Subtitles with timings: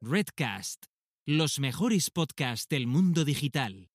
[0.00, 0.84] Redcast,
[1.26, 3.90] los mejores podcasts del mundo digital.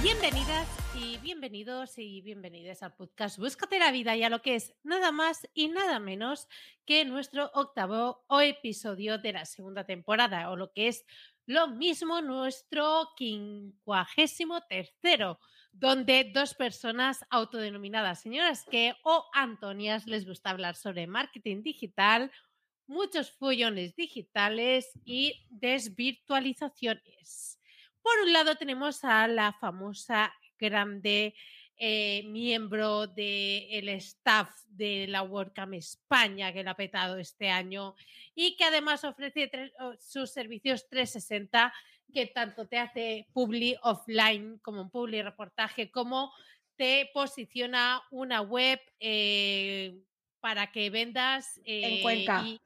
[0.00, 4.72] Bienvenidas y bienvenidos y bienvenidas al podcast Búscate la vida y a lo que es
[4.84, 6.46] nada más y nada menos
[6.84, 11.04] que nuestro octavo episodio de la segunda temporada o lo que es
[11.46, 15.40] lo mismo nuestro quincuagésimo tercero,
[15.78, 22.32] donde dos personas autodenominadas señoras que o Antonias les gusta hablar sobre marketing digital,
[22.86, 27.60] muchos follones digitales y desvirtualizaciones.
[28.00, 31.34] Por un lado tenemos a la famosa grande
[31.76, 37.94] eh, miembro del staff de la WordCamp España que la ha petado este año
[38.34, 39.50] y que además ofrece
[39.98, 41.70] sus servicios 360
[42.12, 46.32] que tanto te hace publi offline como un publi reportaje como
[46.76, 49.98] te posiciona una web eh,
[50.40, 52.42] para que vendas eh, en Cuenca.
[52.44, 52.60] Y,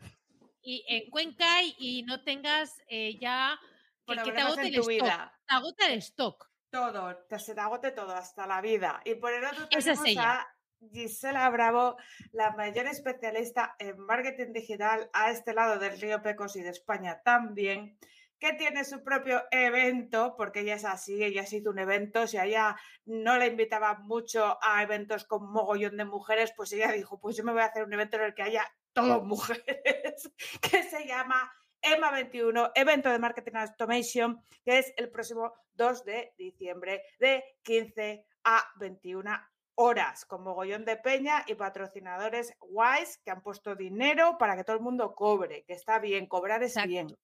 [0.62, 3.58] y, en Cuenca y, y no tengas eh, ya
[4.06, 4.88] que, que te agote el stock.
[4.88, 5.38] Vida.
[5.46, 6.50] Te agota el stock.
[6.70, 9.00] Todo, te se te agote todo, hasta la vida.
[9.04, 10.32] Y por el otro Esa tenemos es ella.
[10.32, 10.56] a
[10.92, 11.96] Gisela Bravo,
[12.32, 17.20] la mayor especialista en marketing digital a este lado del río Pecos y de España
[17.22, 17.98] también,
[18.40, 22.38] que tiene su propio evento, porque ella es así, ella se hizo un evento, si
[22.38, 27.20] a ella no le invitaba mucho a eventos con mogollón de mujeres, pues ella dijo,
[27.20, 30.32] pues yo me voy a hacer un evento en el que haya todo mujeres,
[30.62, 36.32] que se llama EMA 21, evento de Marketing Automation, que es el próximo 2 de
[36.38, 39.38] diciembre de 15 a 21
[39.74, 44.76] horas, con mogollón de peña y patrocinadores guays que han puesto dinero para que todo
[44.76, 47.16] el mundo cobre, que está bien, cobrar es bien.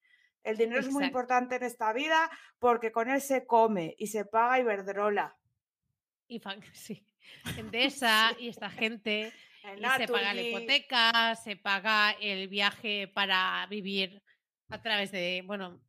[0.47, 1.07] El dinero es muy Exacto.
[1.07, 5.37] importante en esta vida porque con él se come y se paga Iberdrola.
[6.29, 7.07] Y fan- sí.
[7.57, 9.33] Endesa y esta gente.
[9.77, 14.23] Y se paga la hipoteca, se paga el viaje para vivir
[14.69, 15.81] a través de, bueno,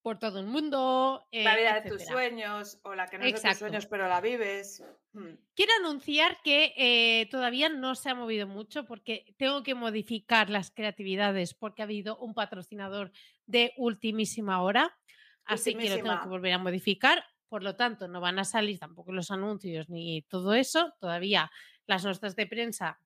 [0.00, 1.26] por todo el mundo.
[1.32, 3.58] eh, La vida de tus sueños o la que no es de tus Exacto.
[3.66, 4.82] sueños pero la vives.
[5.12, 5.34] Hmm.
[5.54, 10.70] Quiero anunciar que eh, todavía no se ha movido mucho porque tengo que modificar las
[10.70, 13.12] creatividades porque ha habido un patrocinador
[13.46, 14.96] de ultimísima hora.
[15.44, 16.22] Así que lo tengo Ultimísima.
[16.22, 17.24] que volver a modificar.
[17.48, 20.92] Por lo tanto, no van a salir tampoco los anuncios ni todo eso.
[21.00, 21.50] Todavía
[21.86, 23.00] las notas de prensa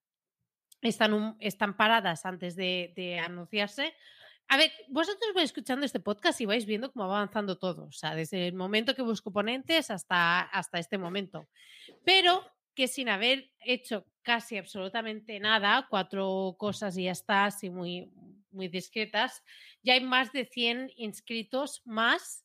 [0.81, 3.95] están, un- están paradas antes de, de anunciarse.
[4.49, 7.85] A ver, vosotros vais escuchando este podcast y vais viendo cómo va avanzando todo.
[7.85, 11.47] O sea, desde el momento que busco ponentes hasta, hasta este momento.
[12.05, 12.43] Pero
[12.75, 18.11] que sin haber hecho casi absolutamente nada, cuatro cosas y ya está, así muy,
[18.53, 19.43] muy discretas,
[19.83, 22.45] ya hay más de 100 inscritos más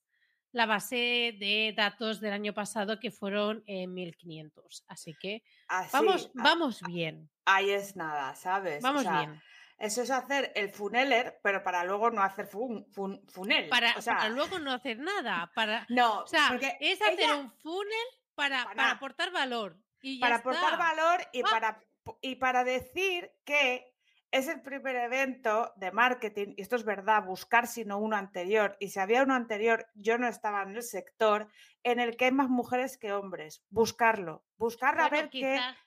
[0.51, 4.85] la base de datos del año pasado que fueron eh, 1500.
[4.87, 8.83] Así que Así, vamos, a- vamos bien, ahí es nada, ¿sabes?
[8.83, 9.41] O vamos sea, bien.
[9.77, 13.67] Eso es hacer el funeler, pero para luego no hacer fun- fun- funel.
[13.67, 17.19] Para, o sea, para luego no hacer nada, para, no, o sea, porque es hacer
[17.19, 19.77] ella- un funnel para, Para- para aportar valor.
[20.01, 21.47] Y ya para aportar valor y Ah.
[21.49, 21.83] para,
[22.21, 23.93] y para decir que
[24.37, 28.89] es el primer evento de marketing, y esto es verdad, buscar sino uno anterior, y
[28.89, 31.47] si había uno anterior, yo no estaba en el sector,
[31.83, 33.63] en el que hay más mujeres que hombres.
[33.69, 35.77] Buscarlo, buscarlo a ver qué, quizás-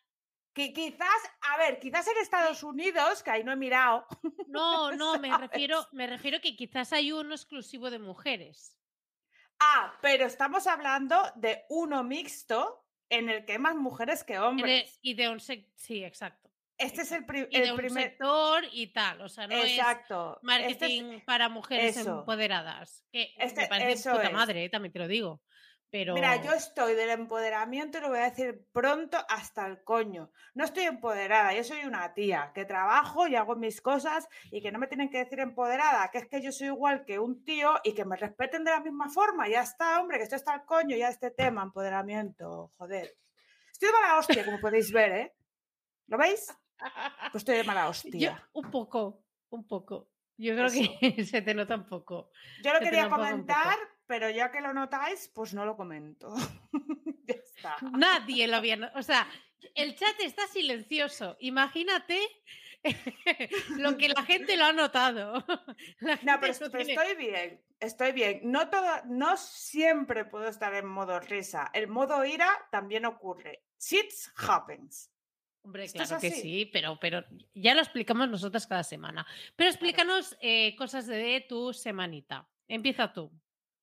[0.54, 4.06] que quizás, a ver, quizás en Estados Unidos, que ahí no he mirado,
[4.46, 8.76] No, no, me refiero, me refiero que quizás hay uno exclusivo de mujeres.
[9.60, 14.84] Ah, pero estamos hablando de uno mixto en el que hay más mujeres que hombres.
[14.94, 16.47] el- y de un sí, exacto.
[16.78, 18.02] Este es el, Y el un primer.
[18.04, 19.20] sector y tal.
[19.22, 20.40] O sea, no es Exacto.
[20.42, 22.20] Este es- marketing para mujeres eso.
[22.20, 23.04] empoderadas.
[23.12, 24.32] Que Este- me parece puta es.
[24.32, 25.42] madre, eh, también te lo digo.
[25.90, 30.30] Pero Mira, yo estoy del empoderamiento y lo voy a decir pronto hasta el coño.
[30.52, 34.70] No estoy empoderada, yo soy una tía que trabajo y hago mis cosas y que
[34.70, 37.80] no me tienen que decir empoderada, que es que yo soy igual que un tío
[37.84, 39.48] y que me respeten de la misma forma.
[39.48, 43.16] Ya está, hombre, que esto está el coño, ya este tema, empoderamiento, joder.
[43.72, 45.34] Estoy de mala hostia, como podéis ver, ¿eh?
[46.08, 46.54] ¿Lo veis?
[47.32, 48.48] Pues estoy de mala Yo- hostia.
[48.52, 50.10] un poco, un poco.
[50.36, 50.80] Yo creo Eso.
[51.00, 52.30] que se te nota un poco.
[52.62, 53.76] Yo lo Se quería comentar,
[54.06, 56.32] pero ya que lo notáis, pues no lo comento.
[57.26, 57.76] ya está.
[57.92, 58.76] Nadie lo había.
[58.76, 59.26] no- O sea,
[59.74, 61.36] el chat está silencioso.
[61.40, 62.20] Imagínate
[63.76, 65.44] lo que la gente lo ha notado.
[66.00, 68.40] La No, pero, est- pero tiene- estoy bien, estoy bien.
[68.44, 71.70] No, todo, no siempre puedo estar en modo risa.
[71.72, 73.64] El modo ira también ocurre.
[73.80, 75.10] Shit happens.
[75.68, 76.40] Hombre, claro que así.
[76.40, 77.22] sí, pero, pero
[77.52, 79.26] ya lo explicamos nosotras cada semana.
[79.54, 82.48] Pero explícanos eh, cosas de tu semanita.
[82.66, 83.30] Empieza tú.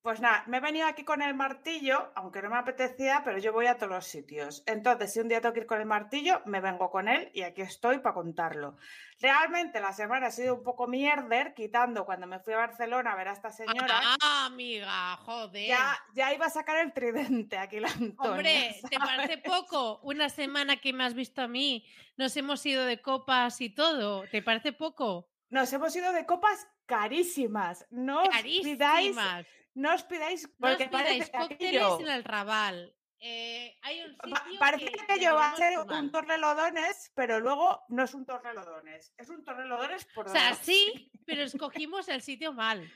[0.06, 3.52] Pues nada, me he venido aquí con el martillo, aunque no me apetecía, pero yo
[3.52, 4.62] voy a todos los sitios.
[4.64, 7.42] Entonces, si un día tengo que ir con el martillo, me vengo con él y
[7.42, 8.76] aquí estoy para contarlo.
[9.20, 13.16] Realmente la semana ha sido un poco mierder, quitando cuando me fui a Barcelona a
[13.16, 14.00] ver a esta señora.
[14.22, 15.66] Ah, amiga, joder.
[15.66, 19.98] Ya, ya iba a sacar el tridente aquí la Antonia, Hombre, ¿te parece poco?
[20.04, 21.84] Una semana que me has visto a mí,
[22.16, 24.22] nos hemos ido de copas y todo.
[24.30, 25.28] ¿Te parece poco?
[25.50, 27.84] Nos hemos ido de copas carísimas.
[27.90, 29.46] No os Carísimas.
[29.76, 32.92] No os pidáis, No os porque pidáis que cócteles aquello- en el Raval.
[33.18, 37.40] Eh, hay un Pa- sitio Parece que que aquello va a ser un torrelodones, pero
[37.40, 39.14] luego no es un torrelodones.
[39.16, 40.58] Es un torrelodones por O sea, dos.
[40.62, 42.90] sí, pero escogimos el sitio mal.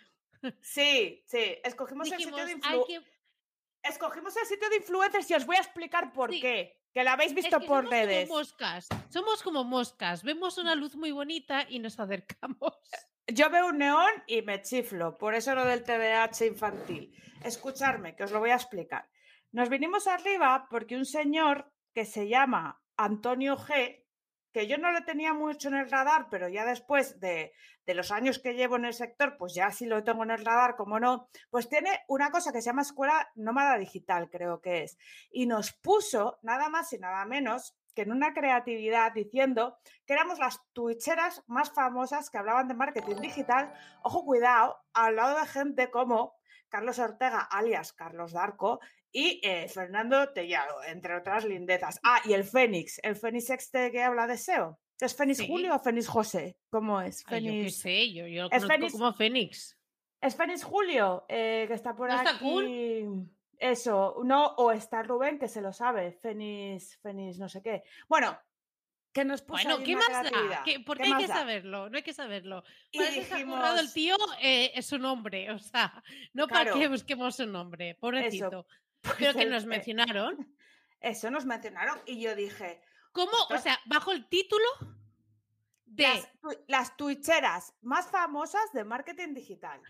[0.60, 1.56] Sí, sí.
[1.64, 3.02] Escogimos Dijimos, el sitio de que...
[3.82, 6.40] Escogimos el sitio de influencers y os voy a explicar por Sí.
[6.40, 6.76] qué.
[6.92, 8.28] Que la habéis es visto que por somos redes.
[8.28, 8.88] Como moscas.
[9.10, 10.22] Somos como moscas.
[10.22, 12.74] Vemos una luz muy bonita y nos acercamos.
[13.32, 17.14] Yo veo un neón y me chiflo, por eso lo del TDAH infantil.
[17.44, 19.08] Escucharme, que os lo voy a explicar.
[19.52, 24.04] Nos vinimos arriba porque un señor que se llama Antonio G,
[24.52, 27.52] que yo no le tenía mucho en el radar, pero ya después de,
[27.86, 30.44] de los años que llevo en el sector, pues ya sí lo tengo en el
[30.44, 34.82] radar, como no, pues tiene una cosa que se llama Escuela Nómada Digital, creo que
[34.82, 34.98] es.
[35.30, 40.38] Y nos puso nada más y nada menos que en una creatividad diciendo que éramos
[40.38, 43.72] las twitcheras más famosas que hablaban de marketing digital.
[44.02, 46.34] Ojo, cuidado, al lado de gente como
[46.68, 48.80] Carlos Ortega, alias Carlos Darco,
[49.12, 51.98] y eh, Fernando Tellado, entre otras lindezas.
[52.04, 54.78] Ah, y el Fénix, el Fénix este que habla de SEO.
[55.00, 55.46] ¿Es Fénix Sí.
[55.48, 56.58] Julio o Fénix José?
[56.70, 57.24] ¿Cómo es?
[57.26, 57.78] Ay, yo qué Fénix.
[57.80, 59.76] sé, yo, yo lo Es Fénix- como Fénix.
[60.20, 61.24] ¿Es Fénix Julio?
[61.28, 62.44] eh, que está por ¿No está aquí.
[63.60, 66.12] Eso, no, o está Rubén, que se lo sabe.
[66.12, 67.84] Fénix, Fénix, no sé qué.
[68.08, 68.38] Bueno,
[69.12, 70.62] que nos puso Bueno, ¿qué más da?
[70.64, 71.34] ¿Qué- ¿Por ¿Qué qué hay que da?
[71.34, 71.90] saberlo?
[71.90, 72.64] No hay que saberlo.
[72.90, 76.02] Y Para eso currado el dijimos, tío eh, es su nombre, o sea,
[76.32, 78.66] no para que busquemos su nombre, pobrecito.
[79.02, 80.56] pues Pero que el- nos eh, mencionaron.
[81.00, 83.32] Eso nos mencionaron y yo dije, ¿Cómo?
[83.50, 84.64] O sea, bajo el título
[85.84, 86.02] de...
[86.04, 86.28] las,
[86.68, 89.80] las twitcheras más famosas de marketing digital.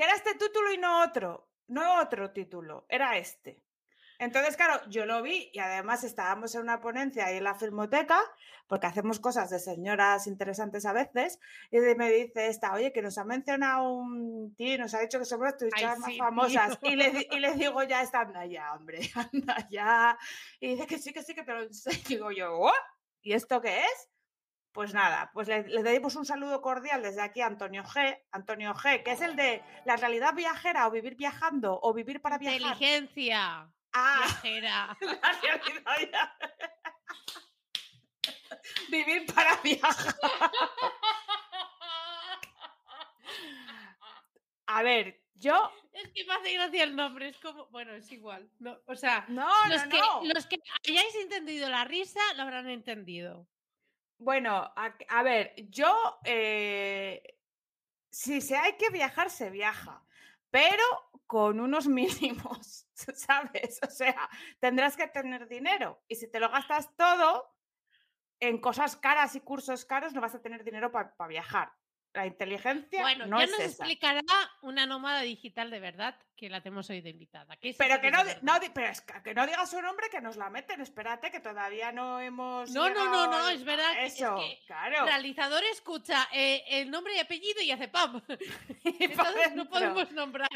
[0.00, 3.62] Que era este título y no otro, no otro título, era este.
[4.18, 8.18] Entonces, claro, yo lo vi y además estábamos en una ponencia ahí en la filmoteca,
[8.66, 11.38] porque hacemos cosas de señoras interesantes a veces,
[11.70, 15.18] y me dice esta, oye, que nos ha mencionado un tío y nos ha dicho
[15.18, 16.78] que somos las twitcheras más sí, famosas.
[16.80, 19.00] Y le, di- y le digo, ya está, anda ya, hombre,
[19.34, 20.18] anda ya.
[20.60, 21.98] Y dice que sí, que sí, que te lo enseño.
[22.08, 22.72] Digo yo, ¿what?
[23.20, 24.08] ¿Y esto qué es?
[24.72, 28.22] Pues nada, pues le, le dimos un saludo cordial desde aquí a Antonio G.
[28.30, 32.38] Antonio G, que es el de la realidad viajera o vivir viajando o vivir para
[32.38, 32.60] viajar.
[32.60, 34.96] Inteligencia Ah, viajera.
[35.00, 36.36] la realidad ya-
[38.90, 40.14] Vivir para viajar.
[44.66, 45.72] A ver, yo.
[45.92, 48.48] Es que me hace gracia el nombre, es como, bueno, es igual.
[48.60, 50.20] No, o sea, No, los, no, que, no.
[50.32, 50.56] los que
[50.88, 53.48] hayáis entendido la risa lo habrán entendido.
[54.20, 56.20] Bueno, a, ver, yo.
[56.24, 57.22] eh,
[58.10, 60.04] si se hay que viajar, se viaja.
[60.50, 60.84] Pero
[61.26, 63.80] con unos mínimos, ¿sabes?
[63.82, 64.28] O sea,
[64.58, 66.02] tendrás que tener dinero.
[66.06, 67.56] Y si te lo gastas todo
[68.40, 71.72] en cosas caras y cursos caros, no vas a tener dinero para viajar.
[72.12, 73.84] La inteligencia Bueno, no ya es nos esa.
[73.84, 74.20] explicará
[74.62, 77.56] una nómada digital de verdad que la tenemos hoy de invitada.
[77.56, 80.36] que Pero que no, no, pero es que, que no diga su nombre, que nos
[80.36, 80.80] la meten.
[80.80, 82.70] Espérate, que todavía no hemos.
[82.72, 85.04] No, no, no, no, es verdad que- a es Eso, que claro.
[85.06, 88.20] Realizador escucha eh, el nombre y apellido y hace ¡pam!
[88.84, 90.48] Entonces no podemos nombrar.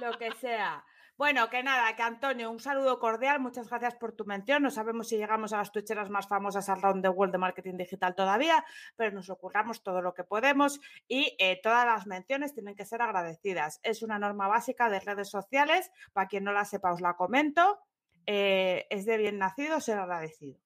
[0.00, 0.84] Lo que sea.
[1.20, 4.62] Bueno, que nada, que Antonio, un saludo cordial, muchas gracias por tu mención.
[4.62, 7.76] No sabemos si llegamos a las twitcheras más famosas al round the world de marketing
[7.76, 8.64] digital todavía,
[8.96, 13.02] pero nos ocurramos todo lo que podemos y eh, todas las menciones tienen que ser
[13.02, 13.80] agradecidas.
[13.82, 17.80] Es una norma básica de redes sociales, para quien no la sepa os la comento,
[18.24, 20.58] eh, es de bien nacido ser agradecido.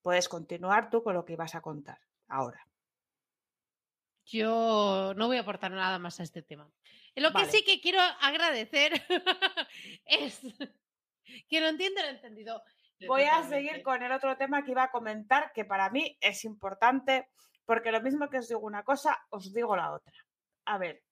[0.00, 2.66] Puedes continuar tú con lo que ibas a contar ahora.
[4.24, 6.70] Yo no voy a aportar nada más a este tema.
[7.20, 8.92] Lo que sí que quiero agradecer
[10.04, 10.40] es
[11.48, 12.62] que lo entiendo, lo entendido.
[13.06, 16.44] Voy a seguir con el otro tema que iba a comentar, que para mí es
[16.44, 17.28] importante,
[17.64, 20.12] porque lo mismo que os digo una cosa, os digo la otra.
[20.64, 21.02] A ver.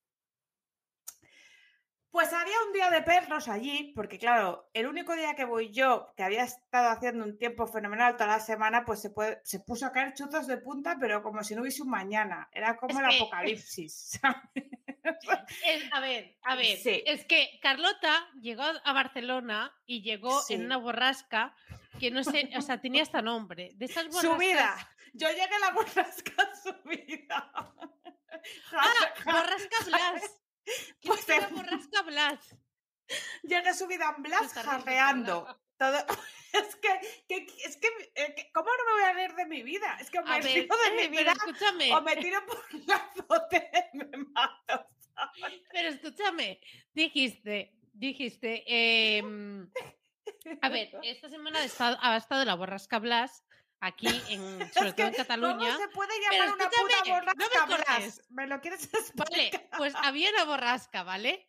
[2.16, 6.14] Pues había un día de perros allí, porque claro, el único día que voy yo,
[6.16, 9.84] que había estado haciendo un tiempo fenomenal toda la semana, pues se, puede- se puso
[9.84, 12.48] a caer chuzos de punta, pero como si no hubiese un mañana.
[12.52, 14.18] Era como Es el que- apocalipsis.
[14.22, 14.40] ¿sabes?
[15.66, 17.02] Es- a ver, a ver, Sí.
[17.04, 20.54] es que Carlota llegó a Barcelona y llegó Sí.
[20.54, 21.54] en una borrasca
[22.00, 23.72] que no sé, o sea, tenía hasta nombre.
[23.74, 24.32] De esas borrascas.
[24.32, 24.74] Subida.
[25.12, 27.52] Yo llegué a la borrasca subida.
[28.72, 28.92] Ah,
[29.26, 30.42] borrasca Blas.
[31.02, 32.56] Pues la borrasca Blas.
[33.42, 35.60] Llega subida en Blas jarreando.
[35.78, 35.96] Todo...
[36.52, 36.88] es, que,
[37.28, 37.78] es
[38.14, 39.96] eh, que, ¿cómo no me voy a leer de mi vida?
[40.00, 41.94] Es que me tiro de mi vida escúchame.
[41.94, 44.86] o me tiro por la azote y me mato.
[45.72, 46.60] Pero escúchame,
[46.92, 49.70] dijiste, dijiste, em,
[50.60, 53.42] a ver, esta semana ha estado, ha estado la borrasca Blas
[53.80, 55.74] aquí, en, sobre todo en Cataluña.
[55.74, 58.22] ¿Cómo se puede llamar una puta borrasca Blas?
[58.30, 59.30] ¿Me lo quieres explicar?
[59.30, 61.48] Vale, pues había una borrasca, ¿vale?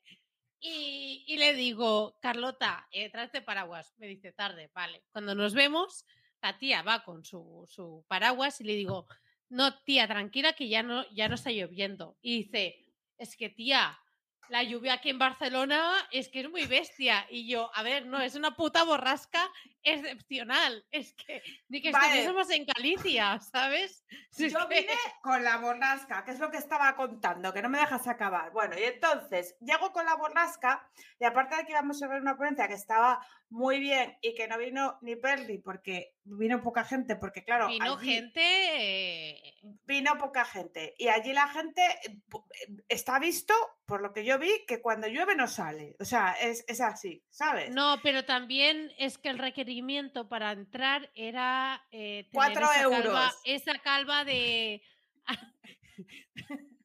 [0.60, 3.94] Y, le digo, Carlota, eh, tráete paraguas.
[3.98, 5.04] Me dice, tarde, vale.
[5.12, 6.06] Cuando nos vemos,
[6.42, 9.08] la tía va con su, su, paraguas y le digo,
[9.50, 12.18] no, tía, tranquila que ya no, ya no está lloviendo.
[12.22, 12.76] Y dice,
[13.18, 14.00] es que, tía,
[14.50, 17.26] la lluvia aquí en Barcelona es que es muy bestia.
[17.30, 19.50] Y yo, a ver, no, es una puta borrasca
[19.84, 20.86] excepcional.
[20.92, 24.06] Es que ni que estuviésemos en Galicia, ¿sabes?
[24.38, 28.08] yo vine con la borrasca, que es lo que estaba contando, que no me dejas
[28.08, 28.52] acabar.
[28.52, 30.88] Bueno, y entonces llego con la borrasca
[31.20, 34.48] y aparte de que íbamos a ver una ponencia que estaba muy bien y que
[34.48, 37.68] no vino ni Perry porque vino poca gente, porque claro...
[37.68, 38.42] Vino gente...
[38.42, 39.54] Eh,
[39.86, 40.94] vino poca gente.
[40.98, 43.54] Y allí la gente eh, eh, está visto,
[43.86, 45.96] por lo que yo vi, que cuando llueve no sale.
[46.00, 47.74] O sea, es, es así, ¿sabes?
[47.74, 51.86] No, pero también es que el requerimiento para entrar era...
[51.92, 53.34] Eh, Cuatro euros.
[53.46, 54.82] esa calva de...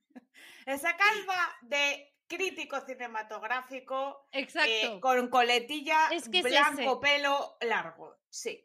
[0.66, 5.00] esa calva de crítico cinematográfico Exacto.
[5.00, 6.08] con coletilla
[6.42, 8.16] blanco, pelo largo.
[8.30, 8.64] Sí.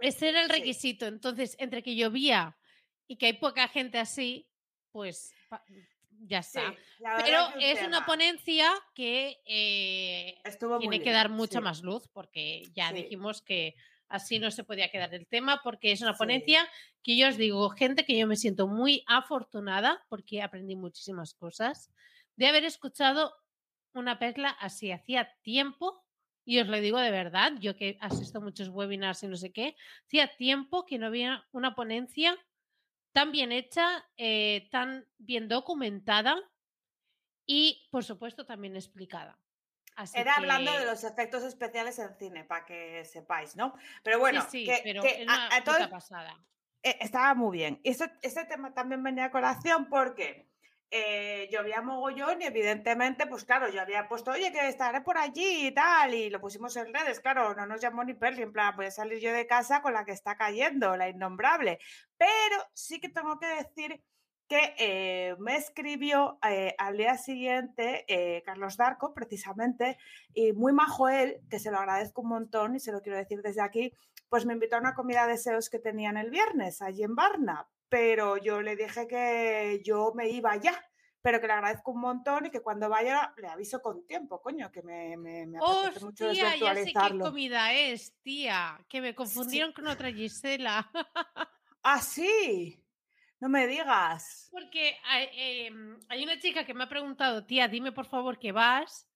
[0.00, 1.06] Ese era el requisito.
[1.06, 2.56] Entonces, entre que llovía
[3.06, 4.48] y que hay poca gente así,
[4.92, 5.32] pues
[6.26, 6.74] ya está.
[7.18, 10.40] Pero es una ponencia que eh,
[10.78, 13.74] tiene que dar mucha más luz, porque ya dijimos que
[14.08, 16.68] así no se podía quedar el tema, porque es una ponencia
[17.02, 21.90] que yo os digo, gente que yo me siento muy afortunada, porque aprendí muchísimas cosas,
[22.40, 23.34] de haber escuchado
[23.92, 26.06] una perla así hacía tiempo
[26.42, 29.52] y os lo digo de verdad, yo que asisto a muchos webinars y no sé
[29.52, 32.34] qué, hacía tiempo que no había una ponencia
[33.12, 36.40] tan bien hecha, eh, tan bien documentada
[37.44, 39.38] y, por supuesto, también explicada.
[40.14, 43.74] Era hablando de los efectos especiales en cine, para que sepáis, ¿no?
[44.02, 46.42] Pero bueno, sí, pero es una pasada.
[46.82, 47.80] Eh, estaba muy bien.
[47.82, 50.49] Y este tema también venía a colación porque
[50.90, 55.68] eh, llovía mogollón y evidentemente, pues claro, yo había puesto, oye, que estaré por allí
[55.68, 58.74] y tal, y lo pusimos en redes, claro, no nos llamó ni Perry, en plan,
[58.76, 61.78] voy a salir yo de casa con la que está cayendo, la innombrable.
[62.16, 64.02] Pero sí que tengo que decir
[64.50, 69.96] que eh, me escribió eh, al día siguiente eh, Carlos Darco, precisamente,
[70.34, 73.42] y muy majo él, que se lo agradezco un montón y se lo quiero decir
[73.42, 73.94] desde aquí,
[74.28, 77.68] pues me invitó a una comida de deseos que tenían el viernes allí en Barna,
[77.90, 80.72] pero yo le dije que yo me iba ya,
[81.20, 84.70] pero que le agradezco un montón y que cuando vaya le aviso con tiempo, coño,
[84.70, 86.32] que me, me, me apetece mucho.
[86.32, 90.88] Ya sé qué comida es, tía, que me confundieron con otra Gisela.
[91.82, 92.82] ¿Ah, sí?
[93.40, 94.48] No me digas.
[94.52, 98.52] Porque hay, em, hay, una chica que me ha preguntado, tía, dime por favor que
[98.52, 99.08] vas.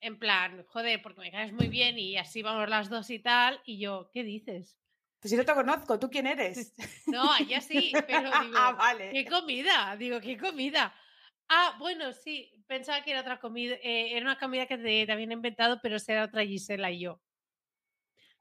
[0.00, 3.60] En plan, joder, porque me caes muy bien y así vamos las dos y tal.
[3.64, 4.78] Y yo, ¿qué dices?
[5.20, 6.74] Pues si no te conozco, ¿tú quién eres?
[7.06, 9.10] No, ya sí, pero digo, ah, vale.
[9.10, 9.96] ¿qué comida?
[9.96, 10.94] Digo, ¿qué comida?
[11.48, 15.32] Ah, bueno, sí, pensaba que era otra comida, eh, era una comida que te, habían
[15.32, 17.20] inventado, pero será otra Gisela y yo.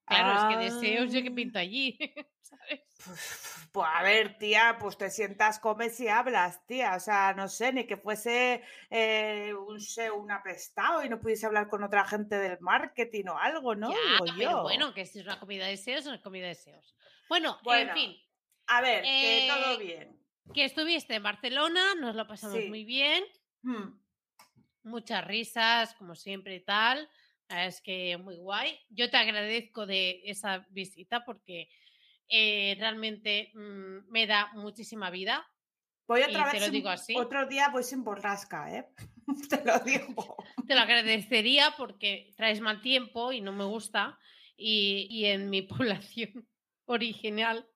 [0.08, 1.98] Claro, es que deseos yo que pinto allí,
[2.42, 2.82] ¿sabes?
[3.06, 6.96] Pues, pues, a ver, tía, pues te sientas, comes y hablas, tía.
[6.96, 9.78] O sea, no sé, ni que fuese eh, un,
[10.18, 13.92] un apestado y no pudiese hablar con otra gente del marketing o algo, ¿no?
[14.38, 16.96] pero bueno, que si es una comida de deseos, es una comida de deseos.
[17.28, 18.16] Bueno, en fin.
[18.68, 20.22] A ver, que todo eh, bien.
[20.54, 23.26] Que estuviste en Barcelona, nos lo pasamos muy bien.
[23.62, 24.00] Hmm.
[24.84, 27.10] Muchas risas, como siempre y tal.
[27.50, 28.80] Es que muy guay.
[28.89, 31.70] Yo te agradezco de esa visita porque
[32.30, 35.48] eh, realmente mm, me da muchísima vida.
[36.08, 36.54] Voy otra vez.
[36.54, 37.16] Te lo digo así.
[37.16, 38.88] Otro día voy sin borrasca, ¿eh?
[39.50, 40.38] te lo digo.
[40.68, 44.20] Te lo agradecería porque traes mal tiempo y no me gusta.
[44.58, 46.48] Y, y en mi población
[46.86, 47.68] original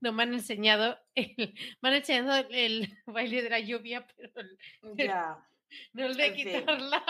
[0.00, 4.48] no me han enseñado el, me han enseñado el, baile de la lluvia, pero
[5.92, 7.04] no el de quitarla.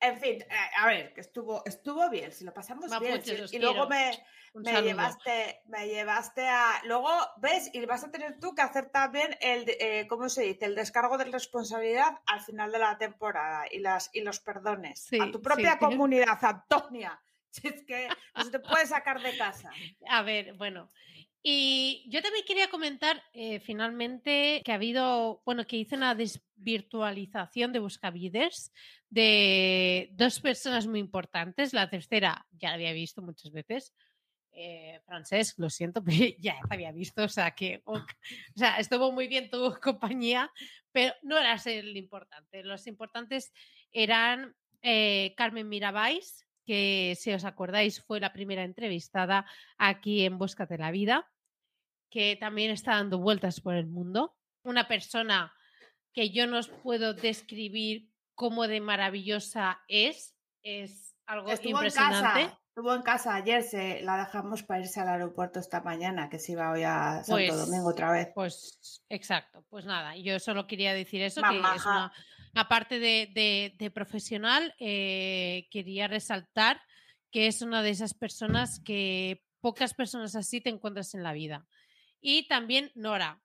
[0.00, 3.20] En fin, eh, a ver, que estuvo, estuvo bien, si lo pasamos bien.
[3.50, 4.12] y luego me,
[4.54, 6.80] me llevaste, me llevaste a.
[6.84, 7.70] Luego, ¿ves?
[7.72, 10.66] Y vas a tener tú que hacer también el, eh, ¿cómo se dice?
[10.66, 15.08] El descargo de responsabilidad al final de la temporada y las y los perdones.
[15.20, 17.20] a tu propia comunidad, Antonia.
[17.64, 19.70] Es que no se te puede sacar de casa.
[20.08, 20.90] A ver, bueno.
[21.42, 27.72] Y yo también quería comentar eh, finalmente que ha habido, bueno, que hice una desvirtualización
[27.72, 28.72] de Buscavides
[29.08, 31.72] de dos personas muy importantes.
[31.72, 33.94] La tercera ya la había visto muchas veces.
[34.60, 38.04] Eh, francés, lo siento, pero ya la había visto, o sea que o
[38.56, 40.50] sea, estuvo muy bien tu compañía,
[40.90, 42.64] pero no era el importante.
[42.64, 43.52] Los importantes
[43.92, 49.46] eran eh, Carmen Mirabais, que si os acordáis fue la primera entrevistada
[49.78, 51.26] aquí en Búscate la Vida,
[52.10, 54.36] que también está dando vueltas por el mundo.
[54.64, 55.50] Una persona
[56.12, 62.40] que yo no os puedo describir cómo de maravillosa es, es algo Estuvo impresionante.
[62.42, 62.60] En casa.
[62.68, 66.52] Estuvo en casa ayer, se la dejamos para irse al aeropuerto esta mañana, que se
[66.52, 68.28] iba hoy a Santo Pues- Domingo otra vez.
[68.34, 72.12] Pues exacto, pues nada, yo solo quería decir eso, que es una,
[72.54, 76.80] aparte de, de- de profesional, eh, quería resaltar
[77.30, 81.66] que es una de esas personas que pocas personas así te encuentras en la vida.
[82.20, 83.40] Y también Nora.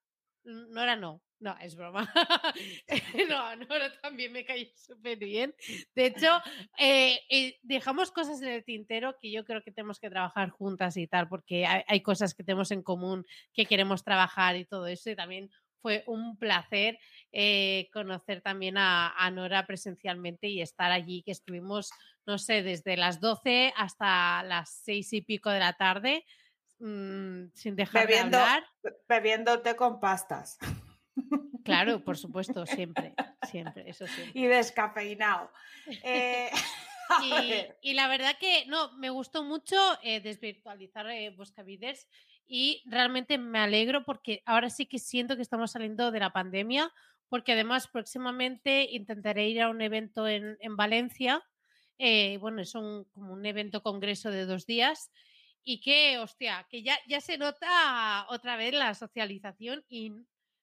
[0.46, 2.12] Nora no, no, es broma.
[3.30, 5.54] no, Nora también me cayó súper bien.
[5.96, 6.28] De hecho,
[6.78, 10.98] eh, eh, dejamos cosas en el tintero que yo creo que tenemos que trabajar juntas
[10.98, 14.88] y tal, porque hay, hay cosas que tenemos en común que queremos trabajar y todo
[14.88, 15.10] eso.
[15.10, 15.50] Y también
[15.84, 16.98] fue un placer
[17.34, 21.92] eh, conocer también a, a Nora presencialmente y estar allí, que estuvimos,
[22.26, 26.26] no sé, desde las 12 hasta las 6 y pico de la tarde,
[26.80, 28.64] mm, sin dejar Bebiendo- de hablar.
[28.82, 30.58] Be- Bebiendo té con pastas
[31.66, 33.14] Claro, por supuesto, siempre,
[33.52, 34.40] siempre, eso siempre.
[34.40, 35.52] y descafeinado.
[36.04, 36.50] Eh,
[37.82, 41.30] Y, la verdad que no, me gustó mucho eh, desvirtualizar eh,
[42.48, 46.92] y realmente me alegro porque ahora sí que siento que estamos saliendo de la pandemia,
[47.30, 51.44] porque además próximamente intentaré ir a un evento en, en Valencia.
[51.98, 55.12] eh, bueno, es un, como un evento congreso de dos días
[55.64, 60.12] y que, hostia, que ya, ya se nota otra vez la socialización y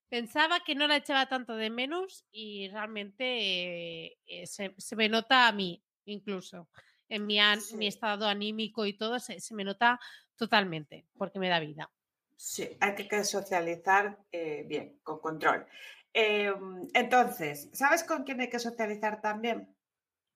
[0.09, 5.09] pensaba que no la echaba tanto de menos y realmente eh, eh, se, se me
[5.09, 6.69] nota a mí incluso
[7.09, 10.01] en mi, an- mi estado anímico y todo se, se me nota
[10.41, 11.91] totalmente porque me da vida.
[12.37, 15.67] sí, hay que- socializar eh, bien, con control.
[16.15, 16.51] Eh,
[16.95, 19.77] entonces, ¿sabes con quién hay que socializar también?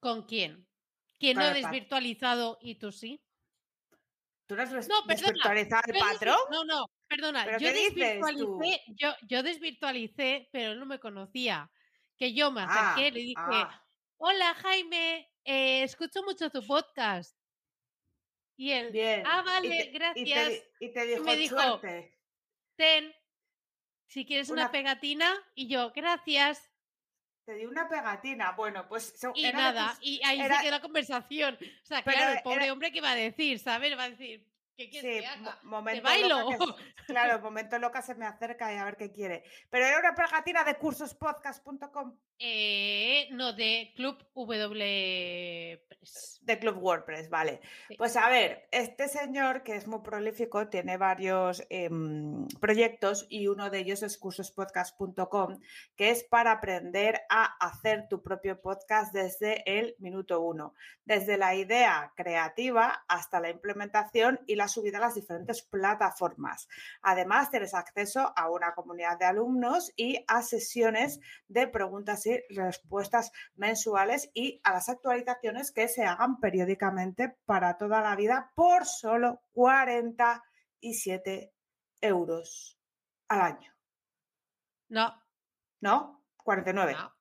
[0.01, 0.69] ¿Con quién?
[1.19, 3.21] ¿Quién no ha desvirtualizado y tú sí?
[4.47, 6.37] ¿Tú no has No, perdona, desvirtualizado el patrón?
[6.51, 7.45] No, no, perdona.
[7.47, 7.99] ¿Pero Yo qué dices tú?
[8.27, 11.71] desvirtualicé, yo, yo desvirtualicé, pero él no me conocía.
[12.19, 13.83] Que yo me Ah, acerqué, le dije, ah,
[14.19, 17.35] hola Jaime, eh, escucho mucho tu podcast.
[18.57, 19.23] Y él, bien.
[19.27, 20.63] ah, vale, te- y te gracias.
[20.81, 22.19] Y te, dijo, me dijo, suerte.
[22.77, 23.13] Ten,
[24.07, 25.35] si quieres una, Una- pegatina.
[25.55, 26.71] Y yo, gracias.
[27.47, 28.53] Te di una pegatina.
[28.53, 31.59] Bueno, pues Y nada, tus- y ahí era- se quedó la conversación.
[31.83, 33.97] O sea, claro, el era- pobre hombre que va a decir, ¿sabes?
[33.99, 35.59] Va a decir, ¿qué quieres Sí, que mo- haga?
[35.63, 36.49] momento bailo?
[36.49, 39.45] que- claro, momento loca se me acerca y a ver qué quiere.
[39.71, 46.41] Pero era una pegatina de cursospodcast.com Eh, no, de Club W Press.
[46.43, 47.61] de Club WordPress, vale.
[47.89, 47.95] Sí.
[47.97, 53.71] Pues a ver, este señor que es muy prolífico tiene varios em, proyectos y uno
[53.71, 55.61] de ellos es cursospodcast.com,
[55.97, 61.55] que es para aprender a hacer tu propio podcast desde el minuto uno, desde la
[61.55, 66.69] idea creativa hasta la implementación y la subida a las diferentes plataformas.
[67.03, 73.33] Además, tienes acceso a una comunidad de alumnos y a sesiones de preguntas y respuestas
[73.55, 79.41] mensuales y a las actualizaciones que se hagan periódicamente para toda la vida por solo
[79.53, 81.53] 47
[82.01, 82.79] euros
[83.29, 83.73] al año.
[84.89, 85.23] No,
[85.81, 86.25] ¿No?
[86.37, 86.93] 49.
[86.93, 87.15] no,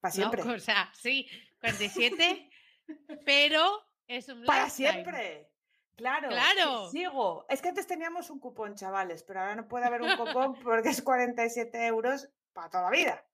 [0.00, 0.44] para siempre.
[0.44, 1.28] no, o sea, sí,
[1.60, 2.50] 47,
[3.24, 4.92] pero es un para lifetime.
[4.92, 5.50] siempre.
[5.96, 6.90] Claro, Claro.
[6.90, 7.46] sigo.
[7.48, 10.90] Es que antes teníamos un cupón, chavales, pero ahora no puede haber un cupón porque
[10.90, 13.24] es 47 euros para toda la vida.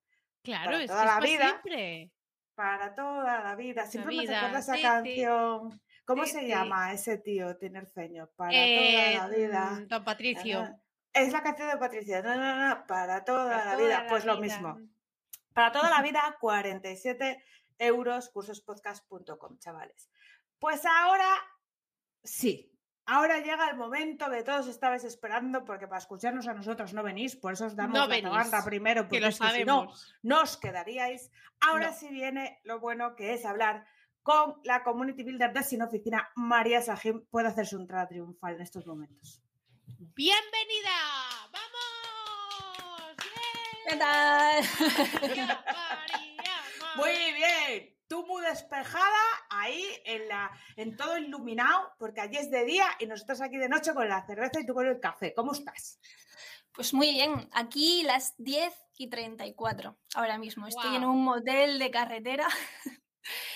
[0.43, 1.45] Claro, para es que toda es la para vida.
[1.49, 2.13] siempre.
[2.55, 3.87] Para toda la vida.
[3.87, 4.83] Siempre me vida, recuerda esa sí, sí.
[4.85, 5.83] canción.
[6.05, 8.29] ¿Cómo Sí, se llama ese tío tinerfeño?
[8.37, 9.65] Para Eh, toda la vida.
[9.71, 10.61] mm, Don Patricio.
[10.61, 10.77] Ah,
[11.15, 12.23] Es la canción de Patricia.
[12.23, 14.03] No, no, no, para toda para la toda vida.
[14.03, 14.79] la Pues lo mismo.
[15.53, 17.45] Para toda la vida, 47
[17.79, 20.11] euros, cursospodcast.com, chavales.
[20.59, 21.27] Pues ahora
[22.23, 22.69] sí.
[23.05, 27.35] Ahora llega el momento que todos estabais esperando, porque para escucharnos a nosotros no venís,
[27.35, 29.65] por eso os damos No la venís, tabarra primero, Que porque lo es que si
[29.65, 30.15] no, sabemos.
[30.23, 31.31] no os quedaríais.
[31.61, 31.97] Ahora No.
[31.97, 33.85] sí viene lo bueno que es hablar
[34.23, 37.27] con la community builder de Sin Oficina, María Sajim.
[37.27, 39.43] Puede hacerse un entrada triunfal en estos momentos.
[39.99, 40.91] ¡Bienvenida!
[41.53, 43.17] ¡Vamos!
[43.89, 44.63] ¿Qué tal?
[44.63, 45.47] ¡Bien!
[45.49, 47.97] María, María, Muy bien.
[48.13, 53.07] Tú muy despejada, ahí en, la, en todo iluminado, porque allí es de día y
[53.07, 55.33] nosotros aquí de noche con la cerveza y tú con el café.
[55.35, 55.99] ¿Cómo estás?
[56.75, 60.67] Pues muy bien, aquí las 10 y 34 ahora mismo.
[60.67, 62.47] Estoy en un motel de carretera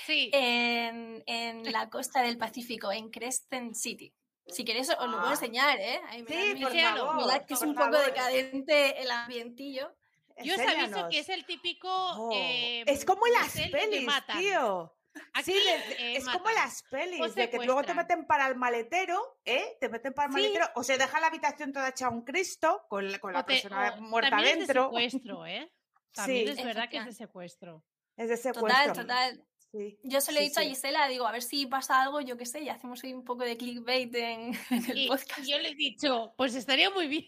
[0.06, 0.30] Sí.
[0.32, 4.14] en, en la costa del Pacífico, en Crescent City.
[4.46, 5.32] Si queréis os lo puedo Ah.
[5.32, 6.00] enseñar, ¿eh?
[6.08, 8.06] Ahí me Sí, por favor, Mirad que es un poco favor.
[8.06, 9.94] decadente el ambientillo.
[10.44, 11.88] Yo os aviso que es el típico.
[11.90, 14.92] Oh, eh, es como en las pelis, tío.
[15.32, 16.54] Aquí, sí, de- eh, es como matan.
[16.56, 19.78] las pelis, O de que luego te meten para el maletero, ¿eh?
[19.80, 20.40] Te meten para el Sí.
[20.42, 23.54] maletero, o se deja la habitación toda hecha un Cristo con la, con la te-
[23.54, 24.84] persona o muerta también es de dentro.
[24.84, 25.72] secuestro, ¿eh?
[26.12, 26.52] También Sí.
[26.60, 27.82] es verdad que es de secuestro.
[28.16, 28.68] Es de secuestro.
[28.68, 29.46] Total, total.
[29.72, 30.64] Sí, Yo se lo he sí, dicho a.
[30.64, 33.42] Gisela, digo, a ver si pasa algo, yo qué sé, y hacemos hoy un poco
[33.44, 35.46] de clickbait en, en el Y podcast.
[35.46, 37.26] yo le he dicho, pues estaría muy bien.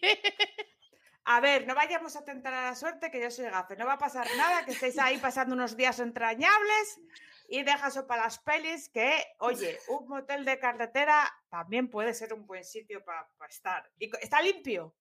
[1.31, 3.77] A ver, no vayamos a tentar a la suerte que yo soy gafe.
[3.77, 7.03] No va a pasar nada, que estéis ahí pasando unos días entrañables
[7.51, 12.33] y deja eso para las pelis, que, oye, un motel de carretera también puede ser
[12.33, 13.91] un buen sitio para estar.
[13.99, 14.95] Y está limpio.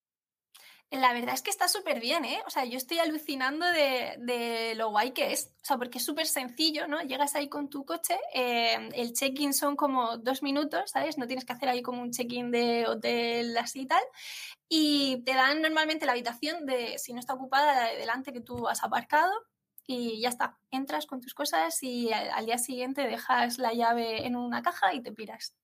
[0.90, 2.42] La verdad es que está súper bien, ¿eh?
[2.48, 5.52] O sea, yo estoy alucinando de, de lo guay que es.
[5.62, 7.02] O sea, porque es súper sencillo, ¿no?
[7.02, 11.18] Llegas ahí con tu coche, eh, el check-in son como dos minutos, ¿sabes?
[11.18, 14.02] No tienes que hacer ahí como un check-in de hotel así y tal.
[14.70, 18.42] Y te dan normalmente la habitación de, si no está ocupada, la de delante que
[18.42, 19.32] tú has aparcado.
[19.86, 24.26] Y ya está, entras con tus cosas y al, al día siguiente dejas la llave
[24.26, 25.56] en una caja y te piras.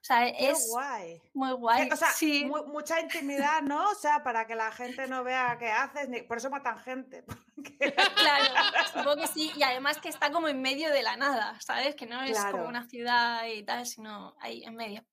[0.00, 1.20] O sea, Qué es guay.
[1.34, 1.88] muy guay.
[1.92, 2.46] O sea, sí.
[2.46, 3.90] mu- mucha intimidad, ¿no?
[3.90, 6.22] O sea, para que la gente no vea qué haces, ni...
[6.22, 7.22] por eso matan gente.
[7.54, 7.76] porque-
[8.16, 8.44] Claro,
[8.92, 9.52] supongo que sí.
[9.54, 11.94] Y además que está como en medio de la nada, ¿sabes?
[11.94, 12.52] Que no es Claro.
[12.52, 15.04] como una ciudad y tal, sino ahí en medio.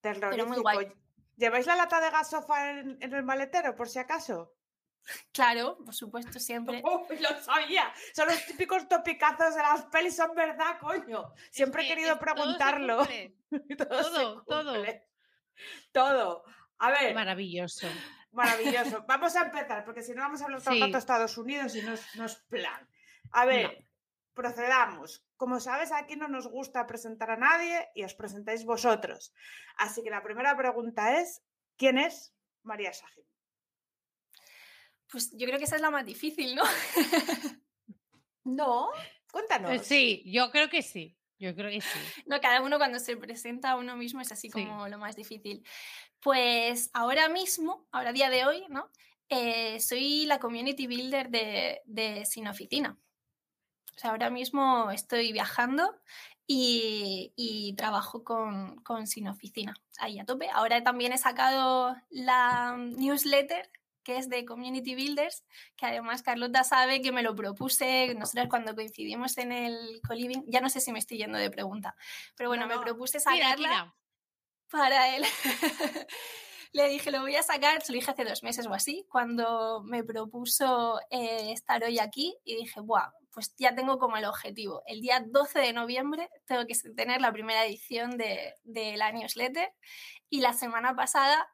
[0.00, 0.62] Terrorífico.
[0.62, 0.92] guay.
[1.36, 4.54] ¿Lleváis la lata de gasofa en, en el maletero, por si acaso?
[5.32, 6.82] Claro, por supuesto, siempre.
[7.10, 7.92] Uy, lo sabía.
[8.14, 11.32] Son los típicos topicazos de las pelis, son verdad, coño.
[11.50, 12.96] Siempre he que querido es- todo se preguntarlo.
[12.98, 13.36] cumple.
[13.76, 14.84] Todo, se Todo,
[15.92, 16.44] todo.
[16.78, 17.86] A ver, Maravilloso.
[18.32, 19.04] maravilloso.
[19.06, 20.80] Vamos a empezar, porque si no vamos a hablar Sí.
[20.90, 22.88] de Estados Unidos y no es, no es plan.
[23.32, 23.86] A ver,
[24.34, 25.24] procedamos.
[25.36, 29.32] Como sabes, aquí no nos gusta presentar a nadie y os presentáis vosotros.
[29.76, 31.42] Así que la primera pregunta es,
[31.76, 33.24] ¿quién es María Sajim?
[35.12, 36.62] Pues yo creo que esa es la más difícil, ¿no?
[38.44, 38.88] No,
[39.30, 39.70] cuéntanos.
[39.70, 41.16] Eh, Sí, yo creo que sí.
[41.38, 41.98] Yo creo que sí.
[42.26, 44.64] No, cada uno cuando se presenta a uno mismo es así Sí.
[44.64, 45.64] como lo más difícil.
[46.20, 48.90] Pues ahora mismo, ahora a día de hoy, ¿no?
[49.28, 52.96] Eh, soy la community builder de, de Sin Oficina.
[53.94, 56.00] O sea, ahora mismo estoy viajando
[56.46, 60.48] y, y trabajo con, con Sin Oficina, ahí a tope.
[60.50, 63.68] Ahora también he sacado la newsletter
[64.02, 65.44] que es de Community Builders,
[65.76, 70.44] que además Carlota sabe que me lo propuse nosotros cuando coincidimos en el coliving.
[70.46, 71.94] Ya no sé si me estoy yendo de pregunta,
[72.36, 73.94] pero bueno, No, me propuse sacarla tira.
[74.70, 75.24] para él.
[76.74, 79.82] Le dije, lo voy a sacar, se lo dije hace dos meses o así, cuando
[79.84, 84.82] me propuso eh, estar hoy aquí y dije, Buah, pues ya tengo como el objetivo.
[84.86, 89.70] El día 12 de noviembre tengo que tener la primera edición de, de la newsletter
[90.30, 91.46] y la semana pasada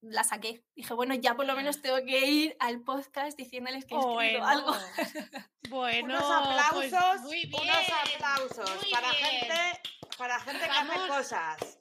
[0.00, 0.62] la saqué.
[0.74, 4.12] Dije, bueno, ya por lo menos tengo que ir al podcast diciéndoles que he escrito
[4.14, 4.72] Bueno, algo.
[5.70, 9.24] bueno, unos pues aplausos, muy bien, unos aplausos muy para bien.
[9.24, 9.80] gente,
[10.16, 11.80] para gente que hace Vamos- cosas.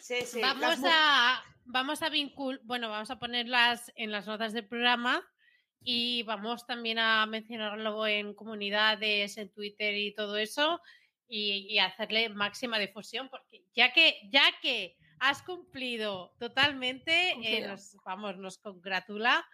[0.00, 0.40] Sí, sí.
[0.40, 5.20] vamos a vamos a vincul bueno, vamos a ponerlas en las notas del programa
[5.80, 10.80] y vamos también a mencionarlo en comunidades, en Twitter y todo eso
[11.26, 17.96] y, y hacerle máxima difusión porque ya que ya que has cumplido totalmente, eh, nos,
[18.04, 19.46] vamos, nos congratula,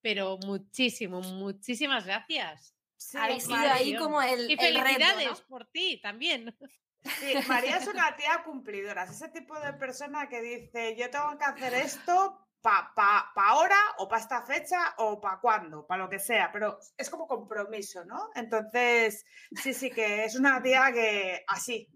[0.00, 2.74] pero muchísimo, muchísimas gracias.
[2.96, 5.46] Sí, Habéis sido ahí como el, Y el reto, felicidades ¿no?
[5.46, 6.56] por ti también.
[7.20, 9.04] sí, María es una tía cumplidora.
[9.04, 13.48] Es ese tipo de persona que dice, yo tengo que hacer esto para pa, pa
[13.48, 17.26] ahora o para esta fecha o para cuándo, para lo que sea, pero es como
[17.26, 18.30] compromiso, ¿no?
[18.34, 19.24] Entonces,
[19.62, 21.88] sí, sí, que es una tía que así.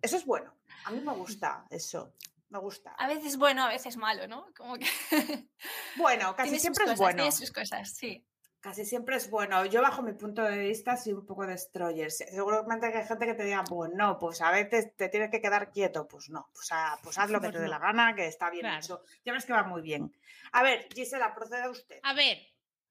[0.00, 0.54] Eso es bueno.
[0.86, 2.14] A mí me gusta eso.
[2.54, 2.92] Me gusta.
[2.92, 4.46] A veces bueno, a veces malo, ¿no?
[4.56, 4.86] Como que
[5.96, 7.16] Bueno, casi tiene sus siempre es bueno.
[7.16, 8.24] tiene sus cosas, sí.
[8.60, 9.66] Casi siempre es bueno.
[9.66, 12.12] Yo, bajo mi punto de vista, soy un poco destroyer.
[12.12, 15.30] Se- Seguramente que hay gente que te diga, pues no, pues a veces te tienes
[15.32, 16.06] que quedar quieto.
[16.06, 18.48] Pues no, pues, a- pues haz lo que Pues te dé la gana, que está
[18.50, 18.78] bien Claro.
[18.78, 19.02] hecho.
[19.24, 20.14] Ya ves que va muy bien.
[20.52, 21.98] A ver, Gisela, proceda usted.
[22.04, 22.38] A ver,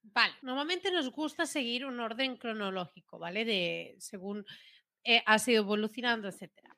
[0.02, 3.46] vale, normalmente nos gusta seguir un orden cronológico, ¿vale?
[3.46, 4.44] De según
[5.02, 6.73] eh, ha sido evolucionando, etcétera.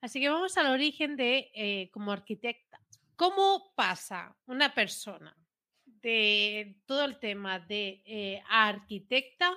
[0.00, 2.80] Así que vamos al origen de eh, como arquitecta.
[3.16, 5.36] ¿Cómo pasa una persona
[5.84, 9.54] de todo el tema de eh, arquitecta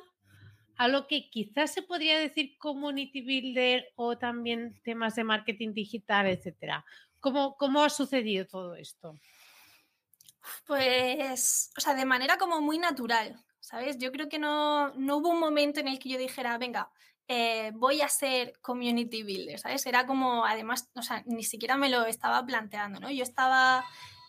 [0.75, 6.27] a lo que quizás se podría decir community builder o también temas de marketing digital,
[6.27, 6.83] etcétera.
[7.19, 9.17] ¿Cómo, cómo ha sucedido todo esto?
[10.65, 13.97] Pues, o sea, de manera como muy natural, ¿sabes?
[13.97, 16.91] Yo creo que no, no hubo un momento en el que yo dijera, venga,
[17.27, 19.85] eh, voy a ser community builder, ¿sabes?
[19.85, 23.11] Era como, además, o sea, ni siquiera me lo estaba planteando, ¿no?
[23.11, 23.85] Yo estaba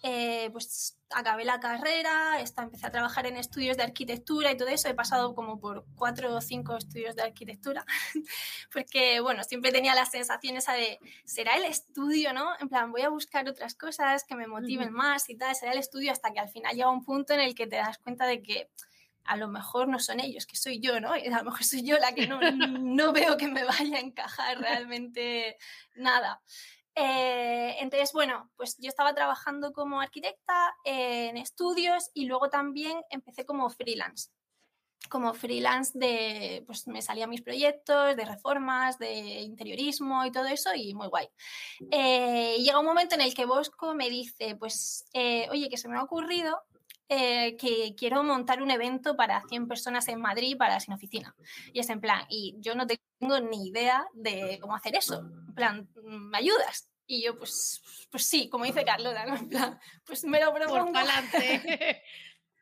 [0.06, 4.86] eh, pues acabé la carrera, empecé a trabajar en estudios de arquitectura y todo eso.
[4.86, 7.86] He pasado como por cuatro o cinco estudios de arquitectura,
[8.72, 12.50] porque, bueno, siempre tenía la sensación esa de, ¿será el estudio, no?
[12.60, 15.78] En plan, voy a buscar otras cosas que me motiven más y tal, será el
[15.78, 18.42] estudio hasta que al final llega un punto en el que te das cuenta de
[18.42, 18.68] que
[19.24, 21.12] a lo mejor no son ellos, que soy yo, ¿no?
[21.12, 22.40] A lo mejor soy yo la que no,
[22.80, 25.56] no veo que me vaya a encajar realmente
[25.94, 26.40] nada.
[26.96, 33.44] Eh, entonces, bueno, pues yo estaba trabajando como arquitecta en estudios y luego también empecé
[33.44, 34.30] como freelance.
[35.10, 40.70] Como freelance de, pues me salían mis proyectos de reformas, de interiorismo y todo eso
[40.74, 41.28] y muy guay.
[41.90, 45.88] Eh, llega un momento en el que Bosco me dice, pues, eh, oye, que se
[45.88, 46.62] me ha ocurrido
[47.08, 51.34] que quiero montar un evento para 100 personas en Madrid para sin oficina.
[51.72, 55.20] Y es en plan, y yo no tengo ni idea de cómo hacer eso.
[55.20, 56.90] En plan, ¿me ayudas?
[57.06, 59.36] Y yo, pues, pues sí, como dice Carlota, ¿no?
[59.36, 60.92] En plan, pues me lo propongo.
[60.92, 62.02] Por adelante.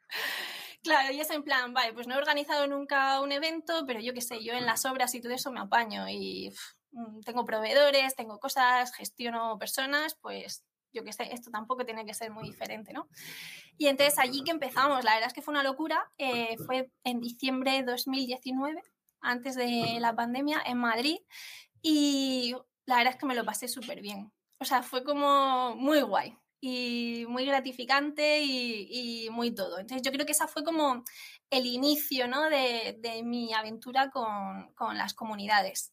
[0.82, 4.12] claro, y es en plan, vale, pues no he organizado nunca un evento, pero yo
[4.12, 6.52] qué sé, yo en las obras y todo eso me apaño y
[6.90, 12.14] mm, tengo proveedores, tengo cosas, gestiono personas, pues yo qué sé, esto tampoco tiene que
[12.14, 13.08] ser muy diferente, ¿no?
[13.78, 17.20] Y entonces allí que empezamos, la verdad es que fue una locura, eh, fue en
[17.20, 18.82] diciembre de 2019,
[19.20, 21.18] antes de la pandemia, en Madrid,
[21.80, 22.54] y
[22.86, 24.32] la verdad es que me lo pasé súper bien.
[24.58, 29.78] O sea, fue como muy guay y muy gratificante y, muy todo.
[29.78, 31.02] Entonces yo creo que esa fue como
[31.50, 32.48] el inicio ¿no?
[32.48, 35.92] de, de, mi aventura con, con las comunidades.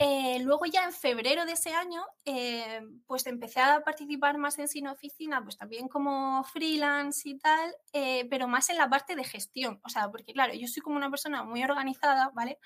[0.00, 4.68] Eh, luego ya en febrero de ese año, eh, pues empecé a participar más en
[4.68, 9.24] Sin Oficina, pues también como freelance y tal, eh, pero más en la parte de
[9.24, 9.80] gestión.
[9.84, 12.60] O sea, porque claro, yo soy como una persona muy organizada, ¿vale?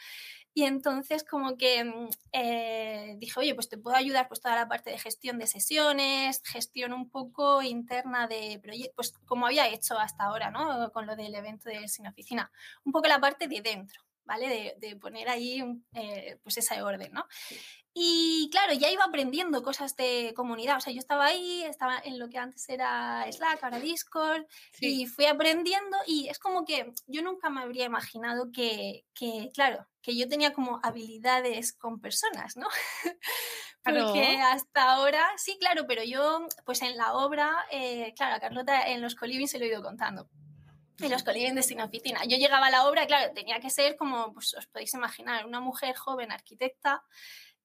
[0.54, 4.90] Y entonces como que mm, dije, oye, pues te puedo ayudar pues toda la parte
[4.90, 10.24] de gestión de sesiones, gestión un poco interna de proyectos, pues como había hecho hasta
[10.24, 10.92] ahora, ¿no?
[10.92, 12.52] Con lo del evento de Sin Oficina.
[12.84, 14.76] Un poco la parte de dentro, ¿vale?
[14.78, 17.26] De, poner ahí eh, pues ese orden, ¿no?
[17.94, 20.78] Y claro, ya iba aprendiendo cosas de comunidad.
[20.78, 24.46] O sea, yo estaba ahí, estaba en lo que antes era Slack, ahora Discord,
[24.80, 29.04] y fui aprendiendo y es como que yo nunca me habría imaginado que,
[29.52, 32.66] claro, que yo tenía como habilidades con personas, ¿no?
[33.84, 38.88] Porque hasta ahora, sí, claro, pero yo, pues en la obra, eh, claro, a Carlota
[38.88, 40.30] en los colibis se lo he ido contando
[40.98, 42.20] y los colibríes de sin oficina.
[42.24, 45.60] Yo llegaba a la obra, claro, tenía que ser como, pues os podéis imaginar, una
[45.60, 47.02] mujer joven arquitecta,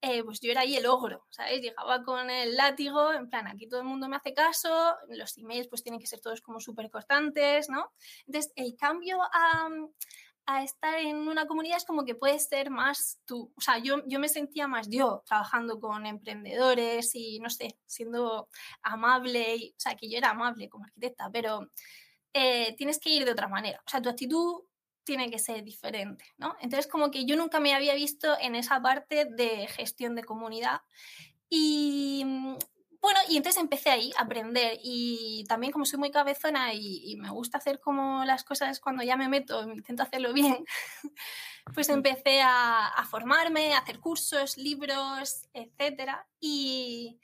[0.02, 1.60] eh, pues yo era ahí el ogro, ¿sabes?
[1.60, 5.68] Llegaba con el látigo, en plan, aquí todo el mundo me hace caso, los emails
[5.68, 7.92] pues tienen que ser todos como súper cortantes, ¿no?
[8.28, 9.70] Entonces, el cambio a,
[10.46, 14.04] a, estar en una comunidad es como que puedes ser más tú, o sea, yo,
[14.08, 18.50] yo me sentía más yo trabajando con emprendedores y, no sé, siendo
[18.84, 21.72] amable, y, o sea, que yo era amable como arquitecta, pero
[22.34, 23.82] eh, tienes que ir de otra manera.
[23.86, 24.64] O sea, tu actitud
[25.04, 26.56] tiene que ser diferente, ¿no?
[26.60, 30.82] Entonces, como que yo nunca me había visto en esa parte de gestión de comunidad.
[31.50, 32.58] Y mm,
[33.02, 37.30] bueno, y entonces empecé ahí a aprender y también como soy muy cabezona y, me
[37.30, 40.66] gusta hacer como las cosas cuando ya me meto, intento hacerlo bien,
[41.74, 46.28] pues empecé a, a formarme, a hacer cursos, libros, etcétera.
[46.40, 47.20] Y,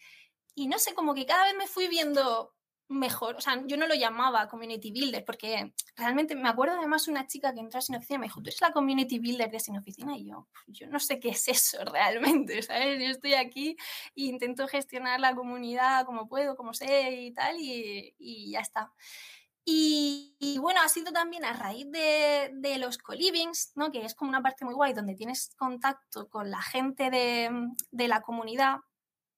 [0.56, 2.54] y no sé, como que cada vez me fui viendo
[2.90, 7.28] mejor, o sea, yo no lo llamaba community builder porque realmente me acuerdo además una
[7.28, 9.60] chica que entró a Sin Oficina y me dijo, tú eres la community builder de
[9.60, 13.02] Sin Oficina y yo, yo no sé qué es eso realmente, ¿sabes?
[13.02, 13.78] Yo estoy aquí
[14.16, 18.92] e intento gestionar la comunidad como puedo, como sé y tal y, y ya está.
[19.66, 23.92] Y, bueno, ha sido también a raíz de, de los co-livings, ¿no?
[23.92, 27.50] que es como una parte muy guay donde tienes contacto con la gente de,
[27.92, 28.80] de la comunidad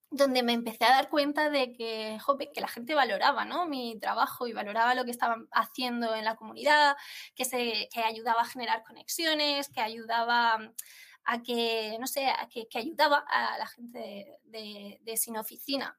[0.10, 2.18] donde me empecé a dar cuenta de que,
[2.54, 3.68] que la gente valoraba ¿no?
[3.68, 6.96] mi trabajo y valoraba lo que estaban haciendo en la comunidad,
[7.36, 10.60] que, se, que ayudaba a generar conexiones, que ayudaba
[11.26, 15.98] a que, no sé, a que, que ayudaba a la gente de, de, Sin Oficina.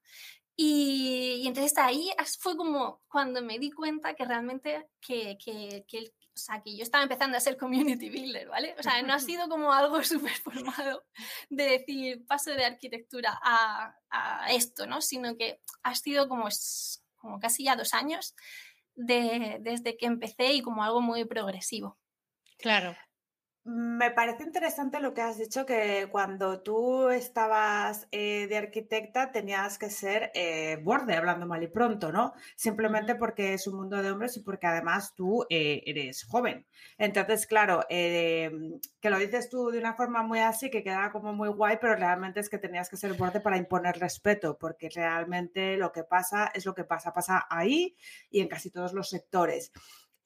[0.54, 6.12] Y, y, entonces ahí fue como cuando me di cuenta que realmente que, que, que
[6.36, 8.74] o sea, que yo estaba empezando a ser community builder, ¿vale?
[8.78, 11.04] O sea, no ha sido como algo súper formado
[11.48, 15.00] de decir paso de arquitectura a, a, esto, ¿no?
[15.00, 16.48] Sino que ha sido como,
[17.16, 18.34] como casi ya dos años
[18.94, 21.98] de, desde que empecé y como algo muy progresivo.
[22.58, 22.94] Claro.
[23.66, 29.76] Me parece interesante lo que has dicho, que cuando tú estabas eh, de arquitecta tenías
[29.76, 32.32] que ser eh, borde, hablando mal y pronto, ¿no?
[32.54, 36.64] Simplemente porque es un mundo de hombres y porque además tú eh, eres joven.
[36.96, 41.48] Entonces, claro, que lo dices tú de una forma muy así, que queda como muy
[41.48, 45.90] guay, pero realmente es que tenías que ser borde para imponer respeto, porque realmente lo
[45.90, 47.96] que pasa es lo que pasa, pasa ahí
[48.30, 49.72] y en casi todos los sectores.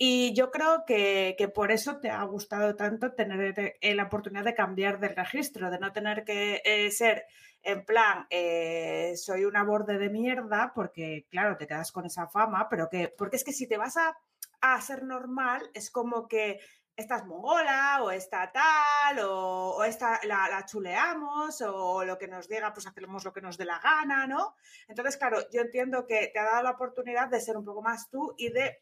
[0.03, 4.55] Y yo creo que, por eso te ha gustado tanto tener eh, la oportunidad de
[4.55, 7.27] cambiar de registro, de no tener que eh, ser
[7.63, 12.67] en plan, eh, soy una borde de mierda, porque claro, te quedas con esa fama,
[12.71, 14.17] pero que, porque es que si te vas a,
[14.63, 16.61] a ser normal, es como que
[16.97, 22.49] estás mongola o está tal o, o esta, la, la, chuleamos o lo que nos
[22.49, 24.55] diga, pues hacemos lo que nos dé la gana, ¿no?
[24.89, 28.09] Entonces, claro, yo entiendo que te ha dado la oportunidad de ser un poco más
[28.09, 28.79] tú y de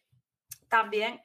[0.68, 1.20] también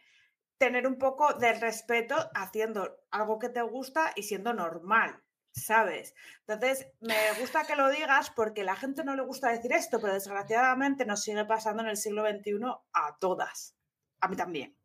[0.58, 6.16] tener un poco de respeto haciendo algo que te gusta y siendo normal, ¿sabes?
[6.48, 10.14] Entonces, me gusta que lo digas porque la gente no le gusta decir esto, pero
[10.14, 12.60] desgraciadamente nos sigue pasando en el siglo XXI
[12.94, 13.76] a todas.
[14.22, 14.78] A mí también,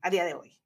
[0.00, 0.58] a día de hoy.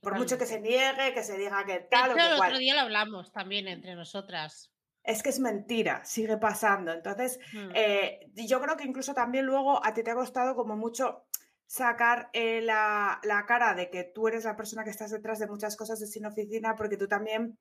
[0.00, 2.74] Por mucho que se niegue, que se diga que tal o que el otro día
[2.74, 4.70] lo hablamos también entre nosotras.
[5.02, 6.92] Es que es mentira, sigue pasando.
[6.92, 7.70] Entonces, mm.
[7.74, 11.26] eh, yo creo que incluso también luego a ti te ha costado como mucho
[11.74, 15.76] sacar eh, la, cara de que tú eres la persona que estás detrás de muchas
[15.76, 17.58] cosas de sin oficina, porque tú también,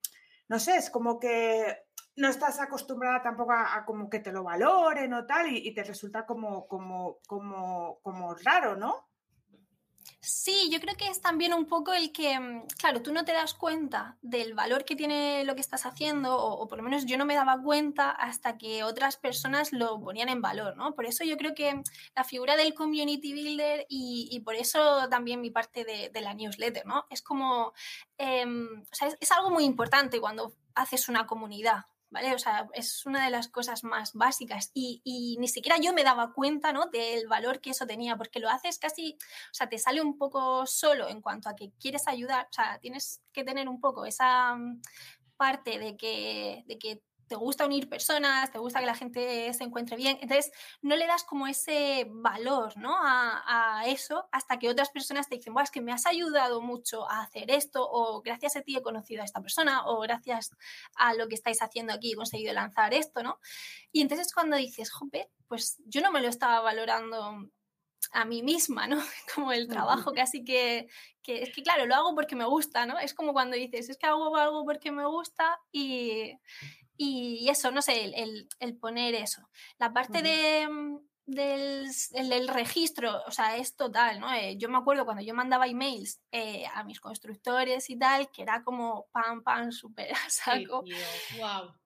[0.48, 1.80] no sé, es como que
[2.18, 5.84] no estás acostumbrada tampoco a, como que te lo valoren o tal, y, y, te
[5.84, 9.08] resulta como, como, como, como raro, ¿no?
[10.20, 13.34] Sí, yo creo que es también un poco el que, mm, claro, tú no te
[13.34, 17.18] das cuenta del valor que tiene lo que estás haciendo, o, por lo menos yo
[17.18, 20.96] no me daba cuenta hasta que otras personas lo ponían en valor, ¿no?
[20.96, 21.82] Por eso yo creo que
[22.16, 27.06] la figura del community builder y, por eso también mi parte de, la newsletter, ¿no?
[27.10, 27.74] Es como,
[28.18, 32.34] em, o sea, es algo muy importante cuando haces una comunidad, ¿vale?
[32.34, 36.32] O sea, es una de las cosas más básicas y, ni siquiera yo me daba
[36.32, 36.86] cuenta, ¿no?
[36.86, 40.66] Del valor que eso tenía, porque lo haces casi, o sea, te sale un poco
[40.68, 44.56] solo en cuanto a que quieres ayudar, o sea, tienes que tener un poco esa
[44.56, 44.82] mm,
[45.36, 49.64] parte de que, de que te gusta unir personas, te gusta que la gente se
[49.64, 52.96] encuentre bien, entonces no le das como ese valor ¿no?
[53.00, 57.22] a, eso hasta que otras personas te dicen, es que me has ayudado mucho a
[57.22, 60.52] hacer esto o gracias a ti he conocido a esta persona o gracias
[60.96, 63.40] a lo que estáis haciendo aquí he conseguido lanzar esto, ¿no?
[63.92, 67.50] Y entonces cuando dices, jope, pues yo no me lo estaba valorando
[68.12, 68.98] a mí misma, ¿no?
[69.36, 70.88] Como el trabajo casi que,
[71.22, 73.00] que, es que, claro, lo hago porque me gusta, ¿no?
[73.00, 76.38] Es como cuando dices, es que hago algo porque me gusta y,
[76.98, 79.50] y eso, no sé, el, el, poner eso.
[79.80, 84.32] La parte de, mm, del, el, registro, o sea, es total, ¿no?
[84.34, 88.44] Eh, yo me acuerdo cuando yo mandaba emails eh, a mis constructores y tal, que
[88.44, 90.84] era como pam, pam, súper a saco.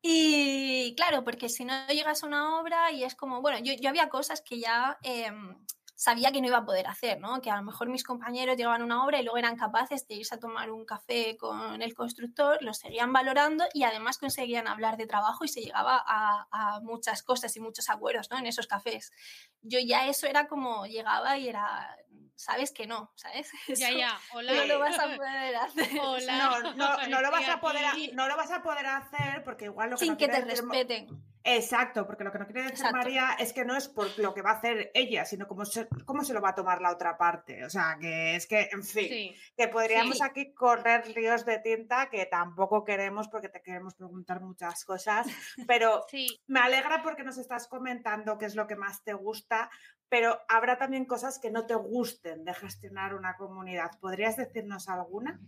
[0.02, 3.90] Y claro, porque si no llegas a una obra y es como, bueno, yo, yo
[3.90, 4.98] había cosas que ya...
[5.04, 5.58] Em,
[5.98, 7.42] sabía que no iba a poder hacer, ¿no?
[7.42, 10.14] Que a lo mejor mis compañeros llegaban a una obra y luego eran capaces de
[10.14, 14.96] irse a tomar un café con el constructor, lo seguían valorando y además conseguían hablar
[14.98, 18.38] de trabajo y se llegaba a, muchas cosas y muchos acuerdos, ¿no?
[18.38, 19.12] En esos cafés.
[19.64, 21.98] Yo ya eso era como llegaba y era,
[22.36, 23.52] sabes que no, ¿sabes?
[23.76, 24.54] ya, ya, hola.
[24.54, 25.88] No lo vas a poder hacer.
[25.98, 27.84] No, no, no, lo vas a poder,
[28.14, 31.08] no lo vas a poder hacer porque igual lo que Sin que te respeten.
[31.50, 34.42] Exacto, porque lo que no quiere decir María es que no es por lo que
[34.42, 37.18] va a hacer ella, sino cómo se, cómo se lo va a tomar la otra
[37.18, 37.64] parte.
[37.64, 42.26] O sea, que es que, en fin, que podríamos aquí correr ríos de tinta que
[42.26, 45.26] tampoco queremos porque te queremos preguntar muchas cosas,
[45.68, 46.06] pero
[46.48, 49.70] me alegra porque nos estás comentando qué es lo que más te gusta,
[50.10, 53.92] pero habrá también cosas que no te gusten de gestionar una comunidad.
[54.02, 55.40] ¿Podrías decirnos alguna?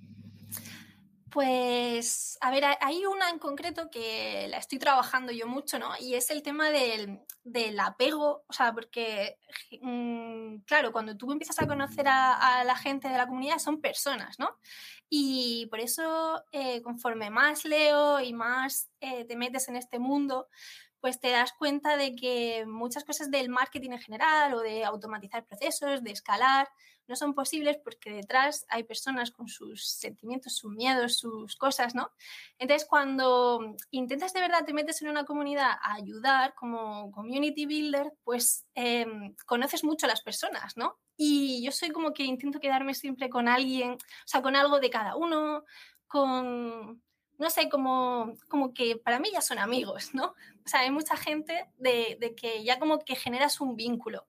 [1.31, 5.89] Pues, a ver, hay una en concreto que la estoy trabajando yo mucho, ¿no?
[5.99, 9.37] Y es el tema del, apego, o sea, porque,
[9.81, 14.39] mm, claro, cuando tú empiezas a conocer a, la gente de la comunidad son personas,
[14.39, 14.57] ¿no?
[15.09, 20.47] Y por eso, eh, conforme más leo y más eh, te metes en este mundo,
[20.99, 25.45] pues te das cuenta de que muchas cosas del marketing en general o de automatizar
[25.45, 26.69] procesos, de escalar,
[27.09, 32.11] no son posibles porque detrás hay personas con sus sentimientos, sus miedos, sus cosas, ¿no?
[32.59, 38.13] Entonces, cuando intentas de verdad te metes en una comunidad a ayudar como community builder,
[38.23, 40.99] pues em, conoces mucho a las personas, ¿no?
[41.17, 44.89] Y yo soy como que intento quedarme siempre con alguien, o sea, con algo de
[44.89, 45.65] cada uno,
[46.07, 47.01] con
[47.39, 50.35] no sé, como, como que para mí ya son amigos, ¿no?
[50.65, 54.27] O sea, hay mucha gente de, de, que ya como que generas un vínculo.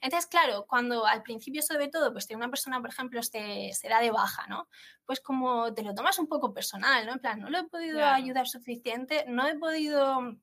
[0.00, 4.00] Entonces, claro, cuando al principio sobre todo, pues una persona, por ejemplo, se, se da
[4.00, 4.68] de baja, ¿no?
[5.04, 7.12] Pues como te lo tomas un poco personal, ¿no?
[7.12, 8.14] En plan, no lo he podido claro.
[8.14, 10.36] ayudar suficiente, no he podido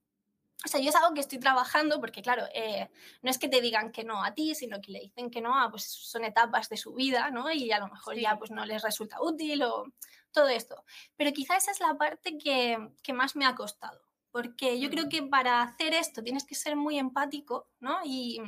[0.65, 2.89] o sea, yo es algo que estoy trabajando porque, claro, eh,
[3.21, 5.57] no es que te digan que no a ti, sino que le dicen que no
[5.57, 7.49] a, pues son etapas de su vida, ¿no?
[7.49, 8.21] Y a lo mejor sí.
[8.21, 9.85] ya pues no les resulta útil o
[10.31, 10.83] todo esto.
[11.15, 14.01] Pero quizá esa es la parte que, que más me ha costado,
[14.31, 17.99] porque yo creo que para hacer esto tienes que ser muy empático, ¿no?
[18.03, 18.39] Y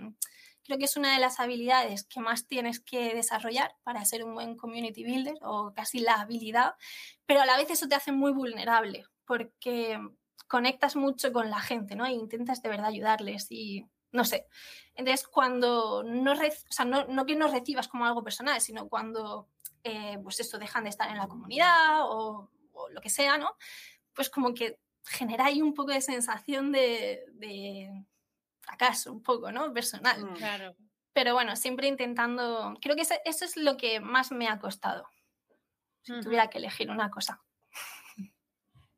[0.64, 4.34] creo que es una de las habilidades que más tienes que desarrollar para ser un
[4.34, 6.76] buen community builder o casi la habilidad,
[7.26, 10.00] pero a la vez eso te hace muy vulnerable, porque
[10.48, 12.06] conectas mucho con la gente, ¿no?
[12.06, 14.48] E intentas de verdad ayudarles y no sé.
[14.96, 16.36] Entonces, cuando no, o
[16.70, 19.48] sea, no, no que no recibas como algo personal, sino cuando,
[19.84, 23.56] eh, pues eso, dejan de estar en la comunidad o, o, lo que sea, ¿no?
[24.14, 28.06] Pues como que genera ahí un poco de sensación de, de
[28.60, 29.74] fracaso, un poco, ¿no?
[29.74, 30.24] Personal.
[30.24, 30.76] Mm, Claro.
[31.14, 35.06] Pero bueno, siempre intentando, creo que eso, es lo que más me ha costado,
[36.04, 37.42] si tuviera que elegir una cosa.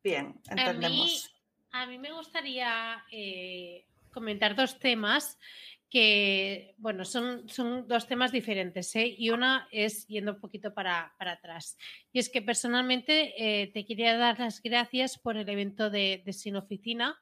[0.02, 1.34] Bien, A mí, entendemos.
[1.72, 5.38] a mí me gustaría eh, comentar dos temas
[5.90, 9.14] que, bueno, son, son dos temas diferentes, ¿eh?
[9.16, 11.76] Y una es yendo un poquito para, para atrás.
[12.12, 16.32] Y es que personalmente eh, te quería dar las gracias por el evento de, de
[16.32, 17.16] Sin Oficina,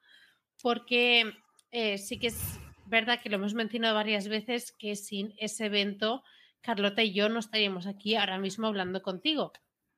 [0.62, 1.34] porque
[1.70, 6.22] eh, sí que es verdad que lo hemos mencionado varias veces que sin ese evento
[6.62, 9.52] Carlota y yo no estaríamos aquí ahora mismo hablando contigo.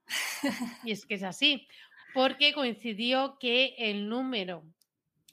[0.85, 1.67] Y es que es así,
[2.13, 4.65] porque coincidió que el número,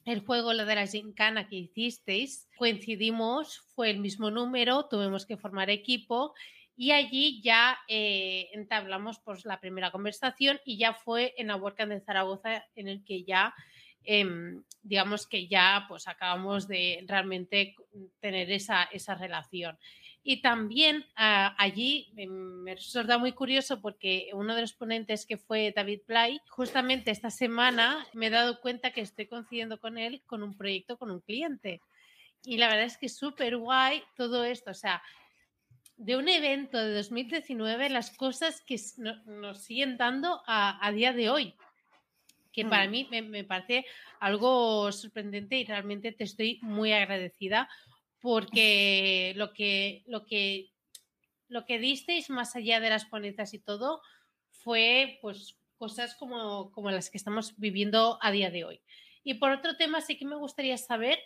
[0.06, 5.70] el juego, de la gincana que hicisteis, coincidimos, fue el mismo número, tuvimos que formar
[5.70, 6.34] equipo
[6.76, 11.92] y allí ya eh, entablamos pues, la primera conversación y ya fue en la WordCamp
[11.92, 13.54] de Zaragoza en el que ya
[14.04, 17.76] em, digamos que ya pues acabamos de realmente
[18.20, 19.78] tener esa, esa relación.
[20.24, 25.74] Y también ah, allí me resulta muy curioso porque uno de los ponentes que fue
[25.76, 30.44] David Blay, justamente esta semana me he dado cuenta que estoy coincidiendo con él con
[30.44, 31.82] un proyecto con un cliente.
[32.44, 34.72] Y la verdad es que es súper guay todo esto.
[34.72, 35.02] O sea,
[35.98, 41.14] de un evento de 2019, las cosas que no- nos siguen dando a, a día
[41.14, 41.56] de hoy
[42.54, 42.92] que para Mm.
[42.92, 43.86] mí me, me parece
[44.20, 47.70] algo sorprendente y realmente te estoy muy agradecida
[48.22, 50.72] porque lo que, lo que,
[51.48, 54.02] lo que disteis más allá de las ponencias y todo
[54.52, 58.82] fue pues cosas como, como las que estamos viviendo a día de hoy.
[59.24, 61.20] Y por otro tema sí que me gustaría saber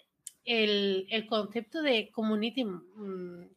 [0.46, 3.50] el, el concepto de community mm,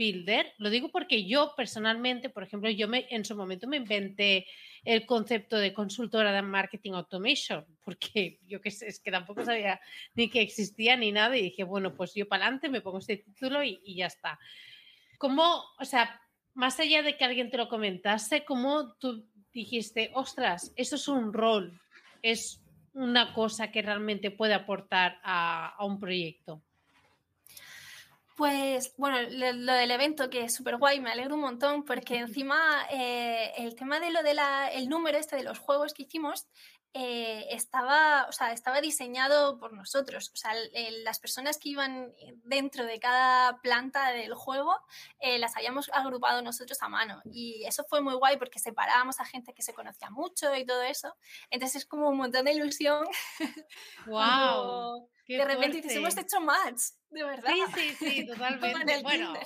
[0.00, 0.54] builder.
[0.56, 4.46] Lo digo porque yo personalmente, por ejemplo, yo en su momento me inventé
[4.82, 9.78] el concepto de consultora de marketing automation, porque yo qué sé, es que tampoco sabía
[10.14, 13.18] ni que existía ni nada y dije, bueno, pues yo para adelante me pongo este
[13.18, 14.38] título y, ya está.
[15.18, 16.18] ¿Cómo, o sea,
[16.54, 21.34] más allá de que alguien te lo comentase, cómo tú dijiste, ostras, eso es un
[21.34, 21.78] rol,
[22.22, 22.62] es
[22.94, 26.62] una cosa que realmente puede aportar a un proyecto?
[28.40, 32.16] Pues bueno, lo, lo del evento que es súper guay, me alegro un montón porque
[32.16, 34.38] encima eh, el tema de lo del
[34.72, 36.46] el número este de los juegos que hicimos
[36.94, 40.30] eh, estaba, o sea, estaba diseñado por nosotros.
[40.32, 44.74] O sea, el- las personas que iban dentro de cada planta del juego
[45.18, 47.20] eh, las habíamos agrupado nosotros a mano.
[47.30, 50.80] Y eso fue muy guay porque separábamos a gente que se conocía mucho y todo
[50.80, 51.14] eso.
[51.50, 53.06] Entonces es como un montón de ilusión.
[54.06, 55.10] ¡Wow!
[55.36, 57.52] ¡Qué de repente dices, hemos hecho match, de verdad.
[57.74, 59.02] Sí, sí, sí, totalmente.
[59.02, 59.34] Bueno.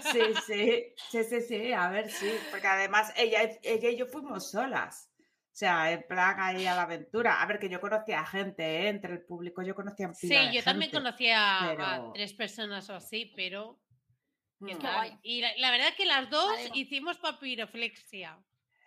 [0.00, 4.50] Sí, sí, sí, sí, sí, a ver, sí, porque además ella, ella y yo fuimos
[4.50, 5.10] solas.
[5.18, 7.42] O sea, en plan ahí a la aventura.
[7.42, 8.88] A ver, que yo conocía a gente, ¿eh?
[8.88, 13.34] entre el público yo conocía a sí, yo también conocía a tres personas o así,
[13.36, 13.78] pero
[14.58, 14.68] Mm.
[15.22, 18.38] Y la, la verdad que las dos hicimos papiroflexia.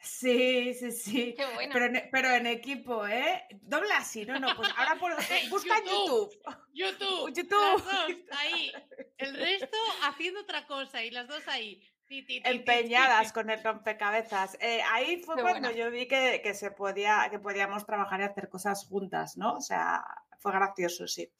[0.01, 1.33] Sí, sí, sí.
[1.35, 1.73] Qué bueno.
[1.73, 3.45] Pero en, pero en equipo, ¿eh?
[3.61, 5.11] Dobla así, no, no, pues ahora por,
[5.49, 6.39] busca en YouTube.
[6.73, 7.33] YouTube.
[7.33, 7.83] YouTube, YouTube.
[7.85, 8.71] las dos ahí.
[9.17, 11.81] El resto haciendo otra cosa y las dos ahí.
[12.07, 12.49] Ti, ti, ti, ti, ti.
[12.49, 14.57] Empeñadas con el rompecabezas.
[14.61, 15.71] Eh, ahí fue Qué cuando buena.
[15.77, 19.53] yo vi que, que se podía, que podíamos trabajar y hacer cosas juntas, ¿no?
[19.55, 20.03] O sea,
[20.39, 21.31] fue gracioso, sí.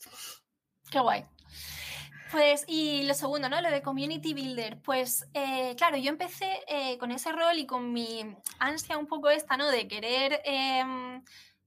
[0.92, 1.26] Qué guay.
[2.32, 3.60] Pues, y lo segundo, ¿no?
[3.60, 4.80] Lo de community builder.
[4.82, 9.30] Pues, eh, claro, yo empecé eh, con ese rol y con mi ansia un poco
[9.30, 9.68] esta, ¿no?
[9.70, 11.24] De querer em,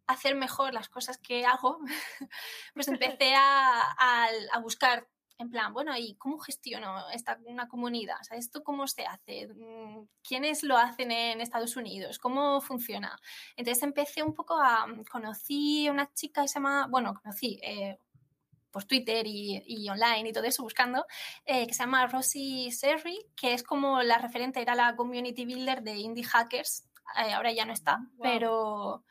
[0.06, 1.78] hacer mejor las cosas que hago,
[2.74, 4.28] pues empecé a,
[4.62, 5.08] buscar
[5.38, 8.18] en plan, bueno, ¿y cómo gestiono esta, una comunidad?
[8.30, 9.48] ¿esto cómo se hace?
[9.48, 12.18] Mm, ¿Quiénes lo hacen en Estados Unidos?
[12.18, 13.18] ¿Cómo funciona?
[13.56, 17.98] Entonces empecé un poco a, conocí a una chica que se llama, bueno, conocí, eh,
[18.72, 21.06] por Twitter y, online y todo eso buscando,
[21.44, 25.82] eh, que se llama Rosie Serry, que es como la referente, era la community builder
[25.82, 26.88] de Indie Hackers,
[27.24, 29.04] eh, ahora ya no está, pero,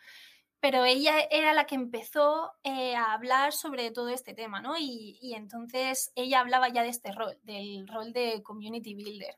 [0.59, 4.77] pero ella era la que empezó eh, a hablar sobre todo este tema, ¿no?
[4.77, 9.37] Y, y, entonces ella hablaba ya de este rol, del rol de community builder.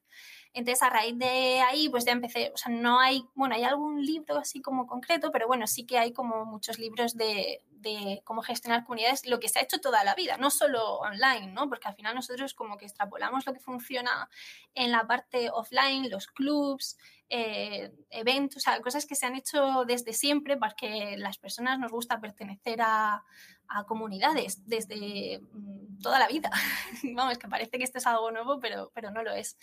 [0.54, 4.06] Entonces, a raíz de ahí, pues ya empecé, o sea, no hay, bueno, hay algún
[4.06, 8.42] libro así como concreto, pero bueno, sí que hay como muchos libros de, de cómo
[8.42, 11.70] gestionar comunidades, lo que se ha hecho toda la vida, no solo online, ¿no?
[11.70, 14.30] Porque al final nosotros como que extrapolamos lo que funciona
[14.74, 16.98] en la parte offline, los clubs,
[17.30, 22.82] eh, eventos, cosas que se han hecho desde siempre, porque las personas nos gusta pertenecer
[22.82, 23.24] a,
[23.68, 26.50] a comunidades desde mm, toda la vida.
[27.16, 29.58] Vamos, que parece que esto es algo nuevo, pero, pero no lo es.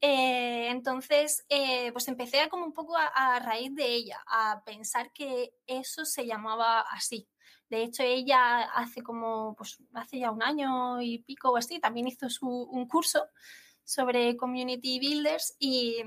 [0.00, 5.10] Eh, entonces, eh, pues empecé a como un poco a, raíz de ella, a pensar
[5.12, 7.28] que eso se llamaba así.
[7.68, 12.06] De hecho, ella hace como, pues hace ya un año y pico o así, también
[12.06, 13.28] hizo su, un curso
[13.84, 15.98] sobre community builders y,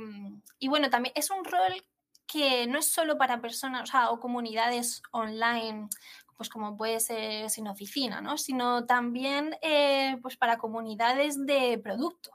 [0.59, 1.83] y, bueno, también es un rol
[2.27, 5.89] que no es solo para personas o, sea, o comunidades online,
[6.37, 8.37] pues como puede ser sin oficina, ¿no?
[8.37, 12.31] Sino también eh, pues para comunidades de producto.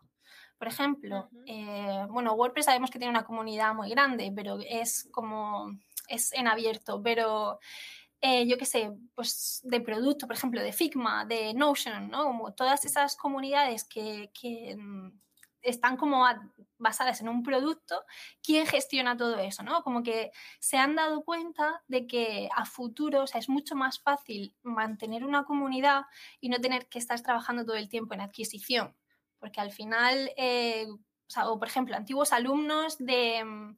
[0.58, 5.70] Por ejemplo, eh, bueno, WordPress sabemos que tiene una comunidad muy grande, pero es como,
[6.08, 7.60] es en abierto, pero
[8.26, 12.24] eh, yo qué sé, pues de producto, por ejemplo, de Figma, de Notion, ¿no?
[12.24, 15.10] Como todas esas comunidades que, que mm,
[15.60, 16.24] están como
[16.78, 18.02] basadas en un producto,
[18.42, 19.62] ¿quién gestiona todo eso?
[19.62, 19.82] ¿no?
[19.82, 24.00] Como que se han dado cuenta de que a futuro o sea, es mucho más
[24.00, 26.04] fácil mantener una comunidad
[26.40, 28.94] y no tener que estar trabajando todo el tiempo en adquisición
[29.44, 30.86] porque al final, eh,
[31.44, 33.76] o, por ejemplo, antiguos alumnos de, mm,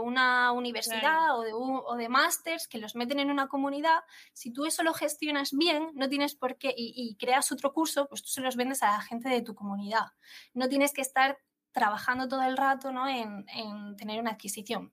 [0.00, 4.00] una universidad o de, o de másters que los meten en una comunidad,
[4.32, 8.22] si tú eso lo gestionas bien, no tienes por qué, y, creas otro curso, pues
[8.22, 10.06] tú se los vendes a la gente de tu comunidad.
[10.54, 11.38] No tienes que estar
[11.72, 13.06] trabajando todo el rato ¿no?
[13.08, 14.92] en, en tener una adquisición.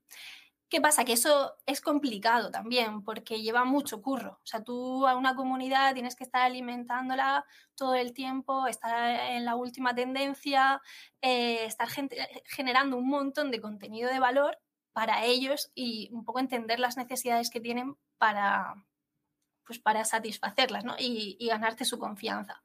[0.70, 1.06] ¿Qué pasa?
[1.06, 4.40] Que eso es complicado también porque lleva mucho curro.
[4.44, 7.46] O sea, tú a una comunidad tienes que estar alimentándola
[7.76, 10.82] todo el tiempo, estar en la última tendencia,
[11.22, 11.88] eh, estar
[12.46, 14.58] generando un montón de contenido de valor
[14.94, 18.74] para ellos y un poco entender las necesidades que tienen para,
[19.66, 20.96] pues para satisfacerlas ¿no?
[20.98, 22.62] y ganarte su confianza.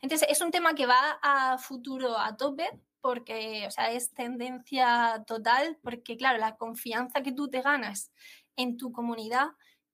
[0.00, 2.68] Entonces, es un tema que va a futuro a tope
[3.08, 8.12] porque, o sea, es tendencia total, porque claro, la confianza que tú te ganas
[8.54, 9.48] en tu comunidad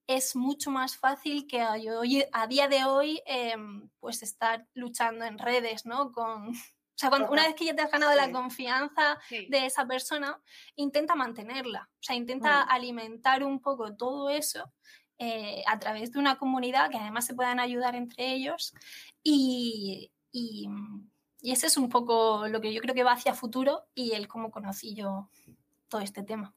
[0.08, 1.74] es mucho más fácil que a,
[2.32, 6.10] a día de hoy, em, pues estar luchando en redes, ¿no?
[6.10, 10.42] Con, o sea, una vez que ya te has ganado la confianza de esa persona,
[10.74, 14.72] intenta mantenerla, o sea, intenta alimentar un poco todo eso
[15.18, 18.74] eh, a través de una comunidad que además se puedan ayudar entre ellos
[19.22, 20.66] y, y
[21.44, 24.28] y ese es un poco lo que yo creo que va hacia futuro y el
[24.28, 25.28] cómo conocí yo
[25.88, 26.54] todo este tema.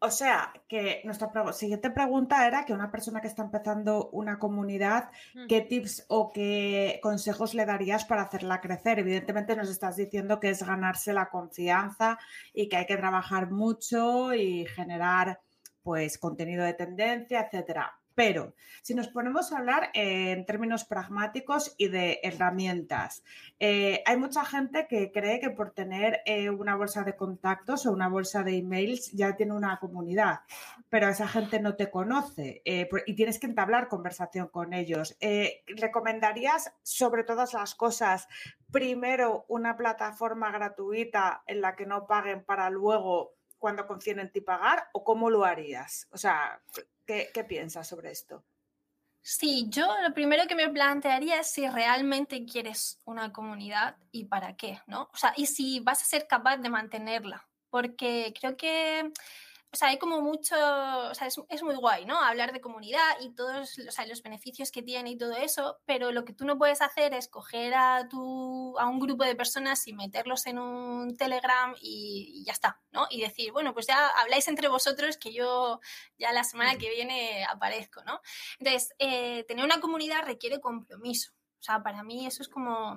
[0.00, 5.10] O sea, que nuestra siguiente pregunta era que una persona que está empezando una comunidad,
[5.34, 5.46] mm.
[5.46, 8.98] ¿qué tips o qué consejos le darías para hacerla crecer?
[8.98, 12.18] Evidentemente nos estás diciendo que es ganarse la confianza
[12.52, 15.40] y que hay que trabajar mucho y generar
[15.84, 17.99] pues contenido de tendencia, etcétera.
[18.14, 23.22] Pero si nos ponemos a hablar en términos pragmáticos y de herramientas,
[23.58, 27.92] eh, hay mucha gente que cree que por tener eh, una bolsa de contactos o
[27.92, 30.40] una bolsa de emails ya tiene una comunidad,
[30.88, 35.16] pero esa gente no te conoce eh, y tienes que entablar conversación con ellos.
[35.66, 38.28] ¿Recomendarías sobre todas las cosas
[38.70, 44.40] primero una plataforma gratuita en la que no paguen para luego cuando confíen en ti
[44.40, 46.08] pagar o cómo lo harías?
[46.12, 46.60] O sea,
[47.32, 48.44] ¿Qué, piensas sobre esto?
[49.20, 54.56] Sí, yo lo primero que me plantearía es si realmente quieres una comunidad y para
[54.56, 55.10] qué, ¿no?
[55.12, 59.10] O sea, y si vas a ser capaz de mantenerla, porque creo que
[59.72, 62.20] o sea, hay como mucho, o sea, es, muy guay, ¿no?
[62.20, 66.10] Hablar de comunidad y todos o sea, los beneficios que tiene y todo eso, pero
[66.10, 69.86] lo que tú no puedes hacer es coger a, tu, a un grupo de personas
[69.86, 73.06] y meterlos en un Telegram y, ya está, ¿no?
[73.10, 75.80] Y decir, bueno, pues ya habláis entre vosotros que yo
[76.18, 78.20] ya la semana que viene aparezco, ¿no?
[78.58, 81.32] Entonces, eh, tener una comunidad requiere compromiso.
[81.60, 82.96] O sea, para mí eso es como...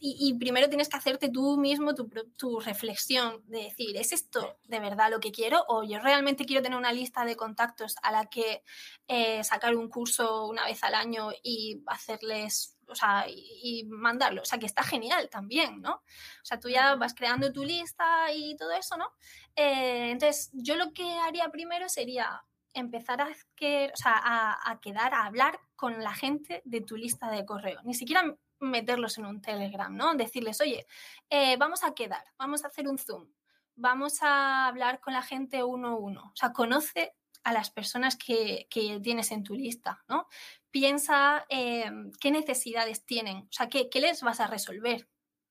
[0.00, 4.80] Y, primero tienes que hacerte tú mismo tu, tu, reflexión de decir, ¿es esto de
[4.80, 5.62] verdad lo que quiero?
[5.68, 8.62] ¿O yo realmente quiero tener una lista de contactos a la que
[9.06, 14.42] eh, sacar un curso una vez al año y hacerles o sea, y, mandarlo.
[14.42, 15.92] O sea, que está genial también, ¿no?
[15.92, 19.12] O sea, tú ya vas creando tu lista y todo eso, ¿no?
[19.54, 22.42] Eh, entonces, yo lo que haría primero sería
[22.74, 27.30] empezar a, que, o sea, a, quedar, a hablar con la gente de tu lista
[27.30, 27.80] de correo.
[27.84, 30.14] Ni siquiera meterlos en un Telegram, ¿no?
[30.14, 30.86] Decirles, oye,
[31.28, 33.26] eh, vamos a quedar, vamos a hacer un Zoom,
[33.74, 36.30] vamos a hablar con la gente uno a uno.
[36.32, 40.26] O sea, conoce a las personas que, tienes en tu lista, ¿no?
[40.70, 45.08] Piensa em, qué necesidades tienen, o sea, qué, les vas a resolver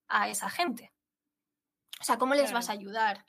[0.07, 0.93] a esa gente.
[1.99, 3.25] O sea, cómo les vas a ayudar.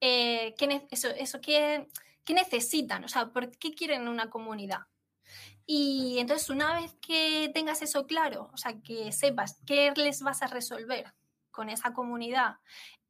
[0.00, 1.88] Eh, ¿qué, eso, eso, ¿qué,
[2.26, 3.04] ¿qué necesitan?
[3.04, 4.80] O sea, ¿por qué quieren una comunidad?
[5.64, 10.42] Y entonces una vez que tengas eso claro, o sea, que sepas qué les vas
[10.42, 11.14] a resolver
[11.50, 12.56] con esa comunidad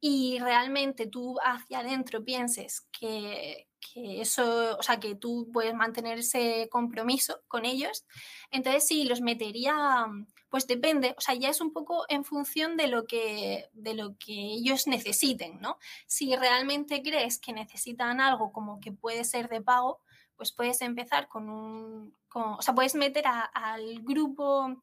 [0.01, 6.19] y realmente tú hacia adentro pienses que, que eso, o sea, que tú puedes mantener
[6.21, 8.07] ese compromiso con ellos,
[8.51, 10.07] entonces sí, los metería,
[10.57, 14.17] pues depende, o sea, ya es un poco en función de lo que, de lo
[14.17, 15.77] que ellos necesiten, ¿no?
[16.07, 20.01] Si realmente crees que necesitan algo como que puede ser de pago,
[20.35, 24.83] pues puedes empezar con un, o sea, puedes meter al grupo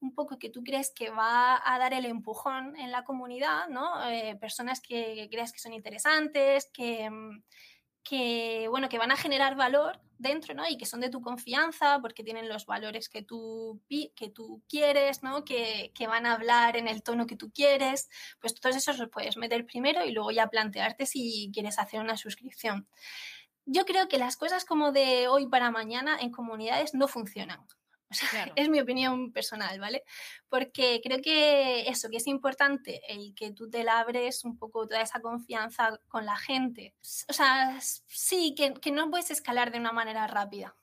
[0.00, 4.06] un poco que tú crees que va a dar el empujón en la comunidad, ¿no?
[4.06, 7.10] Eh, personas que creas que son interesantes, que,
[8.02, 10.68] que, bueno, que van a generar valor dentro, ¿no?
[10.68, 15.22] Y que son de tu confianza porque tienen los valores que tú, que tú quieres,
[15.22, 15.44] ¿no?
[15.44, 18.08] Que, que, van a hablar en el tono que tú quieres.
[18.40, 22.16] Pues todos esos los puedes meter primero y luego ya plantearte si quieres hacer una
[22.16, 22.88] suscripción.
[23.66, 27.60] Yo creo que las cosas como de hoy para mañana en comunidades no funcionan.
[28.56, 30.04] Es mi opinión personal, ¿vale?
[30.48, 35.02] Porque creo que eso, que es importante el que tú te labres un poco toda
[35.02, 36.94] esa confianza con la gente.
[37.28, 40.74] O sea, sí, que, que no puedes escalar de una manera rápida.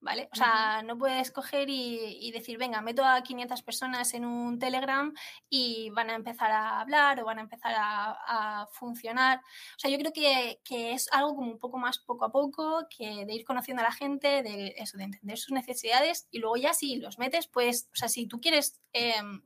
[0.00, 0.28] ¿Vale?
[0.32, 5.12] O sea, no puedes coger y, decir, venga, meto a 500 personas en un Telegram
[5.48, 9.38] y van a empezar a hablar o van a empezar a, funcionar.
[9.38, 10.60] O sea, yo creo que,
[10.92, 13.92] es algo como un poco más poco a poco, que de ir conociendo a la
[13.92, 17.96] gente, de eso, de entender sus necesidades y luego ya si los metes, pues, o
[17.96, 19.42] sea, si tú quieres em,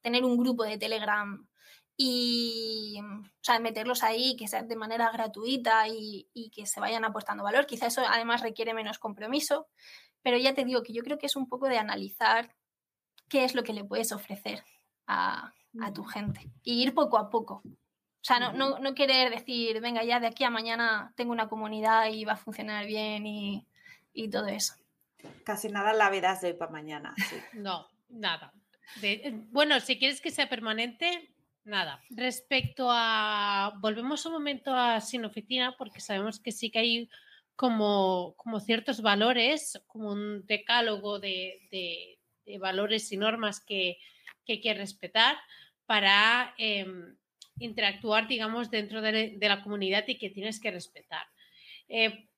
[0.00, 1.46] tener un grupo de Telegram
[2.00, 7.04] y o sea, meterlos ahí, que sea de manera gratuita y, y, que se vayan
[7.04, 7.66] aportando valor.
[7.66, 9.66] Quizá eso además requiere menos compromiso,
[10.22, 12.54] pero ya te digo que yo creo que es un poco de analizar
[13.28, 14.62] qué es lo que le puedes ofrecer
[15.08, 17.62] a, a tu gente y ir poco a poco.
[17.64, 21.48] O sea, no, no, no, querer decir, venga, ya de aquí a mañana tengo una
[21.48, 23.66] comunidad y va a funcionar bien y,
[24.12, 24.74] y todo eso.
[25.44, 27.14] Casi nada la verás de hoy para mañana.
[27.54, 28.52] No, nada.
[29.02, 31.32] Eh, bueno, si quieres que sea permanente,
[31.68, 32.02] Nada.
[32.08, 33.74] Respecto a.
[33.80, 37.10] Volvemos un momento a Sin Oficina, porque sabemos que sí que hay
[37.56, 43.98] como, como ciertos valores, como un decálogo de, de, valores y normas que,
[44.46, 45.36] que, hay que respetar
[45.84, 47.14] para em,
[47.58, 51.26] interactuar, digamos, dentro de, la comunidad y que tienes que respetar.
[51.86, 52.30] Eh,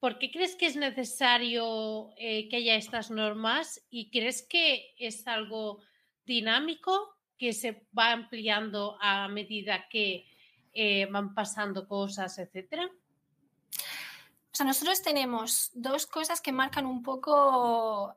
[0.00, 5.28] ¿Por qué crees que es necesario eh, que haya estas normas y crees que es
[5.28, 5.80] algo
[6.24, 10.26] dinámico que se va ampliando a medida que
[10.72, 12.90] eh, van pasando cosas, etcétera?
[13.72, 18.16] O sea, nosotros tenemos dos cosas que marcan un poco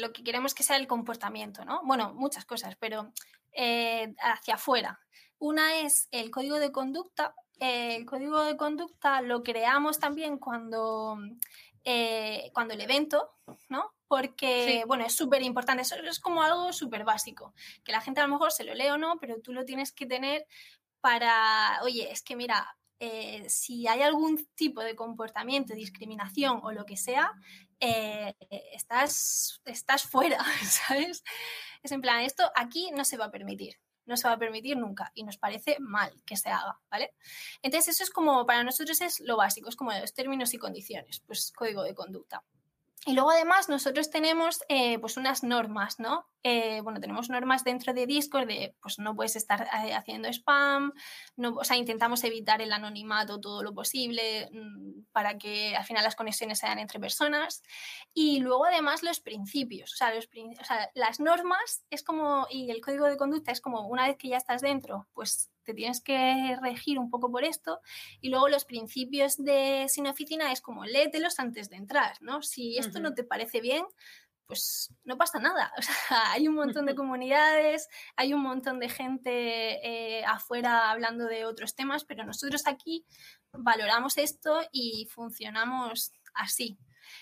[0.00, 1.82] lo que queremos que sea el comportamiento, ¿no?
[1.84, 3.12] Bueno, muchas cosas, pero
[3.52, 4.98] eh, hacia afuera.
[5.38, 7.34] Una es el código de conducta.
[7.60, 11.18] el código de conducta lo creamos también cuando,
[11.84, 13.34] eh, cuando el evento,
[13.68, 13.92] ¿no?
[14.12, 18.26] Porque, bueno, es súper importante, eso es como algo súper básico, que la gente a
[18.26, 20.46] lo mejor se lo lee o no, pero tú lo tienes que tener
[21.00, 26.84] para, oye, es que mira, eh, si hay algún tipo de comportamiento, discriminación o lo
[26.84, 27.32] que sea,
[27.80, 28.34] eh,
[28.74, 31.24] estás, estás fuera, ¿sabes?
[31.82, 34.76] Es en plan, esto aquí no se va a permitir, no se va a permitir
[34.76, 37.14] nunca y nos parece mal que se haga, ¿vale?
[37.62, 41.20] Entonces eso es como, para nosotros es lo básico, es como los términos y condiciones,
[41.20, 42.44] pues código de conducta.
[43.04, 46.28] Y luego además nosotros tenemos eh, pues unas normas, ¿no?
[46.44, 50.92] Eh, bueno, tenemos normas dentro de Discord de pues no puedes estar eh, haciendo spam,
[51.36, 56.04] no, o sea, intentamos evitar el anonimato todo lo posible mm, para que al final
[56.04, 57.62] las conexiones sean entre personas.
[58.14, 60.28] Y luego además los principios, o sea, los,
[60.94, 64.36] las normas es como, y el código de conducta es como una vez que ya
[64.36, 67.80] estás dentro, pues te tienes que regir un poco por esto.
[68.20, 72.42] Y luego los principios de sin oficina es como léetelos antes de entrar, ¿no?
[72.42, 73.84] Si esto no te parece bien,
[74.46, 75.72] pues no pasa nada.
[75.78, 79.30] O sea, hay un montón de comunidades, hay un montón de gente
[79.86, 83.06] eh, afuera hablando de otros temas, pero nosotros aquí
[83.52, 86.78] valoramos esto y funcionamos así.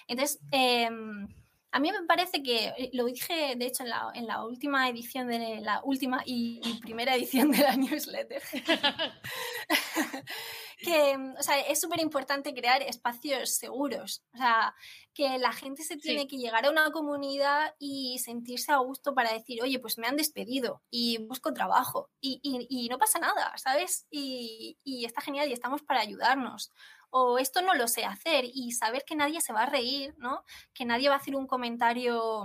[0.07, 1.29] Entonces, em,
[1.73, 5.61] a mí me parece que, eh, lo dije de hecho en la, última edición de
[5.61, 8.43] la última y, primera edición de la newsletter,
[10.83, 14.75] que o sea, es súper importante crear espacios seguros, o sea,
[15.15, 19.33] que la gente se tiene que llegar a una comunidad y sentirse a gusto para
[19.33, 24.07] decir, oye, pues me han despedido y busco trabajo y, y no pasa nada, ¿sabes?
[24.11, 26.73] Y, y está genial y estamos para ayudarnos
[27.11, 30.45] o esto no lo sé hacer y saber que nadie se va a reír, ¿no?
[30.73, 32.45] Que nadie va a hacer un comentario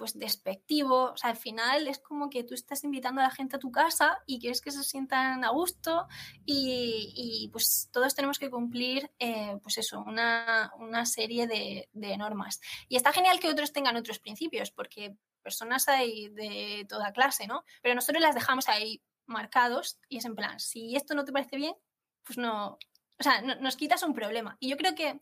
[0.00, 3.56] pues despectivo, o sea, al final es como que tú estás invitando a la gente
[3.56, 6.08] a tu casa y quieres que se sientan a gusto
[6.46, 10.72] y, pues todos tenemos que cumplir, eh, pues eso, una,
[11.04, 12.62] serie de, de, normas.
[12.88, 17.64] Y está genial que otros tengan otros principios, porque personas hay de toda clase, ¿no?
[17.82, 21.56] Pero nosotros las dejamos ahí marcados y es en plan, si esto no te parece
[21.56, 21.74] bien,
[22.22, 22.78] pues no,
[23.20, 24.56] o sea, nos quitas un problema.
[24.60, 25.20] Y yo creo que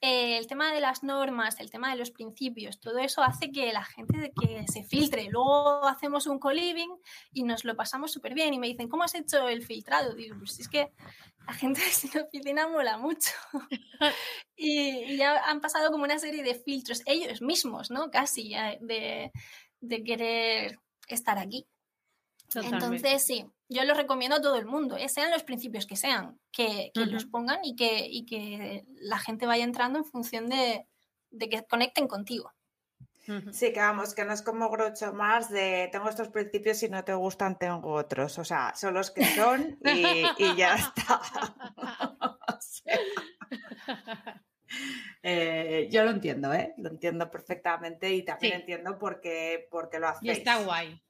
[0.00, 3.72] eh, el tema de las normas, el tema de los principios, todo eso hace que
[3.72, 5.28] la gente que se filtre.
[5.30, 6.94] Luego hacemos un co-living
[7.32, 10.14] y nos lo pasamos súper bien y me dicen, ¿cómo has hecho el filtrado?
[10.14, 10.92] Digo, pues es que
[11.44, 13.32] la gente de la oficina mola mucho.
[14.56, 18.12] y, ya han pasado como una serie de filtros, ellos mismos, ¿no?
[18.12, 19.32] Casi, de,
[19.80, 20.78] de querer
[21.08, 21.66] estar aquí.
[22.54, 25.08] Entonces, sí, yo lo recomiendo a todo el mundo, ¿eh?
[25.08, 29.98] sean los principios que sean, que, los pongan y que, que, la gente vaya entrando
[29.98, 30.86] en función de,
[31.38, 32.52] que conecten contigo.
[33.52, 37.04] Sí, que vamos, que no es como Groucho más de tengo estos principios y no
[37.04, 38.38] te gustan, tengo otros.
[38.38, 41.20] O sea, son los que son y, ya está.
[45.22, 46.74] Eh, yo lo entiendo, ¿eh?
[46.78, 50.22] Lo entiendo perfectamente y también entiendo por qué, lo hacéis.
[50.22, 51.00] Y está guay.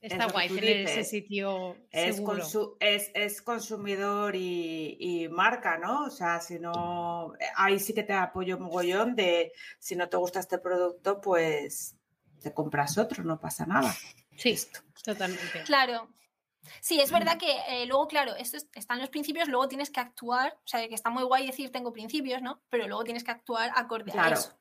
[0.00, 1.76] Está guay tener ese sitio.
[1.90, 2.20] Es,
[3.14, 6.04] es, consumidor y, marca, ¿no?
[6.04, 7.32] O sea, si no.
[7.56, 11.96] Ahí sí que te apoyo mogollón de si no te gusta este producto, pues
[12.42, 13.94] te compras otro, no pasa nada.
[14.36, 14.56] Sí,
[15.02, 15.62] totalmente.
[15.64, 16.08] Claro.
[16.80, 20.58] Sí, es verdad que eh, luego, claro, esto están los principios, luego tienes que actuar,
[20.64, 22.60] o sea, que está muy guay decir tengo principios, ¿no?
[22.68, 24.58] Pero luego tienes que actuar acorde a eso.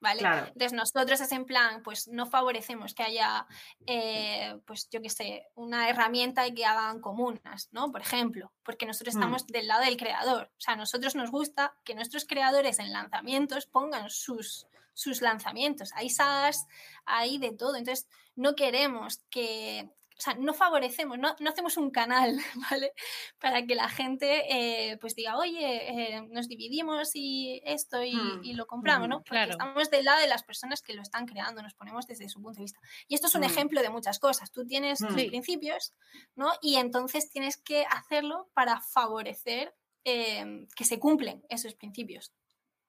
[0.00, 0.22] ¿Vale?
[0.22, 3.46] Entonces nosotros es en plan, pues no favorecemos que haya,
[3.86, 7.90] eh, pues yo qué sé, una herramienta y que hagan comunas, ¿no?
[7.90, 9.18] Por ejemplo, porque nosotros mm.
[9.18, 10.50] estamos del lado del creador.
[10.56, 15.92] O sea, a nosotros nos gusta que nuestros creadores en lanzamientos pongan sus, sus lanzamientos.
[15.94, 16.66] Hay SaaS,
[17.04, 17.76] hay de todo.
[17.76, 22.36] Entonces, no queremos que o sea, no favorecemos, no, hacemos un canal,
[22.70, 22.92] ¿vale?
[23.38, 28.56] Para que la gente eh, pues diga, oye, eh, nos dividimos y esto y, hmm,
[28.56, 29.22] lo compramos, ¿no?
[29.22, 32.42] Porque estamos del lado de las personas que lo están creando, nos ponemos desde su
[32.42, 32.80] punto de vista.
[33.06, 33.44] Y esto es un hmm.
[33.44, 34.50] ejemplo de muchas cosas.
[34.50, 35.94] Tú tienes tus principios,
[36.34, 36.52] ¿no?
[36.60, 39.72] Y entonces tienes que hacerlo para favorecer
[40.04, 42.32] eh, que se cumplen esos principios.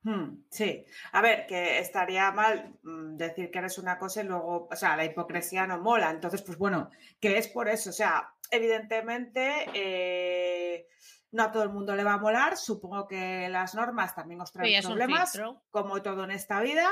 [0.04, 4.68] Hmm, sí, a ver, que estaría mal mm, decir que eres una cosa y luego,
[4.72, 6.10] o sea, la hipocresía no mola.
[6.10, 6.90] Entonces, pues bueno,
[7.20, 7.90] que es por eso.
[7.90, 10.88] O sea, evidentemente, eh,
[11.32, 12.56] no a todo el mundo le va a molar.
[12.56, 15.40] Supongo que las normas también os traen problemas,
[15.70, 16.90] como todo en esta vida.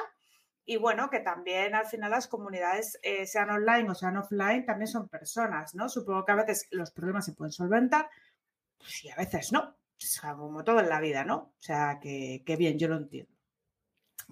[0.66, 4.88] Y bueno, que también al final las comunidades, eh, sean online o sean offline, también
[4.90, 5.88] son personas, ¿no?
[5.88, 8.10] Supongo que a veces los problemas se pueden solventar,
[8.78, 9.78] pues, y a veces no
[10.36, 11.36] como todo en la vida, ¿no?
[11.36, 13.32] O sea, que, bien, yo lo entiendo.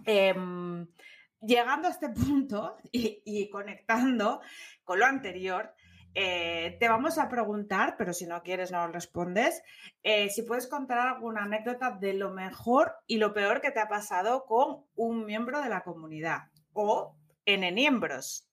[0.05, 0.87] Em,
[1.41, 2.09] llegando a este
[2.43, 4.41] punto y, conectando
[4.83, 5.73] con lo anterior,
[6.13, 9.61] eh, te vamos a preguntar, pero si no quieres no respondes,
[10.01, 13.89] eh, si puedes contar alguna anécdota de lo mejor y lo peor que te ha
[13.89, 16.43] pasado con un miembro de la comunidad
[16.73, 18.49] o en miembros.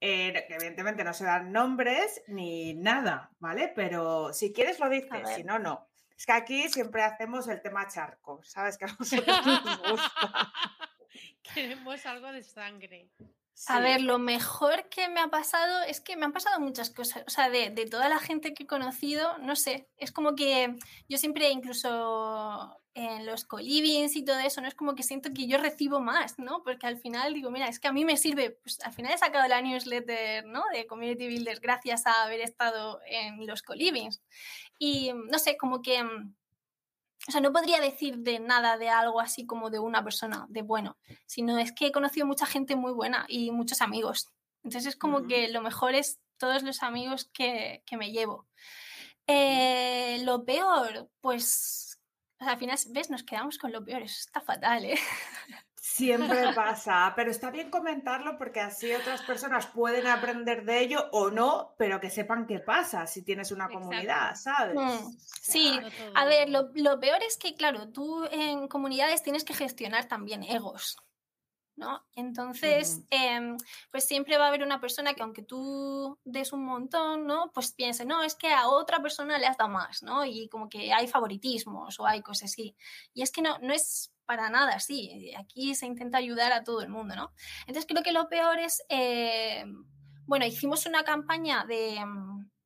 [0.00, 3.72] Eh, evidentemente no se dan nombres ni nada, ¿vale?
[3.74, 5.88] Pero si quieres lo dices, si no, no.
[6.16, 8.78] Es que aquí siempre hacemos el tema charco, ¿sabes?
[8.78, 10.52] Que a nosotros nos gusta.
[11.54, 13.10] Queremos algo de sangre.
[13.68, 17.24] A ver, lo mejor que me ha pasado es que me han pasado muchas cosas.
[17.26, 20.76] O sea, de, toda la gente que he conocido, no sé, es como que
[21.08, 25.46] yo siempre, incluso en los colivings y todo eso, no es como que siento que
[25.46, 26.62] yo recibo más, ¿no?
[26.62, 29.18] Porque al final digo, mira, es que a mí me sirve, pues al final he
[29.18, 30.62] sacado la newsletter, ¿no?
[30.72, 34.20] De Community Builders gracias a haber estado en los colivings.
[34.78, 36.04] Y no sé, como que
[37.26, 40.62] o sea, no podría decir de nada de algo así como de una persona, de
[40.62, 44.28] bueno, sino es que he conocido mucha gente muy buena y muchos amigos.
[44.62, 48.46] Entonces es como que lo mejor es todos los amigos que, me llevo.
[49.26, 51.98] Eh, lo peor, pues
[52.38, 53.10] al final, ¿ves?
[53.10, 54.98] Nos quedamos con lo peor, eso está fatal, ¿eh?
[55.94, 61.30] Siempre pasa, pero está bien comentarlo porque así otras personas pueden aprender de ello o
[61.30, 64.74] no, pero que sepan qué pasa si tienes una comunidad, ¿sabes?
[64.74, 65.78] Mm, Sí,
[66.16, 70.42] a ver, lo, lo peor es que, claro, tú en comunidades tienes que gestionar también
[70.42, 70.96] egos.
[71.76, 72.04] ¿no?
[72.14, 73.56] Entonces, em,
[73.90, 77.50] pues siempre va a haber una persona que aunque tú des un montón, ¿no?
[77.52, 80.24] Pues piense, no, es que a otra persona le has dado más, ¿no?
[80.24, 82.76] Y como que hay favoritismos o hay cosas así.
[83.12, 85.32] Y es que no, no es para nada así.
[85.38, 87.32] Aquí se intenta ayudar a todo el mundo, ¿no?
[87.66, 89.64] Entonces creo que lo peor es, eh,
[90.26, 92.02] bueno, hicimos una campaña de,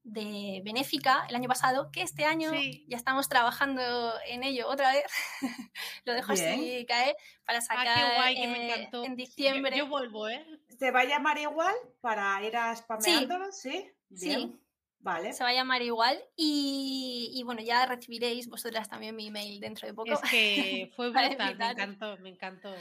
[0.04, 2.84] de benéfica el año pasado, que este año Sí.
[2.88, 3.82] ya estamos trabajando
[4.26, 5.04] en ello otra vez.
[6.04, 9.04] lo dejo así caer para Ah, sacar qué guay, que me eh, encantó.
[9.04, 9.76] en diciembre.
[9.76, 10.44] Yo, vuelvo, ¿eh?
[10.78, 13.50] ¿Se va a llamar igual para ir a spameándolo?
[13.52, 13.90] Sí.
[14.14, 14.28] Sí.
[14.28, 14.60] Bien.
[15.00, 15.32] Vale.
[15.32, 19.86] Se va a llamar igual y, y bueno, ya recibiréis vosotras también mi email dentro
[19.86, 20.12] de poco.
[20.12, 22.74] Es que fue brutal, me encantó, me encantó.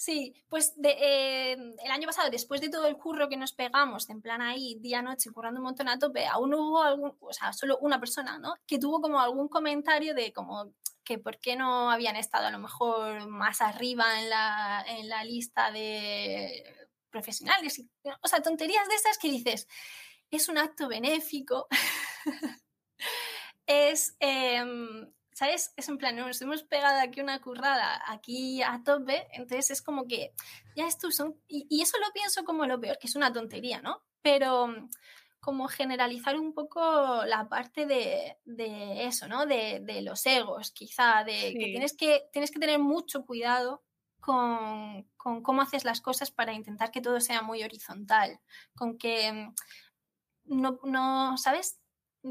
[0.00, 4.08] Sí, pues de, eh, el año pasado, después de todo el curro que nos pegamos,
[4.08, 7.52] en plan ahí, día noche, currando un montón a tope, aún hubo algún, o sea,
[7.52, 8.54] solo una persona, ¿no?
[8.66, 10.72] Que tuvo como algún comentario de como
[11.04, 15.22] que por qué no habían estado a lo mejor más arriba en la, en la
[15.22, 16.64] lista de
[17.10, 17.82] profesionales.
[18.22, 19.68] O sea, tonterías de esas que dices,
[20.30, 21.66] es un acto benéfico,
[23.66, 24.16] es...
[24.20, 25.72] em, ¿Sabes?
[25.74, 30.06] Es en plan, nos hemos pegado aquí una currada aquí a tope, entonces es como
[30.06, 30.34] que
[30.76, 31.34] ya estos son...
[31.48, 34.02] Y, y eso lo pienso como lo peor, que es una tontería, ¿no?
[34.20, 34.90] Pero mm,
[35.40, 39.46] como generalizar un poco la parte de, de eso, ¿no?
[39.46, 43.82] De, de los egos, quizá, de que tienes que, tienes que tener mucho cuidado
[44.20, 48.38] con, con cómo haces las cosas para intentar que todo sea muy horizontal,
[48.76, 49.54] con que mm,
[50.50, 51.78] no, no ¿sabes?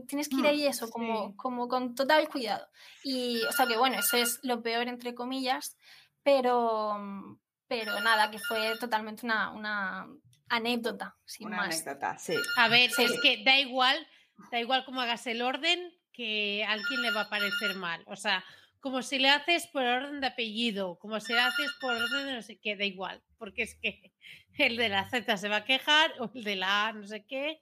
[0.07, 1.35] Tienes que ir Mm, ahí eso, como, sí.
[1.37, 2.67] como con total cuidado.
[3.03, 5.75] Y, o sea que bueno, eso es lo peor entre comillas,
[6.23, 10.07] pero, mm, pero nada, que fue totalmente una, una
[10.49, 11.75] anécdota, sin Una más.
[11.75, 12.35] anécdota, sí.
[12.57, 13.03] A ver, Sí.
[13.03, 14.07] es que da igual,
[14.51, 18.03] da igual cómo hagas el orden, que a alguien le va a parecer mal.
[18.07, 18.43] O sea,
[18.81, 22.33] como si le haces por orden de apellido, como si le haces por orden de
[22.35, 23.23] no sé qué, da igual.
[23.37, 24.13] Porque es que
[24.57, 27.25] el de la Z se va a quejar o el de la A no sé
[27.25, 27.61] qué.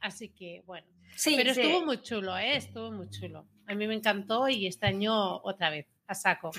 [0.00, 0.86] Así que, bueno.
[1.16, 1.60] Sí, Pero sí.
[1.62, 2.56] estuvo muy chulo, ¿eh?
[2.56, 3.46] Estuvo muy chulo.
[3.66, 6.50] A mí me encantó y este año otra vez, a saco.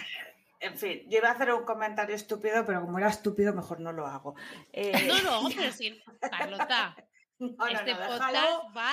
[0.59, 3.93] En fin, yo iba a hacer un comentario estúpido, pero como era estúpido, mejor no
[3.93, 4.35] lo hago.
[4.73, 6.95] Eh, No, no, pero sí, Carlota,
[7.39, 8.91] no, no, este no, podcast va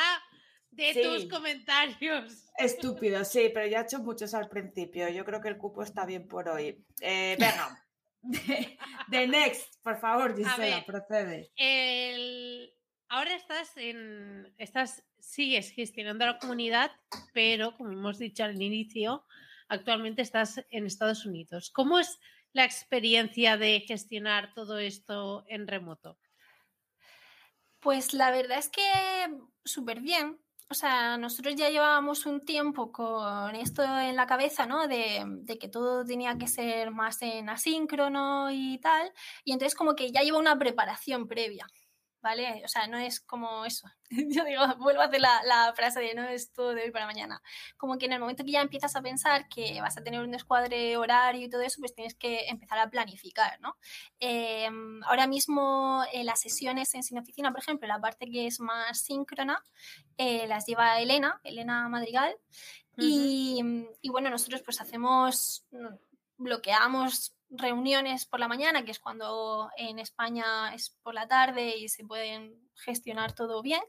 [0.71, 1.03] de Sí.
[1.03, 2.45] tus comentarios.
[2.59, 5.09] Estúpido, sí, pero ya he hecho muchos al principio.
[5.09, 6.85] Yo creo que el cupo está bien por hoy.
[7.01, 7.83] Eh, venga.
[8.23, 8.77] De,
[9.09, 10.85] de Next, por favor, Gisela, ver.
[10.85, 11.51] procede.
[11.57, 12.73] El...
[13.09, 14.53] Ahora estás en.
[14.59, 16.91] Estás, sigues gestionando la comunidad,
[17.33, 19.25] pero como hemos dicho al inicio,
[19.69, 21.71] actualmente estás en Estados Unidos.
[21.71, 22.19] ¿Cómo es
[22.53, 26.19] la experiencia de gestionar todo esto en remoto?
[27.81, 28.83] Pues la verdad es que
[29.65, 30.41] súper bien.
[30.69, 34.89] O sea, nosotros ya llevábamos un tiempo con esto en la cabeza, ¿no?
[34.89, 39.13] De, de que todo tenía que ser más en asíncrono y tal.
[39.45, 41.69] Y entonces como que ya lleva una preparación previa,
[42.27, 42.61] ¿vale?
[42.65, 43.89] O sea, no es como eso.
[44.11, 47.07] Yo digo, vuelvo a hacer la, la frase de no es todo de hoy para
[47.07, 47.41] mañana.
[47.77, 50.33] Como que en el momento que ya empiezas a pensar que vas a tener un
[50.33, 53.77] descuadre horario y todo eso, pues tienes que empezar a planificar, ¿no?
[54.19, 54.69] Eh,
[55.05, 59.03] ahora mismo eh, las sesiones en Sin Oficina, por ejemplo, la parte que es más
[59.03, 59.63] síncrona,
[60.19, 62.37] eh, las lleva Elena, Elena Madrigal.
[62.99, 63.63] y,
[64.03, 65.65] y bueno, nosotros pues hacemos,
[66.39, 71.89] bloqueamos reuniones por la mañana, que es cuando en España es por la tarde y
[71.89, 73.83] se pueden gestionar todo bien.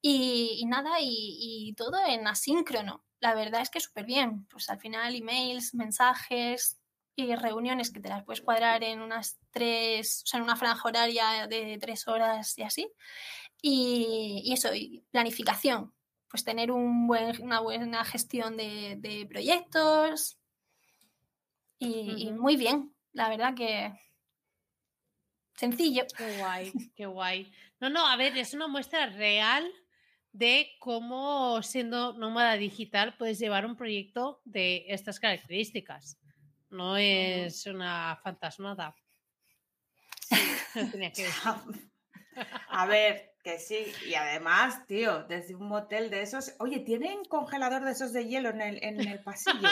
[0.00, 1.36] Y, y nada, y,
[1.68, 3.04] y todo en asíncrono.
[3.20, 4.46] La verdad es que súper bien.
[4.46, 6.80] Pues al final emails, mensajes,
[7.16, 10.88] y reuniones que te las puedes cuadrar en unas tres, o sea, en una franja
[10.88, 12.90] horaria de tres horas y así.
[13.62, 15.92] Y, y eso, y planificación.
[16.28, 20.38] Pues tener un buen, una buena gestión de, de proyectos.
[21.78, 23.92] Y, muy bien, la verdad que
[25.54, 26.04] sencillo.
[26.16, 27.52] Qué guay, qué guay.
[27.80, 29.70] No, no, a ver, es una muestra real
[30.32, 36.18] de cómo siendo nómada digital puedes llevar un proyecto de estas características.
[36.70, 38.94] No es una fantasmada.
[40.28, 41.26] Sí, tenía que.
[42.68, 43.92] A ver, que sí.
[44.06, 46.54] Y además, tío, desde un motel de esos.
[46.58, 49.68] Oye, ¿tienen congelador de esos de hielo en el, en el pasillo?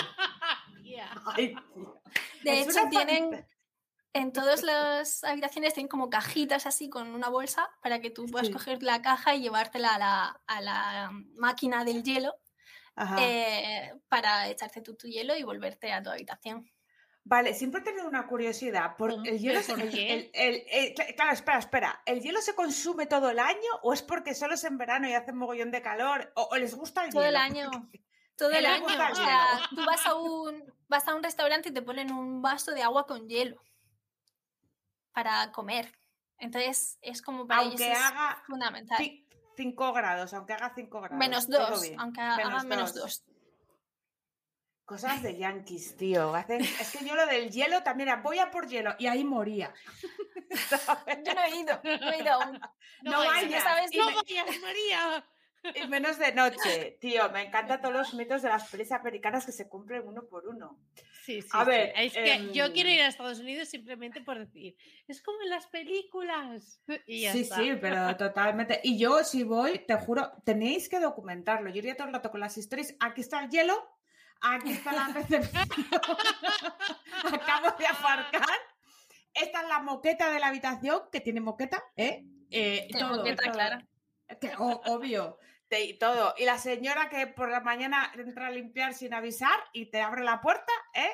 [0.83, 1.23] Yeah.
[1.27, 2.01] Ay, tío.
[2.43, 3.47] De hecho, tienen,
[4.13, 8.49] en todas las habitaciones tienen como cajitas así con una bolsa para que tú puedas
[8.49, 8.53] Sí.
[8.53, 12.35] coger la caja y llevártela a la, a la máquina del hielo
[13.19, 16.69] eh, para echarte tú tu hielo y volverte a tu habitación.
[17.25, 18.97] Vale, siempre he tenido una curiosidad.
[18.97, 20.15] Por, el hielo ¿Pero se- por el- qué?
[20.15, 22.03] el- el- el- cla- claro, espera, espera.
[22.07, 25.13] ¿El hielo se consume todo el año o es porque solo es en verano y
[25.13, 26.33] hace mogollón de calor?
[26.37, 27.39] ¿O, o les gusta el Todo el hielo?
[27.39, 27.71] año.
[28.39, 28.87] Todo El el año.
[28.87, 32.71] O sea, tú vas a un vas a un restaurante y te ponen un vaso
[32.73, 33.61] de agua con hielo
[35.13, 35.93] para comer.
[36.39, 39.05] Entonces es como para ellos Aunque es haga fundamental.
[39.57, 41.19] 5 grados, aunque haga 5 grados.
[41.19, 41.99] Menos todo dos, bien.
[42.01, 43.25] aunque haga menos dos.
[44.85, 46.33] Cosas de yankees, tío.
[46.35, 49.25] Hacen- Es que yo lo del hielo también era, voy a por hielo y ahí
[49.25, 49.75] moría.
[51.27, 52.59] Yo no he ido, no he ido aún.
[53.03, 53.91] No vayas, vayas, ¿sabes?
[53.95, 55.29] ¡No me- vayas, María!
[55.75, 57.31] Y menos de noche, tío.
[57.31, 60.79] Me encantan todos los mitos de las pelis americanas que se cumplen uno por uno.
[61.25, 61.71] Sí, sí, A sí.
[61.71, 65.43] ver, es que yo quiero em, ir a Estados Unidos simplemente por decir, es como
[65.43, 66.81] en las películas.
[67.07, 67.57] Y ya sí, está.
[67.57, 68.81] sí, pero totalmente.
[68.83, 71.71] Y yo, si voy, te juro, tenéis que documentarlo.
[71.71, 72.95] Yo iría todo el rato con las historias.
[73.01, 73.75] Aquí está el hielo,
[74.41, 75.69] aquí está la recepción.
[77.33, 78.59] Acabo de aparcar.
[79.35, 82.25] Esta es la moqueta de la habitación, que tiene moqueta, ¿eh?
[82.51, 84.39] Eh, todo, moqueta, todo.
[84.41, 85.39] Que, obvio.
[85.71, 86.35] Y todo.
[86.39, 90.23] Y la señora que por la mañana entra a limpiar sin avisar y te abre
[90.25, 91.11] la puerta, ¿eh?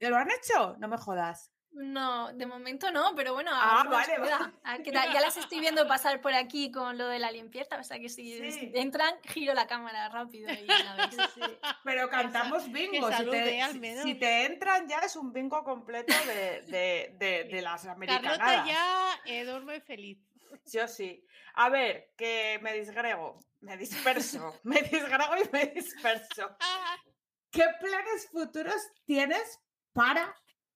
[0.00, 0.76] ¿Lo han hecho?
[0.78, 1.52] No me jodas.
[1.72, 4.52] No, de momento no, pero bueno, Ah, a vale, se da.
[4.64, 5.12] A ver qué tal.
[5.12, 8.08] ya las estoy viendo pasar por aquí con lo de la limpieza, o sea que
[8.08, 8.72] si Sí.
[8.74, 11.16] entran, giro la cámara rápido y la veis.
[11.84, 13.06] Pero cantamos bingo.
[13.06, 14.02] Si salude, te, al si- menos.
[14.02, 18.66] si te entran ya es un bingo completo de, de, de, de las Carlota americanadas.
[18.66, 20.18] ya eh, duerme feliz.
[20.66, 21.24] Yo sí.
[21.54, 26.56] A ver, que me disgrego, me disperso, me disgrego y me disperso.
[27.50, 29.60] ¿Qué planes futuros tienes
[29.92, 30.34] para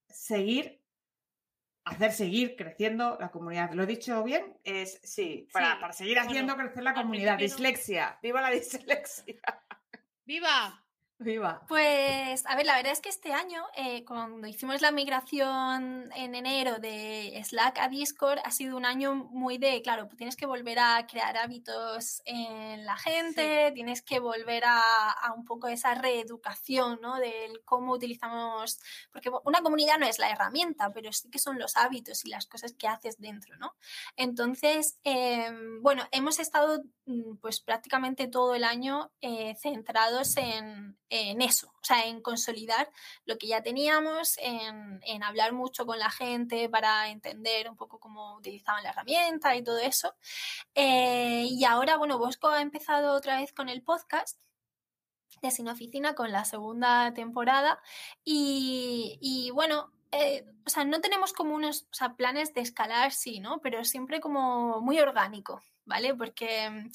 [0.08, 0.82] seguir,
[1.84, 3.72] hacer seguir creciendo la comunidad?
[3.72, 4.58] ¿Lo he dicho bien?
[4.64, 7.36] Es sí, para, Sí, para seguir bueno, haciendo crecer la comunidad.
[7.36, 9.40] principio Dislexia, viva la dislexia.
[10.24, 10.84] ¡Viva!
[11.18, 11.62] Viva.
[11.68, 16.34] Pues, a ver, la verdad es que este año, eh, cuando hicimos la migración en
[16.34, 20.46] enero de Slack a Discord, ha sido un año muy de, claro, pues tienes que
[20.46, 25.94] volver a crear hábitos en la gente, tienes que volver a, a un poco esa
[25.94, 27.16] reeducación, ¿no?
[27.20, 28.80] Del cómo utilizamos,
[29.12, 32.46] porque una comunidad no es la herramienta, pero sí que son los hábitos y las
[32.46, 33.76] cosas que haces dentro, ¿no?
[34.16, 41.42] Entonces, em, bueno, hemos estado mm, pues prácticamente todo el año eh, centrados en, en
[41.42, 42.90] eso, o sea, en consolidar
[43.24, 48.36] lo que ya teníamos, en, hablar mucho con la gente para entender un poco cómo
[48.36, 50.14] utilizaban la herramienta y todo eso.
[50.74, 54.38] Eh, y ahora, bueno, Bosco ha empezado otra vez con el podcast
[55.40, 57.80] de Sin Oficina con la segunda temporada
[58.24, 63.61] y, y bueno, eh, o sea, no tenemos como unos planes de escalar, sí, ¿no?
[63.61, 66.14] Pero siempre como muy orgánico, ¿vale?
[66.14, 66.88] Porque,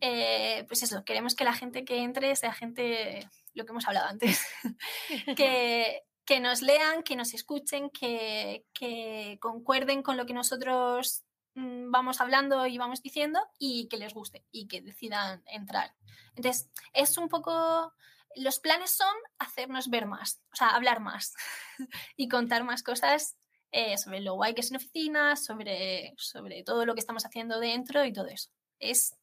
[0.00, 3.28] eh, pues eso, queremos que la gente que entre sea gente,
[3.60, 4.46] lo que hemos hablado antes,
[5.36, 11.90] que, que nos lean, que nos escuchen, que, que concuerden con lo que nosotros mm,
[11.90, 15.94] vamos hablando y vamos diciendo y que les guste y que decidan entrar.
[16.34, 17.92] Entonces, es un poco...
[18.36, 21.34] Los planes son hacernos ver más, o sea, hablar más
[22.16, 23.36] y contar más cosas
[23.72, 27.58] eh, sobre lo guay que es en oficina, sobre, sobre todo lo que estamos haciendo
[27.58, 28.50] dentro y todo eso.
[28.78, 29.16] Es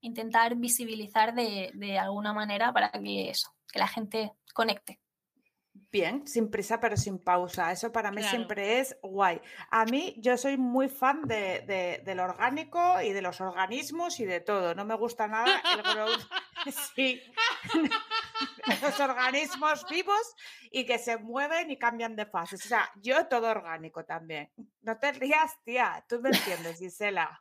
[0.00, 5.00] intentar visibilizar de, de alguna manera para que eso, que la gente conecte.
[5.90, 7.72] Bien, sin prisa pero sin pausa.
[7.72, 8.30] Eso para mí Claro.
[8.36, 9.40] siempre es guay.
[9.70, 14.26] A mí yo soy muy fan de, de- del orgánico y de los organismos y
[14.26, 14.74] de todo.
[14.74, 16.20] No me gusta nada el growth.
[16.94, 17.22] Sí.
[18.82, 20.34] los organismos vivos
[20.70, 22.64] y que se mueven y cambian de fases.
[22.64, 24.50] O sea, yo todo orgánico también.
[24.82, 26.04] No te rías, tía.
[26.08, 27.40] Tú me entiendes, Gisela.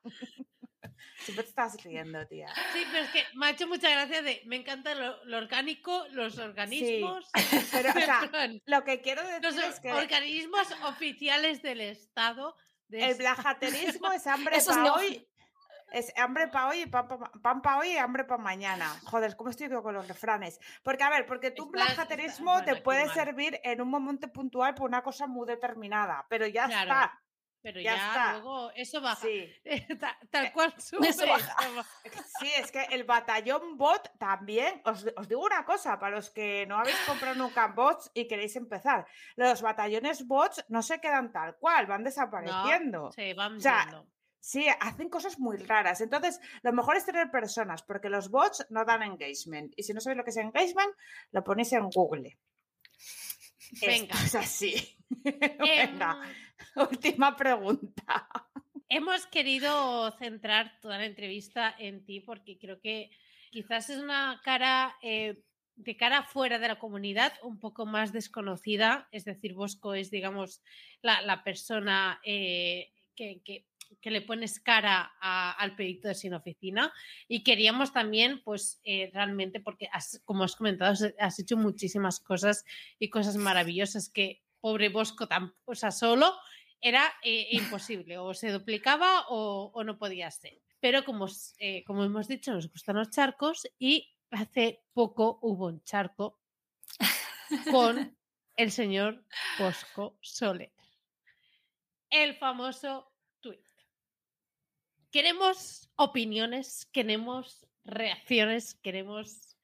[1.19, 2.47] Siempre te estás riendo, tía.
[2.73, 6.05] Sí, pero es que me ha hecho mucha gracia de, me encanta lo, lo orgánico,
[6.11, 7.29] los organismos.
[7.71, 8.21] Pero, o sea,
[8.65, 12.55] lo que quiero decir los es que organismos oficiales del Estado.
[12.87, 14.93] de el blajaterismo es hambre para no.
[14.95, 15.27] hoy.
[15.89, 17.07] Es hambre para hoy y pan
[17.61, 18.89] para hoy y hambre para mañana.
[19.05, 20.59] Joder, ¿cómo estoy yo con los refranes?
[20.83, 24.75] Porque, a ver, porque tú Estás- blajaterismo te bueno, puede servir en un momento puntual
[24.75, 27.21] por una cosa muy determinada, pero ya Claro, está.
[27.61, 28.31] Pero ya ya, está.
[28.33, 29.25] luego eso baja.
[29.27, 29.51] Sí.
[29.99, 31.07] Ta- Tal cual sube.
[31.09, 31.55] eso baja.
[32.39, 36.65] Sí, es que el batallón bot también, os, os digo una cosa, para los que
[36.67, 39.05] no habéis comprado nunca bots y queréis empezar,
[39.35, 43.05] los batallones bots no se quedan tal cual, van desapareciendo.
[43.05, 44.03] No, se van O sea.
[44.39, 45.99] Sí, hacen cosas muy raras.
[45.99, 49.73] Entonces, lo mejor es tener personas, porque los bots no dan engagement.
[49.75, 50.93] Y si no sabéis lo que es engagement,
[51.31, 52.37] lo ponéis en Google.
[53.81, 54.13] Venga.
[54.15, 54.97] Esto es así.
[55.25, 56.21] Em, Venga,
[56.75, 58.27] última pregunta.
[58.89, 63.11] Hemos querido centrar toda la entrevista en ti porque creo que
[63.51, 65.43] quizás es una cara eh,
[65.77, 70.61] de cara fuera de la comunidad un poco más desconocida, es decir, Bosco es, digamos,
[71.01, 73.65] la, persona eh, que, que,
[74.09, 76.91] le pones cara al proyecto de Sin Oficina
[77.27, 79.89] y queríamos también, pues eh, realmente, porque
[80.25, 82.65] como has comentado, has, hecho muchísimas cosas
[82.99, 85.27] y cosas maravillosas que pobre Bosco,
[85.65, 86.33] o sea, solo
[86.81, 90.61] era eh, imposible, o se duplicaba o, o, no podía ser.
[90.79, 91.27] Pero como,
[91.85, 96.39] como hemos dicho, nos gustan los charcos y hace poco hubo un charco
[97.71, 98.15] con
[98.55, 99.23] el señor
[99.57, 100.71] Bosco Soler.
[102.09, 103.63] El famoso tweet.
[105.11, 109.57] Queremos opiniones, queremos reacciones, queremos.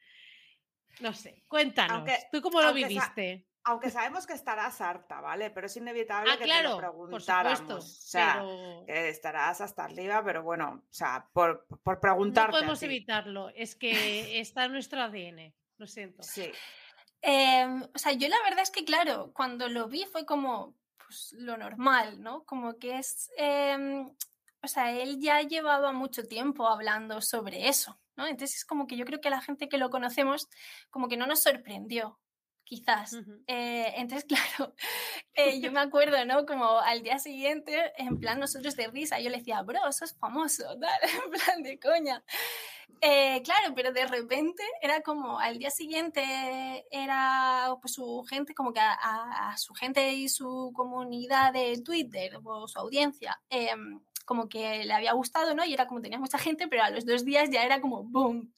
[0.99, 2.09] No sé, cuéntanos.
[2.31, 3.47] ¿Tú cómo lo viviste?
[3.65, 5.49] Aunque sabemos que estarás harta, ¿vale?
[5.49, 7.69] Pero es inevitable ah, que te lo preguntáramos.
[7.69, 8.43] o sea,
[8.85, 12.51] que estarás hasta arriba, pero bueno, o sea, por, por preguntarte.
[12.51, 16.23] No podemos evitarlo, es que está en nuestro ADN, lo siento.
[16.23, 16.51] Sí.
[17.21, 21.33] Em, o sea, yo la verdad es que, claro, cuando lo vi fue como pues,
[21.37, 22.43] lo normal, ¿no?
[22.43, 23.31] Como que es.
[23.37, 24.13] Em,
[24.61, 28.27] o sea, él ya llevaba mucho tiempo hablando sobre eso, ¿no?
[28.27, 30.49] Entonces es como que yo creo que la gente que lo conocemos,
[30.89, 32.19] como que no nos sorprendió
[32.73, 33.15] quizás.
[33.47, 34.25] Eh, entonces,
[34.57, 34.73] claro,
[35.33, 36.45] eh, yo me acuerdo, ¿no?
[36.45, 40.63] Como al día siguiente, en plan nosotros de risa, yo le decía, bro, sos famoso,
[40.81, 42.23] tal, en plan de coña.
[43.01, 46.23] Eh, claro, pero de repente era como al día siguiente
[46.89, 52.67] era pues su gente, como que a, su gente y su comunidad de Twitter o
[52.67, 55.65] su audiencia, em, como que le había gustado, ¿no?
[55.65, 58.53] Y era como tenía mucha gente, pero a los dos días ya era como boom.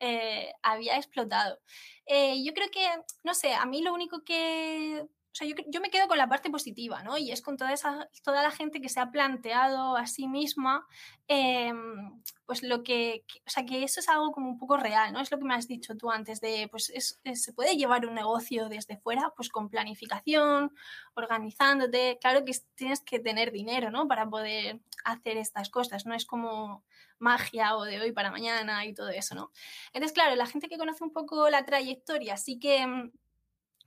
[0.00, 1.58] Eh, había explotado.
[2.06, 2.86] Eh, yo creo que,
[3.24, 5.06] no sé, a mí lo único que...
[5.36, 7.18] O sea, yo, me quedo con la parte positiva, ¿no?
[7.18, 10.86] Y es con toda, esa, toda la gente que se ha planteado a sí misma,
[11.28, 15.20] em, pues lo que, O sea, que eso es algo como un poco real, ¿no?
[15.20, 18.70] Es lo que me has dicho tú antes de, pues se puede llevar un negocio
[18.70, 20.74] desde fuera, pues con planificación,
[21.14, 22.16] organizándote.
[22.18, 24.08] Claro que tienes que tener dinero, ¿no?
[24.08, 26.82] Para poder hacer estas cosas, no es como
[27.18, 29.50] magia o de hoy para mañana y todo eso, ¿no?
[29.92, 33.10] Entonces, claro, la gente que conoce un poco la trayectoria sí que mm,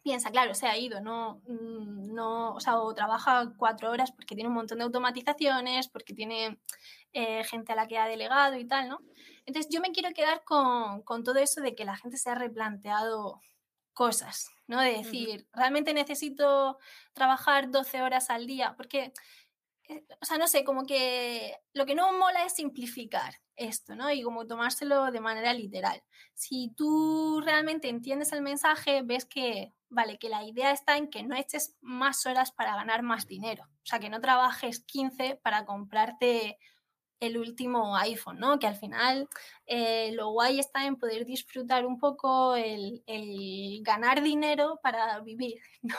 [0.04, 4.36] piensa, claro, se ha ido, no, mm, no, o sea, o trabaja cuatro horas porque
[4.36, 6.60] tiene un montón de automatizaciones, porque tiene
[7.14, 9.00] eh, gente a la que ha delegado y tal, ¿no?
[9.45, 12.36] Entonces, yo me quiero quedar con, con todo eso de que la gente se ha
[12.36, 13.41] replanteado
[13.93, 14.80] cosas, ¿no?
[14.80, 16.78] De decir, ¿realmente necesito
[17.14, 18.74] trabajar 12 horas al día?
[18.78, 19.12] Porque
[20.22, 24.12] o sea, no sé, como que lo que no mola es simplificar esto, ¿no?
[24.12, 26.02] Y como tomárselo de manera literal.
[26.34, 31.24] Si tú realmente entiendes el mensaje, ves que, vale, que la idea está en que
[31.24, 33.64] no eches más horas para ganar más dinero.
[33.66, 36.58] O sea, que no trabajes 15 para comprarte
[37.20, 38.60] el último iPhone, ¿no?
[38.60, 39.28] Que al final
[39.66, 43.02] eh, lo guay está en poder disfrutar un poco el,
[43.82, 45.98] ganar dinero para vivir, ¿no?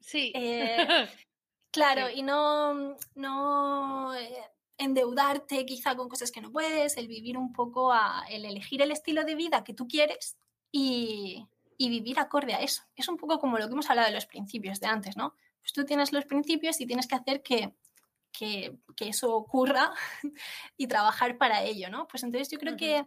[0.00, 0.32] Sí.
[0.34, 0.86] Eh,
[1.70, 7.52] Claro, y no, no eh, endeudarte quizá con cosas que no puedes, el vivir un
[7.52, 10.38] poco, a, el elegir el estilo de vida que tú quieres
[10.72, 11.46] y,
[11.76, 12.82] y vivir acorde a eso.
[12.96, 15.34] Es un poco como lo que hemos hablado de los principios de antes, ¿no?
[15.60, 17.74] Pues tú tienes los principios y tienes que hacer que,
[18.32, 19.92] que, que eso ocurra
[20.76, 22.08] y trabajar para ello, ¿no?
[22.08, 23.06] Pues entonces yo creo que,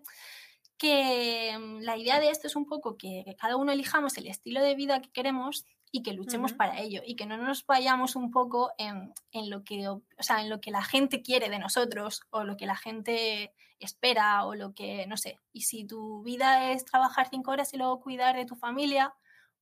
[0.78, 4.28] que mm, la idea de esto es un poco que, que cada uno elijamos el
[4.28, 8.16] estilo de vida que queremos y que luchemos para ello y que no nos vayamos
[8.16, 11.60] un poco en, en, lo que, o sea, en lo que la gente quiere de
[11.60, 15.40] nosotros o lo que la gente espera o lo que, no sé.
[15.52, 19.14] Y si tu vida es trabajar cinco horas y luego cuidar de tu familia,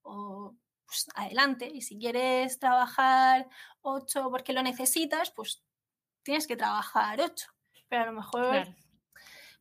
[0.03, 0.55] o,
[0.85, 1.69] pues adelante.
[1.73, 3.47] Y si quieres trabajar
[3.81, 5.63] ocho porque lo necesitas, pues
[6.21, 7.47] tienes que trabajar ocho.
[7.87, 8.67] Pero a lo mejor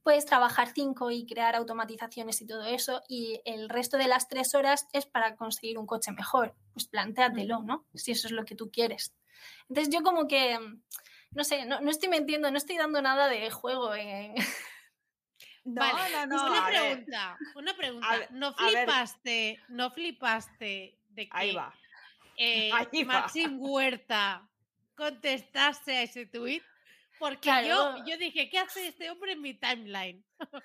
[0.09, 4.55] puedes trabajar cinco y crear automatizaciones y todo eso, y el resto de las tres
[4.55, 6.55] horas es para conseguir un coche mejor.
[6.73, 7.87] Pues plantéatelo, ¿no?
[7.93, 9.15] Si eso es lo que tú quieres.
[9.69, 10.59] Entonces yo como que,
[11.33, 14.35] no sé, no, estoy mintiendo, no estoy dando nada de juego en...
[15.65, 16.47] No, no, no.
[16.47, 18.29] Una pregunta, una pregunta.
[18.31, 21.75] ¿No flipaste, no flipaste de que Ahí va.
[22.39, 22.71] Eh,
[23.05, 24.49] Maxim Huerta
[24.95, 26.63] contestase a ese tuit?
[27.19, 30.25] Porque yo, yo dije, ¿qué hace este hombre en mi timeline?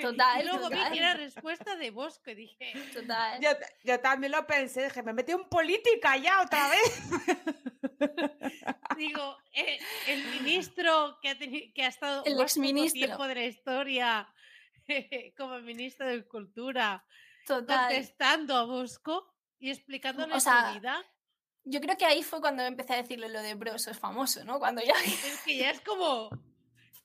[0.00, 0.40] Total.
[0.40, 2.72] y luego vi que era respuesta de Bosco y dije.
[2.94, 3.40] Total.
[3.40, 3.50] Yo,
[3.84, 7.10] yo, también lo pensé, dije, me metí en política ya otra vez.
[8.96, 14.34] Digo, eh, el ministro que ha, que ha estado el tiempo de la historia
[15.36, 17.04] como ministro de Cultura,
[17.46, 21.04] contestando a Bosco y explicándole o su vida
[21.70, 24.44] yo creo que ahí fue cuando empecé a decirle lo de bro, eso es famoso,
[24.44, 24.58] ¿no?
[24.58, 24.92] Cuando ya...
[25.04, 26.30] Es que ya es como...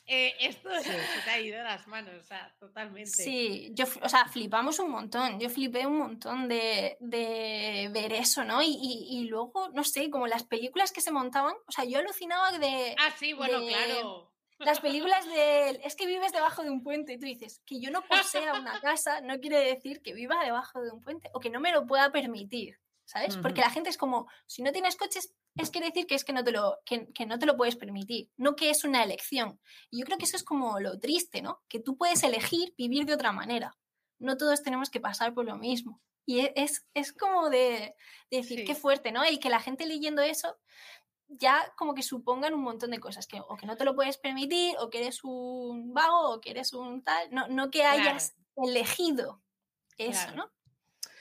[0.05, 0.91] eh, esto se
[1.23, 3.09] te ha ido de las manos, o sea, totalmente.
[3.09, 8.43] Sí, yo, o sea, flipamos un montón, yo flipé un montón de, de ver eso,
[8.43, 8.61] ¿no?
[8.61, 11.99] Y, y, y, luego, no sé, como las películas que se montaban, o sea, yo
[11.99, 12.95] alucinaba de...
[12.99, 14.31] Ah, sí, bueno, de- claro.
[14.59, 15.81] Las películas de...
[15.83, 18.79] Es que vives debajo de un puente y tú dices, que yo no posea una
[18.81, 21.85] casa no quiere decir que viva debajo de un puente o que no me lo
[21.85, 23.37] pueda permitir, ¿sabes?
[23.37, 26.33] Porque la gente es como, si no tienes coches, es quiere decir que es que
[26.33, 29.59] no, te lo, que, que no te lo puedes permitir, no que es una elección.
[29.89, 31.63] Y yo creo que eso es como lo triste, ¿no?
[31.69, 33.77] Que tú puedes elegir vivir de otra manera.
[34.19, 36.01] No todos tenemos que pasar por lo mismo.
[36.25, 37.95] Y e- es, es como de,
[38.31, 38.65] de decir, Sí.
[38.65, 39.23] qué fuerte, ¿no?
[39.29, 40.57] Y que la gente leyendo eso
[41.27, 44.17] ya como que supongan un montón de cosas, que o que no te lo puedes
[44.17, 48.01] permitir, o que eres un vago, o que eres un tal, no, no que Claro.
[48.01, 49.41] hayas elegido
[49.97, 50.35] eso, Claro.
[50.35, 50.51] ¿no?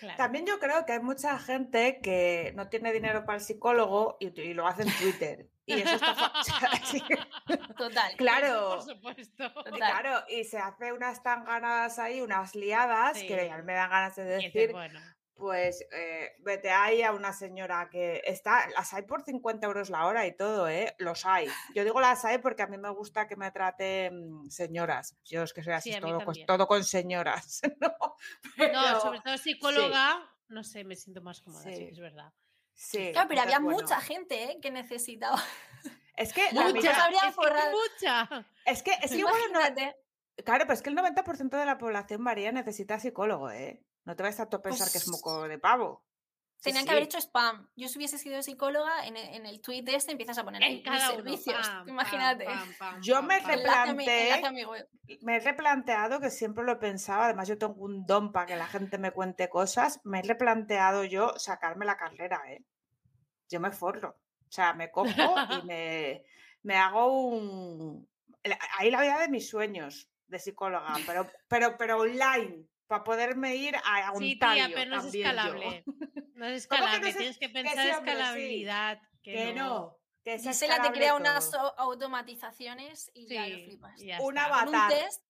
[0.04, 0.16] Claro.
[0.16, 4.38] También yo creo que hay mucha gente que no tiene dinero para el psicólogo y,
[4.40, 5.48] y lo hace en Twitter.
[5.66, 6.32] Y eso está...
[7.76, 8.14] Total.
[8.16, 8.76] claro.
[8.76, 9.52] Por supuesto.
[9.52, 9.72] Total.
[9.72, 13.26] claro, y se hace unas tan ganadas ahí, unas liadas, Sí.
[13.26, 15.00] que ya me dan ganas de decir, bueno,
[15.34, 20.06] pues eh, vete ahí a una señora que está, las hay por 50 euros la
[20.06, 20.94] hora y todo, ¿eh?
[20.98, 21.48] Los hay.
[21.74, 25.16] Yo digo las hay porque a mí me gusta que me traten señoras.
[25.24, 26.46] Yo es que soy así, Sí, todo, con, también.
[26.46, 27.60] todo con señoras.
[27.80, 27.94] ¿no?
[28.72, 32.32] no, sobre todo psicóloga, no sé, me siento más cómoda, sí, que es verdad.
[32.72, 33.78] sí, Claro, pero entonces, había bueno.
[33.80, 34.58] mucha gente ¿eh?
[34.62, 35.42] que necesitaba.
[36.16, 37.72] Es que mitad- habría es que forrado.
[37.72, 38.46] mucha.
[38.66, 39.58] es que, es que igual el no-
[40.44, 43.82] claro, pero es que el 90% de la población María necesita psicólogo, ¿eh?
[44.04, 46.04] No te vayas a pensar que es Pues moco de pavo.
[46.64, 46.86] Tenían sí.
[46.86, 47.68] que haber hecho spam.
[47.76, 50.76] Yo si hubiese sido psicóloga, en el, en el tweet este empiezas a poner En
[50.76, 51.16] mis cada uno.
[51.16, 51.68] servicios.
[51.68, 52.44] pam, Imagínate.
[52.46, 54.88] pam, pam, Yo me replanteé-.
[55.20, 58.66] Me he replanteado, que siempre lo pensaba, además yo tengo un don para que la
[58.66, 62.64] gente me cuente cosas, me he replanteado yo sacarme la carrera, ¿eh?
[63.50, 64.16] Yo me forro.
[64.48, 66.24] O sea, me cojo y me,
[66.62, 68.08] me hago un...
[68.78, 73.76] Ahí la vida de mis sueños de psicóloga, pero, pero, pero online, para poderme ir
[73.76, 75.84] a Sí, Ontario tía, pero no es escalable.
[76.34, 78.18] No es ¿Cómo que no escalable, es- tienes que que pensar sí, hombre, sí?
[78.18, 79.00] escalabilidad.
[79.22, 81.20] Que, Que no, que es Gisela te crea todo.
[81.20, 84.00] unas au- automatizaciones y ya lo Sí, flipas.
[84.02, 84.34] y ya Un
[84.88, 85.22] test,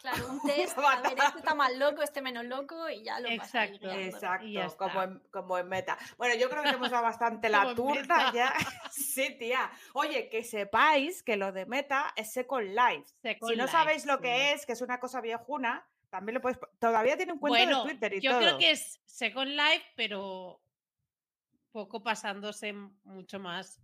[0.00, 3.28] claro, un test, a ver, este está más loco, este menos loco y ya lo
[3.28, 3.90] vas Exacto.
[3.90, 5.98] Exacto, y ya como en, como en meta.
[6.16, 8.54] Bueno, yo creo que hemos dado bastante la turta ya.
[8.90, 9.70] Sí, tía.
[9.94, 13.06] Oye, que sepáis que lo de meta es Second Life.
[13.22, 14.22] Second si no Life, sabéis lo sí.
[14.22, 17.84] que es, que es una cosa viejuna, también lo po- Todavía tiene un cuenta Bueno,
[17.84, 18.40] de Twitter y yo todo.
[18.40, 20.60] creo que es Second Life, pero
[21.70, 22.72] poco pasándose
[23.04, 23.80] mucho más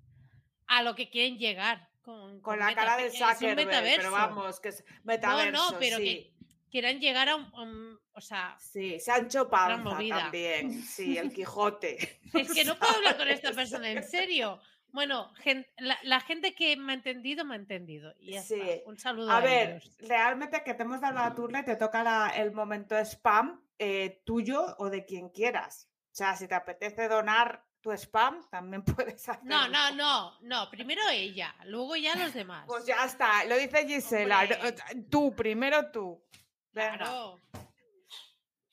[0.67, 1.89] a lo que quieren llegar.
[2.03, 5.99] Con, Con con la cara de es un Zuckerberg, pero vamos, que es metaverso, pero
[5.99, 6.33] que-.
[6.71, 10.83] Quieran llegar a un, a un- O sea, Sí, Sancho Panza también.
[10.83, 12.21] Sí, el Quijote.
[12.35, 14.61] es que no puedo hablar con esta persona en serio.
[14.97, 18.15] Bueno, gen- la, la gente que me ha entendido, me ha entendido.
[18.19, 18.59] Y ya Sí.
[18.59, 18.89] está.
[18.89, 19.97] Un saludo A a, ver, ellos.
[20.01, 24.23] realmente que te hemos dado la turna y te toca la- el momento spam eh,
[24.25, 25.91] tuyo o de quien quieras.
[26.11, 29.51] O sea, si te apetece donar tu spam, también puedes hacerlo.
[29.51, 30.71] No, no, no, no.
[30.71, 32.65] Primero ella, luego ya los demás.
[32.67, 34.41] Pues ya está, lo dice Gisela.
[34.41, 34.59] Hombre.
[34.95, 36.25] no, Tú, primero tú.
[36.73, 36.97] Venga.
[36.97, 37.39] Claro.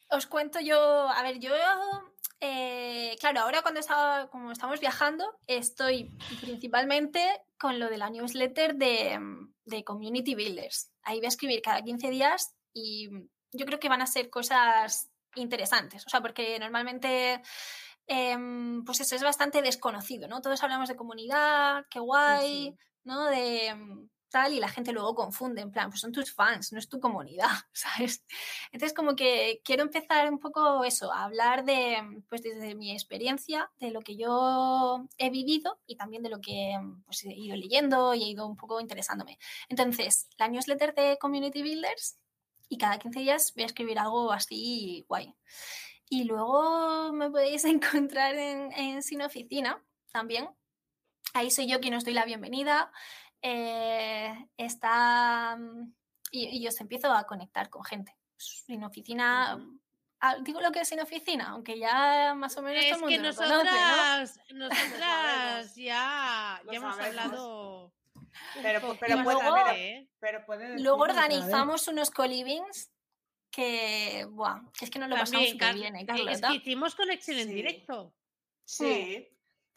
[0.09, 1.53] Os cuento yo, a ver, yo,
[2.45, 6.11] eh, claro, ahora cuando estaba, como estamos viajando, estoy
[6.41, 7.25] principalmente
[7.57, 10.91] con lo de la newsletter de, mm, de Community Builders.
[11.03, 13.09] Ahí voy a escribir cada 15 días y
[13.53, 17.41] yo creo que van a ser cosas interesantes, o sea, porque normalmente,
[18.07, 20.41] em, pues eso es bastante desconocido, ¿no?
[20.41, 22.77] Todos hablamos de comunidad, qué guay, sí.
[23.05, 23.23] ¿no?
[23.27, 26.79] De mm, tal, y la gente luego confunde, en plan, pues son tus fans, no
[26.79, 28.25] es tu comunidad, ¿sabes?
[28.71, 33.71] Entonces, como que quiero empezar un poco eso, a hablar de, pues desde mi experiencia,
[33.79, 38.15] de lo que yo he vivido y también de lo que pues, he ido leyendo
[38.15, 39.37] y he ido un poco interesándome.
[39.69, 42.17] Entonces, la newsletter de Community Builders
[42.69, 45.35] y cada 15 días voy a escribir algo así guay.
[46.09, 49.79] Y luego me podéis encontrar en, en Sin Oficina
[50.11, 50.49] también.
[51.35, 52.91] Ahí soy yo quien os doy la bienvenida.
[53.45, 55.93] Eh, está mm,
[56.31, 58.15] y, y os empiezo a conectar con gente.
[58.37, 59.59] Sin oficina,
[60.21, 63.17] ah, digo lo que es sin oficina, aunque ya más o menos Es todo que
[63.17, 63.63] lo conoce, ¿no?
[63.63, 67.93] nosotras, nosotras ya, Lo ya hemos hablado.
[68.61, 70.09] Pero- pero puede de haber- ver, ¿eh?
[70.19, 72.89] Pero puede Luego organizamos unos colivings
[73.51, 76.95] que, buah, es que nos lo pasamos También, súper Car- bien, ¿eh, es que hicimos
[76.95, 77.53] conexión en Sí.
[77.53, 78.13] directo.
[78.65, 79.27] Sí.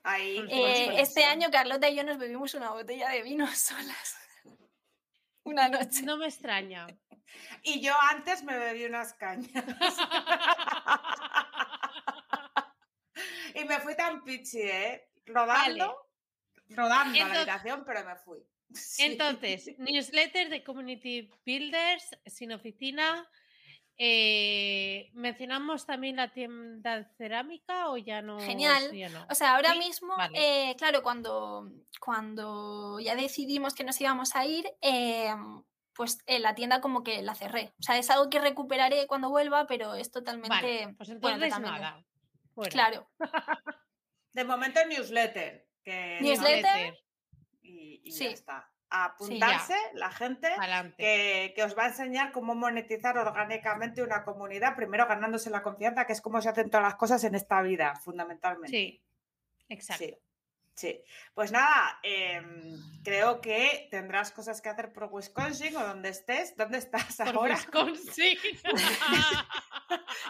[0.08, 0.38] Ahí.
[0.48, 4.16] Eh, este año Carlota y yo nos bebimos una botella de vino solas.
[5.42, 6.02] Una noche.
[6.02, 6.86] No me extraña.
[7.64, 9.50] Y yo antes me bebí unas cañas.
[13.54, 15.08] y me fui tan pichi, ¿eh?
[15.26, 16.08] Rodando.
[16.68, 18.38] Rodando a la Entonces- habitación, pero me fui.
[18.74, 19.04] Sí.
[19.04, 23.28] Entonces, newsletter de Community Builders, sin oficina.
[23.98, 28.38] Eh, ¿Mencionamos también la tienda de cerámica o ya no?
[28.40, 28.84] Genial.
[28.84, 29.26] eso ya no?
[29.30, 30.70] O sea, ahora Sí, mismo, vale.
[30.70, 31.70] eh, claro, cuando,
[32.00, 35.34] cuando ya decidimos que nos íbamos a ir, eh,
[35.94, 37.72] pues eh, la tienda como que la cerré.
[37.78, 40.48] O sea, es algo que recuperaré cuando vuelva, pero es totalmente...
[40.50, 41.80] Vale, pues bueno, entonces totalmente.
[41.80, 42.04] nada.
[42.54, 42.70] fuera.
[42.70, 43.10] Claro,
[44.32, 45.66] De momento newsletter.
[45.82, 46.98] Que Newsletter.
[47.62, 48.24] Y, y Sí.
[48.24, 48.72] ya está.
[48.88, 50.48] A apuntarse la gente
[50.96, 56.06] que, que os va a enseñar cómo monetizar orgánicamente una comunidad, primero ganándose la confianza,
[56.06, 58.70] que es como se hacen todas las cosas en esta vida, fundamentalmente.
[58.70, 59.02] Sí,
[59.68, 60.04] exacto.
[60.04, 60.16] Sí,
[60.74, 61.02] sí.
[61.34, 66.56] Pues nada, em, creo que tendrás cosas que hacer por Wisconsin o donde estés.
[66.56, 67.54] ¿Dónde estás Por ahora?
[67.54, 68.38] Wisconsin.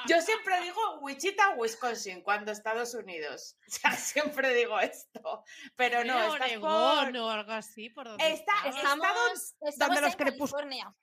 [0.08, 3.56] Yo siempre digo Wichita, Wisconsin, cuando Estados Unidos.
[3.68, 5.44] O sea, siempre digo esto.
[5.76, 7.16] Pero no, estás Oregón por...
[7.18, 7.90] o algo así.
[7.90, 10.94] ¿por dónde Está- estamos, estamos donde los en crepus- California.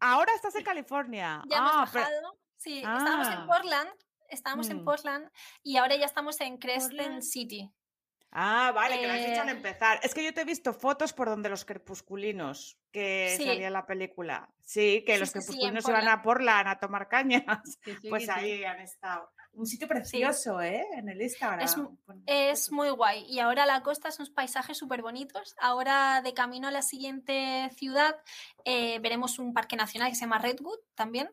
[0.00, 1.42] Ahora estás en California.
[1.48, 2.38] Ya Ah, hemos pero- bajado.
[2.56, 3.34] Sí, estábamos Ah.
[3.34, 3.90] en Portland.
[4.28, 4.84] Estábamos en Mm.
[4.84, 5.30] Portland
[5.62, 7.22] y ahora ya estamos en Crescent Portland.
[7.22, 7.70] City.
[8.30, 10.00] Ah, vale, que lo has dicho al Eh, empezar.
[10.02, 13.44] Es que yo te he visto fotos por donde los crepusculinos que Sí.
[13.46, 14.48] salía la película.
[14.60, 17.44] Sí, que Sí, los sí, crepusculinos iban a Portland a tomar cañas.
[18.10, 19.28] Pues ahí han estado.
[19.54, 20.82] Un sitio precioso, ¿eh?
[20.94, 21.66] En el Instagram.
[22.26, 23.26] Es muy guay.
[23.28, 25.54] Y ahora la costa son paisajes súper bonitos.
[25.60, 28.16] Ahora de camino a la siguiente ciudad
[28.64, 31.30] eh, veremos un parque nacional que se llama Redwood también.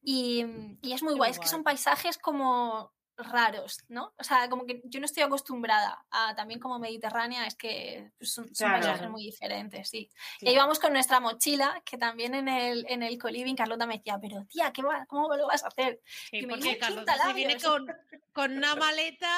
[0.00, 0.46] Y,
[0.80, 1.30] y es muy guay.
[1.32, 4.14] Es que son paisajes como raros, ¿no?
[4.16, 8.32] O sea, como que yo no estoy acostumbrada a también como mediterránea, es que pues,
[8.32, 8.82] son, son Claro.
[8.82, 10.08] paisajes muy diferentes, sí.
[10.36, 10.50] Y Claro.
[10.52, 14.18] ahí vamos con nuestra mochila, que también en el, en el coliving Carlota me decía,
[14.20, 15.04] pero tía, ¿qué va?
[15.06, 16.00] ¿cómo lo vas a hacer?
[16.30, 17.86] Sí, y me porque dijo, Carlota se viene con,
[18.32, 19.30] con una maleta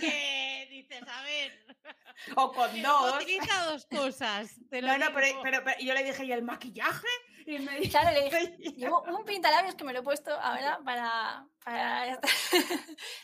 [0.00, 1.62] que dices, a ver,
[2.36, 3.16] O con dos.
[3.16, 4.50] utiliza dos cosas.
[4.70, 7.08] te lo No, no, pero, pero- pero yo le dije, ¿y el maquillaje?
[7.44, 10.78] Y me dice, Claro, le dije, Llevo un pintalabios que me lo he puesto ahora
[10.84, 11.44] para.
[11.64, 12.20] para-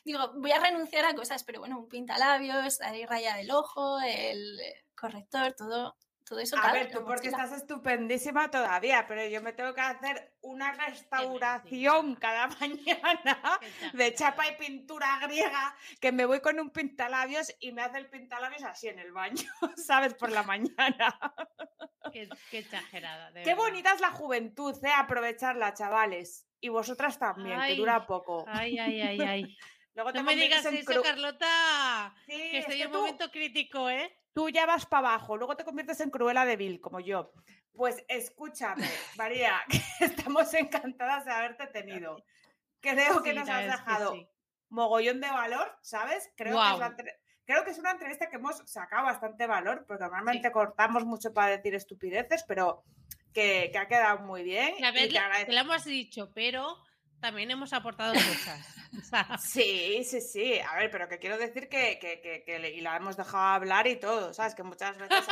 [0.05, 4.59] Digo, voy a renunciar a cosas, pero bueno, un pintalabios, ahí raya del ojo, el
[4.95, 5.97] corrector, todo,
[6.29, 6.57] todo eso.
[6.59, 10.35] A cabe ver, tú la porque estás estupendísima todavía, pero yo me tengo que hacer
[10.41, 13.61] una restauración cada mañana
[13.93, 18.09] de chapa y pintura griega, que me voy con un pintalabios y me hace el
[18.09, 20.15] pintalabios así en el baño, ¿sabes?
[20.15, 21.19] Por la mañana.
[22.12, 23.31] Qué, qué exagerada.
[23.31, 23.65] de Qué verdad.
[23.65, 24.93] bonita es la juventud, ¿eh?
[24.95, 26.47] Aprovecharla, chavales.
[26.61, 28.45] Y vosotras también, que dura poco.
[28.49, 29.57] Ay, ay, ay, ay.
[29.99, 32.15] Luego te No me digas eso, Carlota.
[32.27, 34.16] Sí, Que es estoy en un tú- momento crítico, ¿eh?
[34.33, 37.33] tú ya vas para abajo, luego te conviertes en Cruela de Vil, como yo.
[37.73, 39.61] Pues escúchame, María,
[39.99, 42.25] que estamos encantadas de haberte tenido.
[42.81, 44.29] Creo que Sí, nos la has dejado sí.
[44.69, 46.31] mogollón de valor, ¿sabes?
[46.37, 46.79] Creo, que es Guau.
[46.79, 51.05] la entre- creo que es una entrevista que hemos sacado bastante valor, porque normalmente cortamos
[51.05, 52.85] mucho para decir estupideces, pero
[53.35, 54.77] que, que ha quedado muy bien.
[54.77, 56.77] Que a y te te lo hemos dicho, pero
[57.20, 58.66] también hemos aportado cosas.
[58.99, 60.59] O sea, Sí, sí, sí.
[60.61, 63.86] A ver, pero que quiero decir que, que, que- que y la hemos dejado hablar
[63.86, 64.55] y todo, ¿sabes?
[64.55, 65.27] Que muchas veces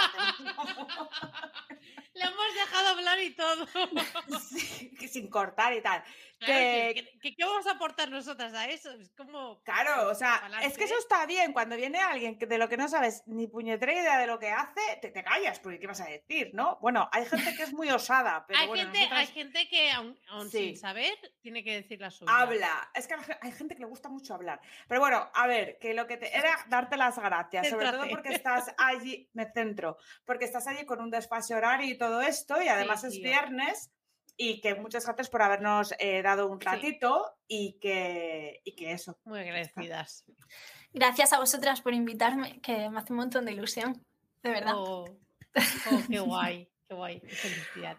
[2.15, 3.67] le hemos dejado hablar y todo.
[4.49, 6.03] Sí, que sin cortar y tal.
[6.39, 8.91] Claro, Que- que- que- que- ¿Qué vamos a aportar nosotras a eso?
[8.93, 9.63] Es como.
[9.63, 10.67] Claro, o sea, pa'lante.
[10.67, 11.53] es que eso está bien.
[11.53, 14.51] Cuando viene alguien que de lo que no sabes ni puñetera idea de lo que
[14.51, 16.79] hace, te, te callas, porque ¿qué vas a decir, no?
[16.83, 19.91] Bueno, hay gente que es muy osada, pero hay, bueno, gente, nosotras hay gente que,
[19.93, 20.59] aun, aun Sí.
[20.59, 22.31] sin saber, tiene que decir la suya.
[22.39, 22.91] habla.
[22.95, 24.61] Es que hay gente que le gusta mucho hablar.
[24.89, 28.35] Pero bueno, a ver, que lo que te era darte las gracias, sobre todo porque
[28.35, 29.97] estás allí, me centro,
[30.27, 32.69] porque estás allí con un desfase horario y todo esto, y
[32.99, 33.23] además es tío.
[33.23, 33.91] viernes.
[34.37, 36.67] Y que muchas gracias por habernos eh, dado un Sí.
[36.67, 39.19] ratito y, que, y que eso.
[39.25, 40.25] Muy agradecidas.
[40.93, 44.05] Gracias a vosotras por invitarme, que me hace un montón de ilusión,
[44.43, 44.75] de verdad.
[44.77, 47.99] Oh, oh, qué guay, qué guay, qué felicidad.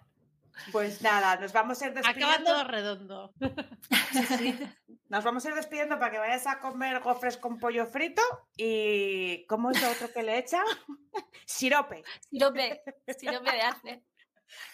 [0.71, 2.31] Pues nada, nos vamos a ir despidiendo.
[2.31, 3.33] Acaba todo redondo.
[5.09, 8.21] Nos vamos a ir despidiendo para que vayas a comer gofres con pollo frito
[8.57, 10.61] y ¿cómo es lo otro que le echa?
[11.45, 12.81] Sirope, Sirope,
[13.17, 14.03] sirope de arce.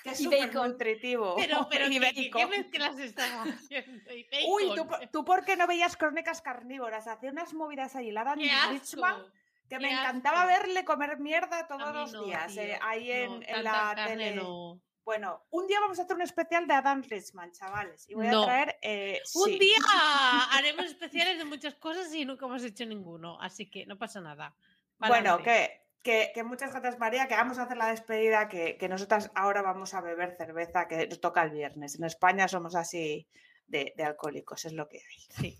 [0.03, 0.71] Que es Y bacon.
[0.71, 1.35] nutritivo.
[1.37, 4.11] Pero, pero y ¿qué, qué, mezclas estás haciendo?
[4.47, 4.75] Uy.
[4.75, 7.07] ¿tú, tú por qué no veías crónicas carnívoras?
[7.07, 9.23] Hacía unas movidas allí, la Dan ¡Qué Richman,
[9.69, 10.59] que me encantaba asco.
[10.65, 14.35] verle comer mierda todos los no, días, eh, ahí en, no, en la tele.
[14.35, 14.81] no.
[15.05, 18.07] Bueno, un día vamos a hacer un especial de Adam Richman, chavales.
[18.09, 18.43] Y voy No.
[18.43, 18.77] a traer.
[18.81, 19.59] eh, Un sí.
[19.59, 19.75] día
[20.51, 24.55] haremos especiales de muchas cosas y nunca hemos hecho ninguno, así que no pasa nada.
[24.99, 28.89] Bueno, que, que, que muchas gracias, María, que vamos a hacer la despedida, que, que
[28.89, 31.95] nosotras ahora vamos a beber cerveza, que nos toca el viernes.
[31.95, 33.27] En España somos así
[33.67, 35.19] de, de alcohólicos, es lo que hay.
[35.29, 35.59] Sí.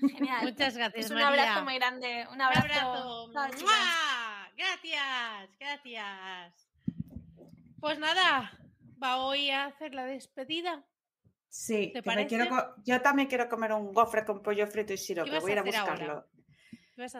[0.00, 0.44] Genial.
[0.44, 1.42] Muchas gracias, Es un María.
[1.44, 2.26] abrazo muy grande.
[2.28, 3.28] Un Un abrazo.
[3.28, 4.50] ¡Mua!
[4.56, 6.68] Gracias, gracias.
[7.80, 8.58] Pues nada,
[9.02, 10.84] va hoy a hacer la despedida.
[11.48, 14.96] Sí, ¿Te que me quiero yo también quiero comer un gofre con pollo frito y
[14.96, 15.38] ¿Qué sirope.
[15.38, 16.26] Voy a ir a hacer ahora?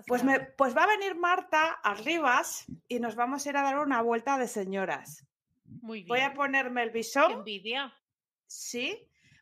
[0.07, 3.79] Pues, me, pues va a venir Marta Arribas y nos vamos a ir a dar
[3.79, 5.27] una vuelta de señoras.
[5.65, 6.09] Muy bien.
[6.09, 7.33] Voy a ponerme el Qué bisón.
[7.33, 7.93] envidia.
[8.47, 8.91] Sí,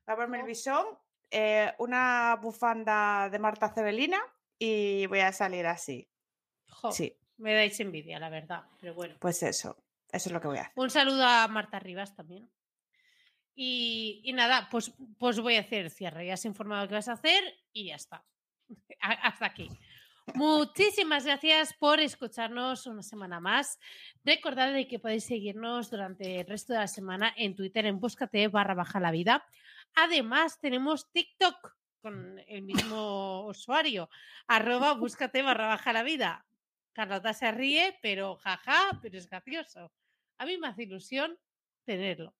[0.06, 0.46] voy a ponerme el Jo.
[0.46, 0.86] bisón,
[1.30, 4.20] eh, una bufanda de Marta Cebelina
[4.58, 6.08] y voy a salir así.
[6.68, 8.62] Jo, Sí, Me dais envidia, la verdad.
[8.80, 9.16] Pero bueno.
[9.18, 9.76] pues eso.
[10.10, 10.72] Eso es lo que voy a hacer.
[10.76, 12.50] Un saludo a Marta Rivas también.
[13.54, 16.26] Y, y nada, pues, pues voy a hacer el cierre.
[16.26, 17.42] Ya has informado qué vas a hacer
[17.72, 18.24] y ya está.
[19.00, 19.68] Hasta aquí.
[20.34, 23.78] Muchísimas gracias por escucharnos una semana más.
[24.24, 28.74] Recordad que podéis seguirnos durante el resto de la semana en Twitter en búscate barra
[28.74, 29.44] baja la vida.
[29.94, 34.08] Además, tenemos TikTok con el mismo usuario,
[34.46, 36.46] arroba búscate barra baja la vida.
[36.92, 39.92] Carlota se ríe, pero jaja, pero es gracioso.
[40.38, 41.36] A mí me hace ilusión
[41.84, 42.34] tenerlo.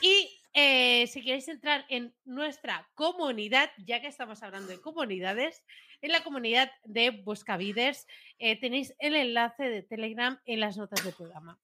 [0.00, 5.62] Y eh, si queréis entrar en nuestra comunidad, ya que estamos hablando de comunidades,
[6.02, 8.06] en la comunidad de Buscaviders
[8.38, 11.58] eh, tenéis el enlace de Telegram en las notas del programa.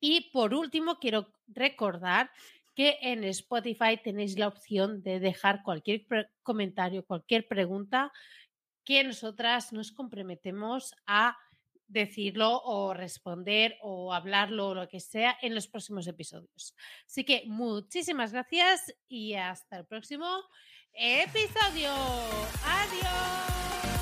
[0.00, 2.30] Y por último, quiero recordar
[2.74, 6.04] que en Spotify tenéis la opción de dejar cualquier
[6.42, 8.12] comentario, cualquier pregunta
[8.84, 11.36] que nosotras nos comprometemos a
[11.86, 16.74] decirlo o responder o hablarlo o lo que sea en los próximos episodios.
[17.06, 20.26] Así que muchísimas gracias y hasta el próximo
[20.96, 21.90] episodio.
[22.62, 23.93] Adiós.